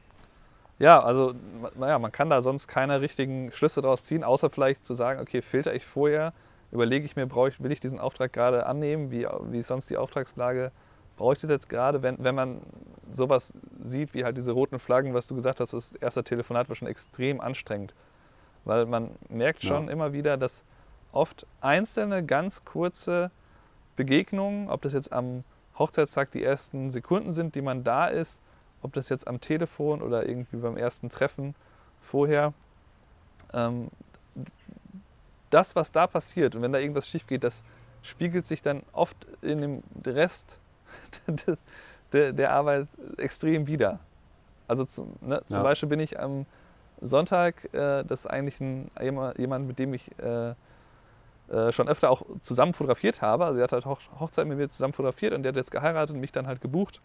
Ja, 0.81 0.99
also 1.01 1.35
naja, 1.77 1.99
man 1.99 2.11
kann 2.11 2.31
da 2.31 2.41
sonst 2.41 2.67
keine 2.67 3.01
richtigen 3.01 3.53
Schlüsse 3.53 3.83
daraus 3.83 4.05
ziehen, 4.07 4.25
außer 4.25 4.49
vielleicht 4.49 4.85
zu 4.87 4.95
sagen, 4.95 5.21
okay, 5.21 5.43
filter 5.43 5.75
ich 5.75 5.85
vorher 5.85 6.33
überlege 6.73 7.05
ich 7.05 7.17
mir, 7.17 7.25
ich, 7.49 7.63
will 7.63 7.73
ich 7.73 7.81
diesen 7.81 7.99
Auftrag 7.99 8.33
gerade 8.33 8.67
annehmen, 8.67 9.11
wie, 9.11 9.27
wie 9.51 9.63
sonst 9.63 9.91
die 9.91 9.97
Auftragslage, 9.97 10.71
brauche 11.17 11.35
ich 11.35 11.41
das 11.41 11.51
jetzt 11.51 11.69
gerade, 11.69 12.03
wenn, 12.03 12.17
wenn 12.23 12.35
man 12.35 12.61
sowas 13.13 13.53
sieht, 13.85 14.15
wie 14.15 14.25
halt 14.25 14.37
diese 14.37 14.53
roten 14.53 14.79
Flaggen, 14.79 15.13
was 15.15 15.27
du 15.27 15.35
gesagt 15.35 15.61
hast, 15.61 15.75
das 15.75 15.93
erste 15.93 16.25
Telefonat 16.25 16.69
war 16.69 16.77
schon 16.77 16.89
extrem 16.89 17.41
anstrengend. 17.41 17.93
Weil 18.65 18.87
man 18.87 19.11
merkt 19.29 19.63
schon 19.63 19.87
ja. 19.87 19.93
immer 19.93 20.13
wieder, 20.13 20.37
dass 20.37 20.63
oft 21.13 21.47
einzelne 21.61 22.25
ganz 22.25 22.65
kurze 22.65 23.31
Begegnungen, 23.97 24.71
ob 24.71 24.83
das 24.83 24.93
jetzt 24.93 25.13
am 25.13 25.45
Hochzeitstag 25.79 26.31
die 26.31 26.43
ersten 26.43 26.91
Sekunden 26.91 27.33
sind, 27.33 27.55
die 27.55 27.63
man 27.63 27.85
da 27.85 28.07
ist, 28.07 28.41
ob 28.83 28.93
das 28.95 29.09
jetzt 29.09 29.27
am 29.27 29.41
Telefon 29.41 30.03
oder 30.03 30.27
irgendwie 30.27 30.57
beim 30.57 30.77
ersten 30.77 31.11
Treffen 31.11 31.55
vorher, 32.03 32.53
ähm, 33.53 33.89
das, 35.51 35.77
was 35.77 35.93
da 35.93 36.07
passiert 36.07 36.55
und 36.55 36.63
wenn 36.63 36.73
da 36.73 36.79
irgendwas 36.79 37.09
schief 37.09 37.27
geht, 37.27 37.45
das 37.45 37.63
spiegelt 38.03 38.47
sich 38.47 38.63
dann 38.63 38.83
oft 38.93 39.17
in 39.43 39.59
dem 39.59 39.83
Rest 40.05 40.59
der, 42.13 42.33
der 42.33 42.53
Arbeit 42.53 42.89
extrem 43.19 43.67
wieder. 43.67 44.01
Also 44.69 44.85
zum, 44.85 45.13
ne, 45.21 45.43
zum 45.49 45.63
Beispiel 45.63 45.89
bin 45.89 46.01
ich 46.01 46.19
am 46.21 46.47
Sonntag, 47.01 47.65
äh, 47.75 48.05
das 48.05 48.21
ist 48.21 48.27
eigentlich 48.27 48.61
ein, 48.61 48.91
jemand, 49.01 49.67
mit 49.67 49.79
dem 49.79 49.95
ich 49.95 50.11
äh, 50.19 50.55
äh, 51.51 51.73
schon 51.73 51.89
öfter 51.89 52.11
auch 52.11 52.23
zusammen 52.43 52.75
fotografiert 52.75 53.21
habe. 53.23 53.45
Also 53.45 53.59
er 53.59 53.65
hat 53.65 53.73
halt 53.73 53.87
Hochzeit 53.87 54.47
mit 54.47 54.59
mir 54.59 54.71
zusammen 54.71 54.93
fotografiert 54.93 55.33
und 55.33 55.43
der 55.43 55.51
hat 55.51 55.57
jetzt 55.57 55.73
geheiratet 55.73 56.15
und 56.15 56.21
mich 56.21 56.33
dann 56.33 56.47
halt 56.47 56.61
gebucht. 56.61 57.01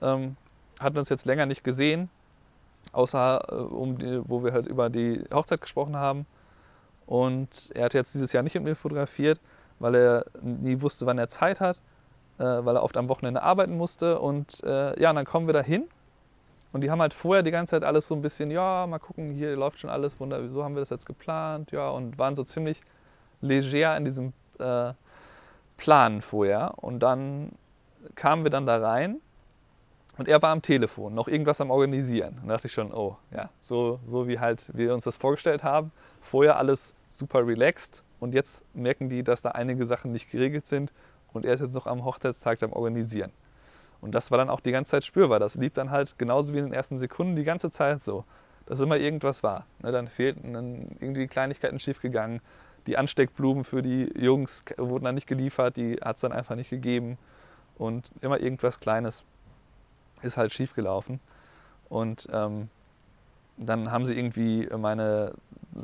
Ähm, 0.00 0.36
hatten 0.80 0.96
uns 0.96 1.08
jetzt 1.08 1.26
länger 1.26 1.46
nicht 1.46 1.64
gesehen, 1.64 2.08
außer 2.92 3.46
äh, 3.50 3.54
um 3.54 3.98
die, 3.98 4.22
wo 4.28 4.42
wir 4.44 4.52
halt 4.52 4.66
über 4.66 4.88
die 4.88 5.24
Hochzeit 5.32 5.60
gesprochen 5.60 5.96
haben. 5.96 6.26
Und 7.06 7.70
er 7.74 7.84
hat 7.84 7.94
jetzt 7.94 8.14
dieses 8.14 8.32
Jahr 8.32 8.42
nicht 8.42 8.54
mit 8.54 8.64
mir 8.64 8.74
fotografiert, 8.74 9.40
weil 9.78 9.94
er 9.94 10.24
nie 10.42 10.80
wusste, 10.80 11.06
wann 11.06 11.18
er 11.18 11.28
Zeit 11.28 11.60
hat, 11.60 11.76
äh, 12.38 12.44
weil 12.44 12.76
er 12.76 12.82
oft 12.82 12.96
am 12.96 13.08
Wochenende 13.08 13.42
arbeiten 13.42 13.76
musste. 13.76 14.18
Und 14.20 14.62
äh, 14.64 15.00
ja, 15.00 15.10
und 15.10 15.16
dann 15.16 15.24
kommen 15.24 15.46
wir 15.46 15.54
da 15.54 15.62
hin. 15.62 15.84
Und 16.72 16.82
die 16.82 16.90
haben 16.90 17.00
halt 17.00 17.14
vorher 17.14 17.42
die 17.42 17.50
ganze 17.50 17.70
Zeit 17.70 17.84
alles 17.84 18.06
so 18.06 18.14
ein 18.14 18.22
bisschen, 18.22 18.50
ja, 18.50 18.86
mal 18.86 18.98
gucken, 18.98 19.32
hier 19.32 19.56
läuft 19.56 19.78
schon 19.78 19.88
alles, 19.88 20.18
wunderbar, 20.20 20.46
wieso 20.46 20.62
haben 20.62 20.74
wir 20.74 20.80
das 20.80 20.90
jetzt 20.90 21.06
geplant, 21.06 21.70
ja, 21.70 21.88
und 21.88 22.18
waren 22.18 22.36
so 22.36 22.44
ziemlich 22.44 22.82
leger 23.40 23.96
in 23.96 24.04
diesem 24.04 24.32
äh, 24.58 24.92
Plan 25.76 26.20
vorher. 26.20 26.74
Und 26.76 27.00
dann 27.00 27.52
kamen 28.14 28.44
wir 28.44 28.50
dann 28.50 28.66
da 28.66 28.76
rein 28.78 29.20
und 30.18 30.28
er 30.28 30.40
war 30.42 30.50
am 30.50 30.62
Telefon, 30.62 31.14
noch 31.14 31.28
irgendwas 31.28 31.60
am 31.60 31.70
Organisieren. 31.70 32.38
Da 32.42 32.54
dachte 32.54 32.66
ich 32.66 32.72
schon, 32.72 32.92
oh, 32.92 33.16
ja, 33.30 33.48
so, 33.60 34.00
so 34.04 34.28
wie 34.28 34.38
halt 34.38 34.70
wir 34.74 34.94
uns 34.94 35.04
das 35.04 35.16
vorgestellt 35.16 35.62
haben. 35.62 35.92
Vorher 36.22 36.56
alles 36.56 36.94
super 37.16 37.46
relaxed 37.46 38.02
und 38.20 38.34
jetzt 38.34 38.64
merken 38.74 39.08
die, 39.08 39.22
dass 39.22 39.42
da 39.42 39.50
einige 39.50 39.86
Sachen 39.86 40.12
nicht 40.12 40.30
geregelt 40.30 40.66
sind 40.66 40.92
und 41.32 41.44
er 41.44 41.54
ist 41.54 41.60
jetzt 41.60 41.74
noch 41.74 41.86
am 41.86 42.04
Hochzeitstag 42.04 42.62
am 42.62 42.72
Organisieren. 42.72 43.32
Und 44.00 44.14
das 44.14 44.30
war 44.30 44.38
dann 44.38 44.50
auch 44.50 44.60
die 44.60 44.72
ganze 44.72 44.92
Zeit 44.92 45.04
spürbar. 45.04 45.38
Das 45.38 45.54
lief 45.54 45.72
dann 45.72 45.90
halt 45.90 46.18
genauso 46.18 46.52
wie 46.52 46.58
in 46.58 46.66
den 46.66 46.74
ersten 46.74 46.98
Sekunden 46.98 47.34
die 47.34 47.44
ganze 47.44 47.70
Zeit 47.70 48.02
so, 48.02 48.24
dass 48.66 48.80
immer 48.80 48.96
irgendwas 48.96 49.42
war. 49.42 49.66
Ne, 49.82 49.90
dann 49.90 50.08
fehlten 50.08 50.52
dann 50.52 50.96
irgendwie 51.00 51.26
Kleinigkeiten 51.26 51.78
schiefgegangen 51.78 52.40
die 52.86 52.96
Ansteckblumen 52.96 53.64
für 53.64 53.82
die 53.82 54.12
Jungs 54.16 54.62
wurden 54.76 55.04
dann 55.04 55.14
nicht 55.14 55.26
geliefert, 55.26 55.76
die 55.76 55.96
hat 55.96 56.16
es 56.16 56.22
dann 56.22 56.32
einfach 56.32 56.54
nicht 56.54 56.70
gegeben. 56.70 57.18
Und 57.76 58.10
immer 58.20 58.40
irgendwas 58.40 58.80
Kleines 58.80 59.24
ist 60.22 60.36
halt 60.36 60.52
schiefgelaufen. 60.52 61.20
Und 61.88 62.28
ähm, 62.32 62.68
dann 63.56 63.90
haben 63.90 64.06
sie 64.06 64.14
irgendwie 64.14 64.68
meine 64.76 65.34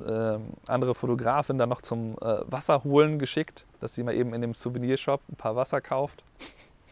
äh, 0.07 0.39
andere 0.67 0.95
Fotografin 0.95 1.59
dann 1.59 1.69
noch 1.69 1.83
zum 1.83 2.17
äh, 2.21 2.39
Wasser 2.47 2.85
holen 2.85 3.19
geschickt, 3.19 3.65
dass 3.81 3.95
sie 3.95 4.03
mal 4.03 4.15
eben 4.15 4.35
in 4.35 4.41
dem 4.41 4.55
Souvenirshop 4.55 5.21
ein 5.31 5.37
paar 5.37 5.57
Wasser 5.57 5.81
kauft. 5.81 6.23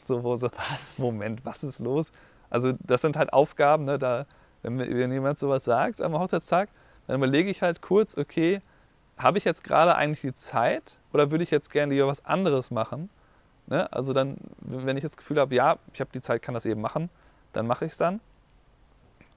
so, 0.05 0.23
wo 0.23 0.37
so, 0.37 0.51
was? 0.71 0.99
Moment, 0.99 1.45
was 1.45 1.63
ist 1.63 1.79
los? 1.79 2.13
Also 2.51 2.73
das 2.81 3.01
sind 3.03 3.17
halt 3.17 3.33
Aufgaben, 3.33 3.85
ne, 3.85 3.99
da, 3.99 4.27
wenn, 4.63 4.79
wenn 4.79 5.13
jemand 5.13 5.39
sowas 5.39 5.65
sagt 5.65 6.01
am 6.01 6.19
Hochzeitstag, 6.19 6.69
dann 7.07 7.17
überlege 7.17 7.51
ich 7.51 7.63
halt 7.63 7.81
kurz, 7.81 8.17
okay, 8.17 8.61
habe 9.19 9.39
ich 9.39 9.45
jetzt 9.45 9.65
gerade 9.65 9.95
eigentlich 9.95 10.21
die 10.21 10.35
Zeit 10.35 10.95
oder 11.13 11.31
würde 11.31 11.45
ich 11.45 11.51
jetzt 11.51 11.71
gerne 11.71 11.93
lieber 11.93 12.07
was 12.07 12.25
anderes 12.25 12.71
machen? 12.71 13.11
Ne? 13.67 13.91
Also 13.93 14.13
dann, 14.13 14.37
wenn 14.61 14.97
ich 14.97 15.03
das 15.03 15.17
Gefühl 15.17 15.39
habe, 15.39 15.55
ja, 15.55 15.79
ich 15.93 16.01
habe 16.01 16.11
die 16.13 16.21
Zeit, 16.23 16.43
kann 16.43 16.55
das 16.55 16.67
eben 16.67 16.81
machen, 16.81 17.11
dann 17.53 17.67
mache 17.67 17.85
ich 17.85 17.93
es 17.93 17.99
dann. 17.99 18.21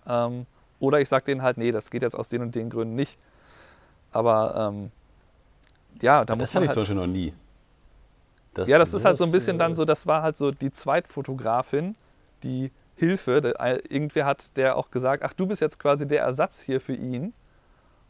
Ähm, 0.08 0.45
oder 0.80 0.99
ich 0.99 1.10
sage 1.10 1.26
denen 1.26 1.41
halt, 1.41 1.58
nee, 1.58 1.71
das 1.71 1.89
geht 1.91 2.02
jetzt 2.02 2.15
aus 2.15 2.28
den 2.28 2.41
und 2.41 2.56
den 2.56 2.69
Gründen 2.69 2.95
nicht. 2.95 3.17
Aber 4.13 4.71
ähm, 4.73 4.91
ja, 6.02 6.23
da 6.23 6.36
das 6.36 6.38
muss 6.38 6.38
man. 6.38 6.39
Das 6.39 6.56
hatte 6.56 6.65
ich 6.65 6.69
halt, 6.69 6.73
zum 6.73 6.82
Beispiel 6.82 6.95
noch 6.95 7.08
nie. 7.08 7.34
Das 8.54 8.69
ja, 8.69 8.78
das 8.78 8.93
ist 8.93 9.04
halt 9.04 9.17
so 9.17 9.26
ein 9.26 9.32
bisschen 9.32 9.58
dann 9.58 9.76
so, 9.76 9.84
das 9.84 10.06
war 10.06 10.21
halt 10.21 10.38
so 10.38 10.52
die 10.52 10.71
Zweitfotografin, 10.71 11.95
die 12.43 12.71
Hilfe. 12.95 13.54
Irgendwer 13.89 14.26
hat 14.26 14.56
der 14.56 14.78
auch 14.78 14.91
gesagt, 14.91 15.23
ach, 15.23 15.34
du 15.34 15.47
bist 15.47 15.62
jetzt 15.62 15.80
quasi 15.80 16.08
der 16.08 16.21
Ersatz 16.21 16.62
hier 16.62 16.80
für 16.80 16.93
ihn. 16.93 17.34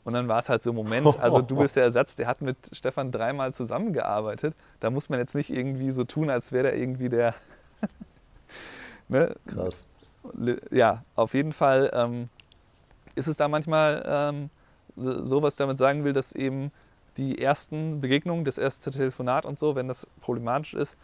Und 0.03 0.13
dann 0.13 0.27
war 0.27 0.39
es 0.39 0.49
halt 0.49 0.61
so 0.61 0.73
Moment, 0.73 1.17
also 1.17 1.41
du 1.41 1.55
bist 1.55 1.77
der 1.77 1.83
Ersatz, 1.83 2.17
der 2.17 2.27
hat 2.27 2.41
mit 2.41 2.57
Stefan 2.73 3.11
dreimal 3.11 3.53
zusammengearbeitet. 3.53 4.53
Da 4.81 4.89
muss 4.89 5.07
man 5.07 5.17
jetzt 5.19 5.33
nicht 5.33 5.49
irgendwie 5.49 5.91
so 5.91 6.03
tun, 6.03 6.29
als 6.29 6.51
wäre 6.51 6.63
der 6.63 6.75
irgendwie 6.75 7.07
der. 7.07 7.33
ne? 9.07 9.33
Krass. 9.47 9.85
Ja, 10.71 11.03
auf 11.15 11.33
jeden 11.33 11.53
Fall 11.53 11.89
ähm, 11.93 12.27
ist 13.15 13.27
es 13.27 13.37
da 13.37 13.47
manchmal 13.47 14.03
ähm, 14.05 14.49
so, 14.95 15.25
so, 15.25 15.41
was 15.41 15.53
ich 15.53 15.57
damit 15.57 15.77
sagen 15.77 16.03
will, 16.03 16.13
dass 16.13 16.33
eben 16.33 16.71
die 17.17 17.39
ersten 17.39 18.01
Begegnungen, 18.01 18.45
das 18.45 18.57
erste 18.57 18.91
Telefonat 18.91 19.45
und 19.45 19.59
so, 19.59 19.75
wenn 19.75 19.87
das 19.87 20.07
problematisch 20.21 20.73
ist, 20.73 20.97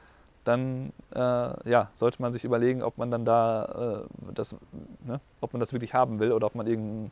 dann 0.45 0.93
äh, 1.13 1.69
ja, 1.69 1.89
sollte 1.93 2.21
man 2.21 2.33
sich 2.33 2.43
überlegen, 2.43 2.81
ob 2.81 2.97
man 2.97 3.11
dann 3.11 3.25
da 3.25 4.05
äh, 4.05 4.33
das, 4.33 4.55
ne, 5.05 5.19
ob 5.41 5.53
man 5.53 5.59
das 5.59 5.73
wirklich 5.73 5.93
haben 5.93 6.19
will 6.19 6.31
oder 6.31 6.47
ob 6.47 6.55
man 6.55 6.65
irgendeinen 6.65 7.11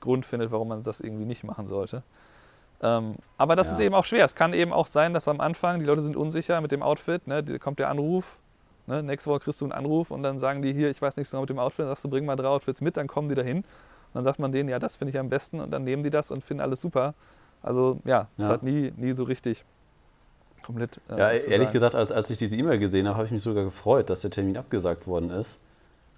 Grund 0.00 0.24
findet, 0.24 0.50
warum 0.50 0.68
man 0.68 0.82
das 0.84 1.00
irgendwie 1.00 1.24
nicht 1.24 1.44
machen 1.44 1.66
sollte. 1.66 2.02
Ähm, 2.80 3.16
aber 3.36 3.56
das 3.56 3.66
ja. 3.66 3.72
ist 3.74 3.80
eben 3.80 3.94
auch 3.94 4.04
schwer. 4.04 4.24
Es 4.24 4.34
kann 4.34 4.52
eben 4.52 4.72
auch 4.72 4.86
sein, 4.86 5.12
dass 5.12 5.26
am 5.28 5.40
Anfang 5.40 5.80
die 5.80 5.84
Leute 5.84 6.02
sind 6.02 6.16
unsicher 6.16 6.60
mit 6.60 6.70
dem 6.70 6.82
Outfit. 6.82 7.26
Ne? 7.26 7.42
Da 7.42 7.58
kommt 7.58 7.78
der 7.78 7.88
Anruf. 7.88 8.24
Ne? 8.86 9.02
Nächste 9.02 9.30
Woche 9.30 9.40
kriegst 9.40 9.60
du 9.60 9.64
einen 9.64 9.72
Anruf 9.72 10.10
und 10.10 10.22
dann 10.22 10.38
sagen 10.38 10.62
die 10.62 10.72
hier, 10.72 10.88
ich 10.88 11.02
weiß 11.02 11.16
nichts 11.16 11.32
genau 11.32 11.42
mit 11.42 11.50
dem 11.50 11.58
Outfit. 11.58 11.80
Dann 11.80 11.88
sagst 11.88 12.04
du, 12.04 12.08
bring 12.08 12.24
mal 12.24 12.36
drei 12.36 12.48
Outfits 12.48 12.80
mit, 12.80 12.96
dann 12.96 13.08
kommen 13.08 13.28
die 13.28 13.34
dahin. 13.34 13.64
Und 14.08 14.14
dann 14.14 14.24
sagt 14.24 14.38
man 14.38 14.52
denen, 14.52 14.68
ja, 14.68 14.78
das 14.78 14.96
finde 14.96 15.10
ich 15.10 15.18
am 15.18 15.28
besten. 15.28 15.60
Und 15.60 15.70
dann 15.70 15.84
nehmen 15.84 16.02
die 16.02 16.10
das 16.10 16.30
und 16.30 16.44
finden 16.44 16.60
alles 16.62 16.80
super. 16.80 17.14
Also 17.62 18.00
ja, 18.04 18.28
es 18.38 18.46
ja. 18.46 18.52
hat 18.52 18.62
nie, 18.62 18.92
nie 18.96 19.12
so 19.12 19.24
richtig 19.24 19.64
komplett. 20.64 21.00
Äh, 21.08 21.18
ja, 21.18 21.30
ehrlich 21.30 21.58
sagen. 21.58 21.72
gesagt, 21.72 21.94
als, 21.94 22.12
als 22.12 22.30
ich 22.30 22.38
diese 22.38 22.56
E-Mail 22.56 22.78
gesehen 22.78 23.06
habe, 23.06 23.16
habe 23.16 23.26
ich 23.26 23.32
mich 23.32 23.42
sogar 23.42 23.64
gefreut, 23.64 24.10
dass 24.10 24.20
der 24.20 24.30
Termin 24.30 24.56
abgesagt 24.56 25.06
worden 25.06 25.30
ist. 25.30 25.60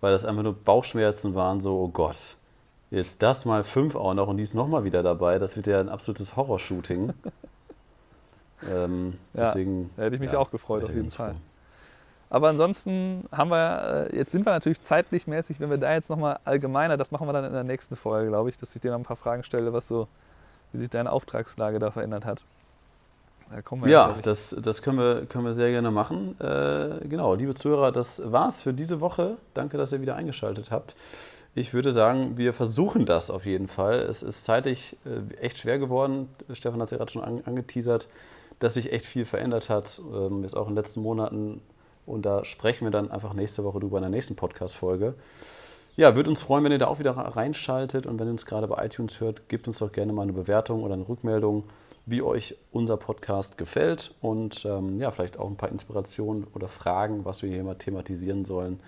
Weil 0.01 0.13
das 0.13 0.25
einfach 0.25 0.43
nur 0.43 0.55
Bauchschmerzen 0.55 1.35
waren, 1.35 1.61
so, 1.61 1.79
oh 1.79 1.89
Gott 1.89 2.37
Jetzt 2.91 3.23
das 3.23 3.45
mal 3.45 3.63
fünf 3.63 3.95
auch 3.95 4.15
noch 4.15 4.27
und 4.27 4.37
die 4.37 4.43
ist 4.43 4.55
nochmal 4.55 4.83
wieder 4.83 5.03
dabei. 5.05 5.39
Das 5.39 5.55
wird 5.55 5.69
ja 5.69 5.79
ein 5.79 5.89
absolutes 5.89 6.35
Horrorshooting. 6.35 7.13
ähm, 8.69 9.15
ja, 9.33 9.47
deswegen, 9.47 9.91
da 9.97 10.03
hätte 10.03 10.17
ich 10.17 10.21
mich 10.21 10.33
ja, 10.33 10.39
auch 10.39 10.51
gefreut, 10.51 10.83
auf 10.83 10.91
jeden 10.91 11.13
Fall. 11.13 11.37
Aber 12.31 12.49
ansonsten 12.49 13.25
haben 13.33 13.51
wir, 13.51 14.09
äh, 14.13 14.17
jetzt 14.17 14.31
sind 14.31 14.47
wir 14.47 14.53
natürlich 14.53 14.81
zeitlich 14.81 15.27
mäßig, 15.27 15.59
wenn 15.59 15.69
wir 15.69 15.79
da 15.79 15.93
jetzt 15.93 16.09
nochmal 16.09 16.39
allgemeiner, 16.45 16.97
das 16.97 17.11
machen 17.11 17.27
wir 17.27 17.33
dann 17.33 17.45
in 17.45 17.53
der 17.53 17.65
nächsten 17.65 17.97
Folge, 17.97 18.29
glaube 18.29 18.49
ich, 18.51 18.57
dass 18.57 18.75
ich 18.75 18.81
dir 18.81 18.93
noch 18.93 18.99
ein 18.99 19.05
paar 19.05 19.17
Fragen 19.17 19.43
stelle, 19.43 19.73
was 19.73 19.89
so, 19.89 20.07
wie 20.73 20.79
sich 20.79 20.89
deine 20.89 21.11
Auftragslage 21.11 21.81
da 21.81 21.91
verändert 21.91 22.25
hat. 22.25 22.43
Da 23.51 23.89
ja, 23.89 24.15
das, 24.23 24.55
das 24.63 24.81
können, 24.81 24.99
wir, 24.99 25.27
können 25.27 25.45
wir 25.45 25.55
sehr 25.55 25.71
gerne 25.71 25.91
machen. 25.91 26.41
Äh, 26.41 27.09
genau, 27.09 27.35
liebe 27.35 27.55
Zuhörer, 27.55 27.91
das 27.91 28.23
war's 28.31 28.63
für 28.63 28.73
diese 28.73 29.01
Woche. 29.01 29.39
Danke, 29.55 29.77
dass 29.77 29.91
ihr 29.91 30.01
wieder 30.01 30.15
eingeschaltet 30.15 30.71
habt. 30.71 30.95
Ich 31.57 31.75
würde 31.75 31.91
sagen, 31.91 32.37
wir 32.37 32.53
versuchen 32.53 33.07
das 33.07 33.29
auf 33.29 33.45
jeden 33.45 33.67
Fall. 33.67 33.99
Es 33.99 34.23
ist 34.23 34.45
zeitlich 34.45 34.97
äh, 35.05 35.35
echt 35.45 35.59
schwer 35.59 35.81
geworden. 35.81 36.29
Stefan 36.53 36.79
hat 36.79 36.85
es 36.87 36.91
ja 36.93 36.99
gerade 36.99 37.11
schon 37.11 37.25
angeteasert, 37.45 38.07
dass 38.61 38.75
sich 38.75 38.93
echt 38.93 39.05
viel 39.05 39.25
verändert 39.25 39.69
hat, 39.69 40.01
ähm, 40.15 40.45
jetzt 40.45 40.57
auch 40.57 40.69
in 40.69 40.75
den 40.75 40.77
letzten 40.77 41.03
Monaten. 41.03 41.61
Und 42.07 42.27
da 42.27 42.45
sprechen 42.45 42.87
wir 42.87 42.91
dann 42.91 43.11
einfach 43.11 43.35
nächste 43.35 43.65
Woche 43.65 43.81
drüber 43.81 43.99
in 43.99 44.03
der 44.03 44.11
nächsten 44.11 44.37
Podcast-Folge. 44.37 45.15
Ja, 45.97 46.15
würde 46.15 46.31
uns 46.31 46.43
freuen, 46.43 46.65
wenn 46.65 46.73
ihr 46.73 46.79
da 46.79 46.87
auch 46.87 46.99
wieder 46.99 47.13
reinschaltet. 47.13 48.07
Und 48.07 48.19
wenn 48.19 48.29
ihr 48.29 48.33
uns 48.33 48.47
gerade 48.47 48.67
bei 48.67 48.85
iTunes 48.85 49.21
hört, 49.21 49.49
gebt 49.49 49.67
uns 49.67 49.79
doch 49.79 49.93
gerne 49.93 50.13
mal 50.13 50.23
eine 50.23 50.33
Bewertung 50.33 50.83
oder 50.83 50.95
eine 50.95 51.09
Rückmeldung, 51.09 51.65
wie 52.07 52.23
euch 52.23 52.57
unser 52.73 52.97
Podcast 52.97 53.59
gefällt. 53.59 54.15
Und 54.21 54.65
ähm, 54.65 54.99
ja, 54.99 55.11
vielleicht 55.11 55.39
auch 55.39 55.49
ein 55.49 55.57
paar 55.57 55.69
Inspirationen 55.69 56.47
oder 56.55 56.69
Fragen, 56.69 57.25
was 57.25 57.43
wir 57.43 57.51
hier 57.51 57.65
mal 57.65 57.75
thematisieren 57.75 58.45
sollen 58.45 58.81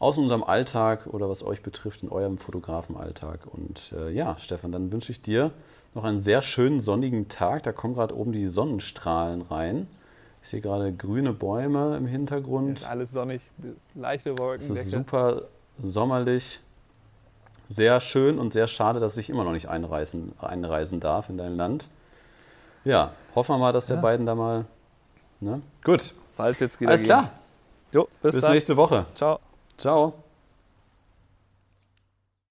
aus 0.00 0.16
unserem 0.16 0.42
Alltag 0.42 1.06
oder 1.06 1.28
was 1.28 1.44
euch 1.44 1.62
betrifft 1.62 2.02
in 2.02 2.08
eurem 2.08 2.38
Fotografenalltag. 2.38 3.40
Und 3.46 3.92
äh, 3.92 4.10
ja, 4.10 4.36
Stefan, 4.38 4.72
dann 4.72 4.90
wünsche 4.90 5.12
ich 5.12 5.22
dir 5.22 5.52
noch 5.94 6.04
einen 6.04 6.20
sehr 6.20 6.42
schönen 6.42 6.80
sonnigen 6.80 7.28
Tag. 7.28 7.62
Da 7.62 7.72
kommen 7.72 7.94
gerade 7.94 8.16
oben 8.16 8.32
die 8.32 8.48
Sonnenstrahlen 8.48 9.42
rein. 9.42 9.86
Ich 10.42 10.48
sehe 10.48 10.60
gerade 10.60 10.92
grüne 10.92 11.32
Bäume 11.32 11.96
im 11.96 12.06
Hintergrund. 12.06 12.80
Ist 12.80 12.86
alles 12.86 13.12
sonnig, 13.12 13.42
leichte 13.94 14.38
Wolken. 14.38 14.72
Es 14.72 14.80
ist 14.86 14.90
super 14.90 15.42
sommerlich. 15.80 16.60
Sehr 17.68 18.00
schön 18.00 18.38
und 18.38 18.52
sehr 18.52 18.66
schade, 18.66 18.98
dass 18.98 19.16
ich 19.16 19.30
immer 19.30 19.44
noch 19.44 19.52
nicht 19.52 19.68
einreisen, 19.68 20.32
einreisen 20.40 20.98
darf 20.98 21.28
in 21.28 21.38
dein 21.38 21.56
Land. 21.56 21.86
Ja, 22.84 23.12
hoffen 23.34 23.54
wir 23.54 23.58
mal, 23.58 23.72
dass 23.72 23.86
der 23.86 23.96
ja. 23.96 24.02
beiden 24.02 24.26
da 24.26 24.34
mal. 24.34 24.64
Ne? 25.38 25.62
Gut. 25.84 26.14
Bald 26.36 26.58
wird's 26.60 26.80
wieder 26.80 26.90
Alles 26.90 27.04
klar. 27.04 27.30
Jo, 27.92 28.08
bis, 28.22 28.34
bis 28.34 28.48
nächste 28.48 28.76
Woche. 28.76 29.06
Ciao. 29.14 29.38
Ciao. 29.76 30.14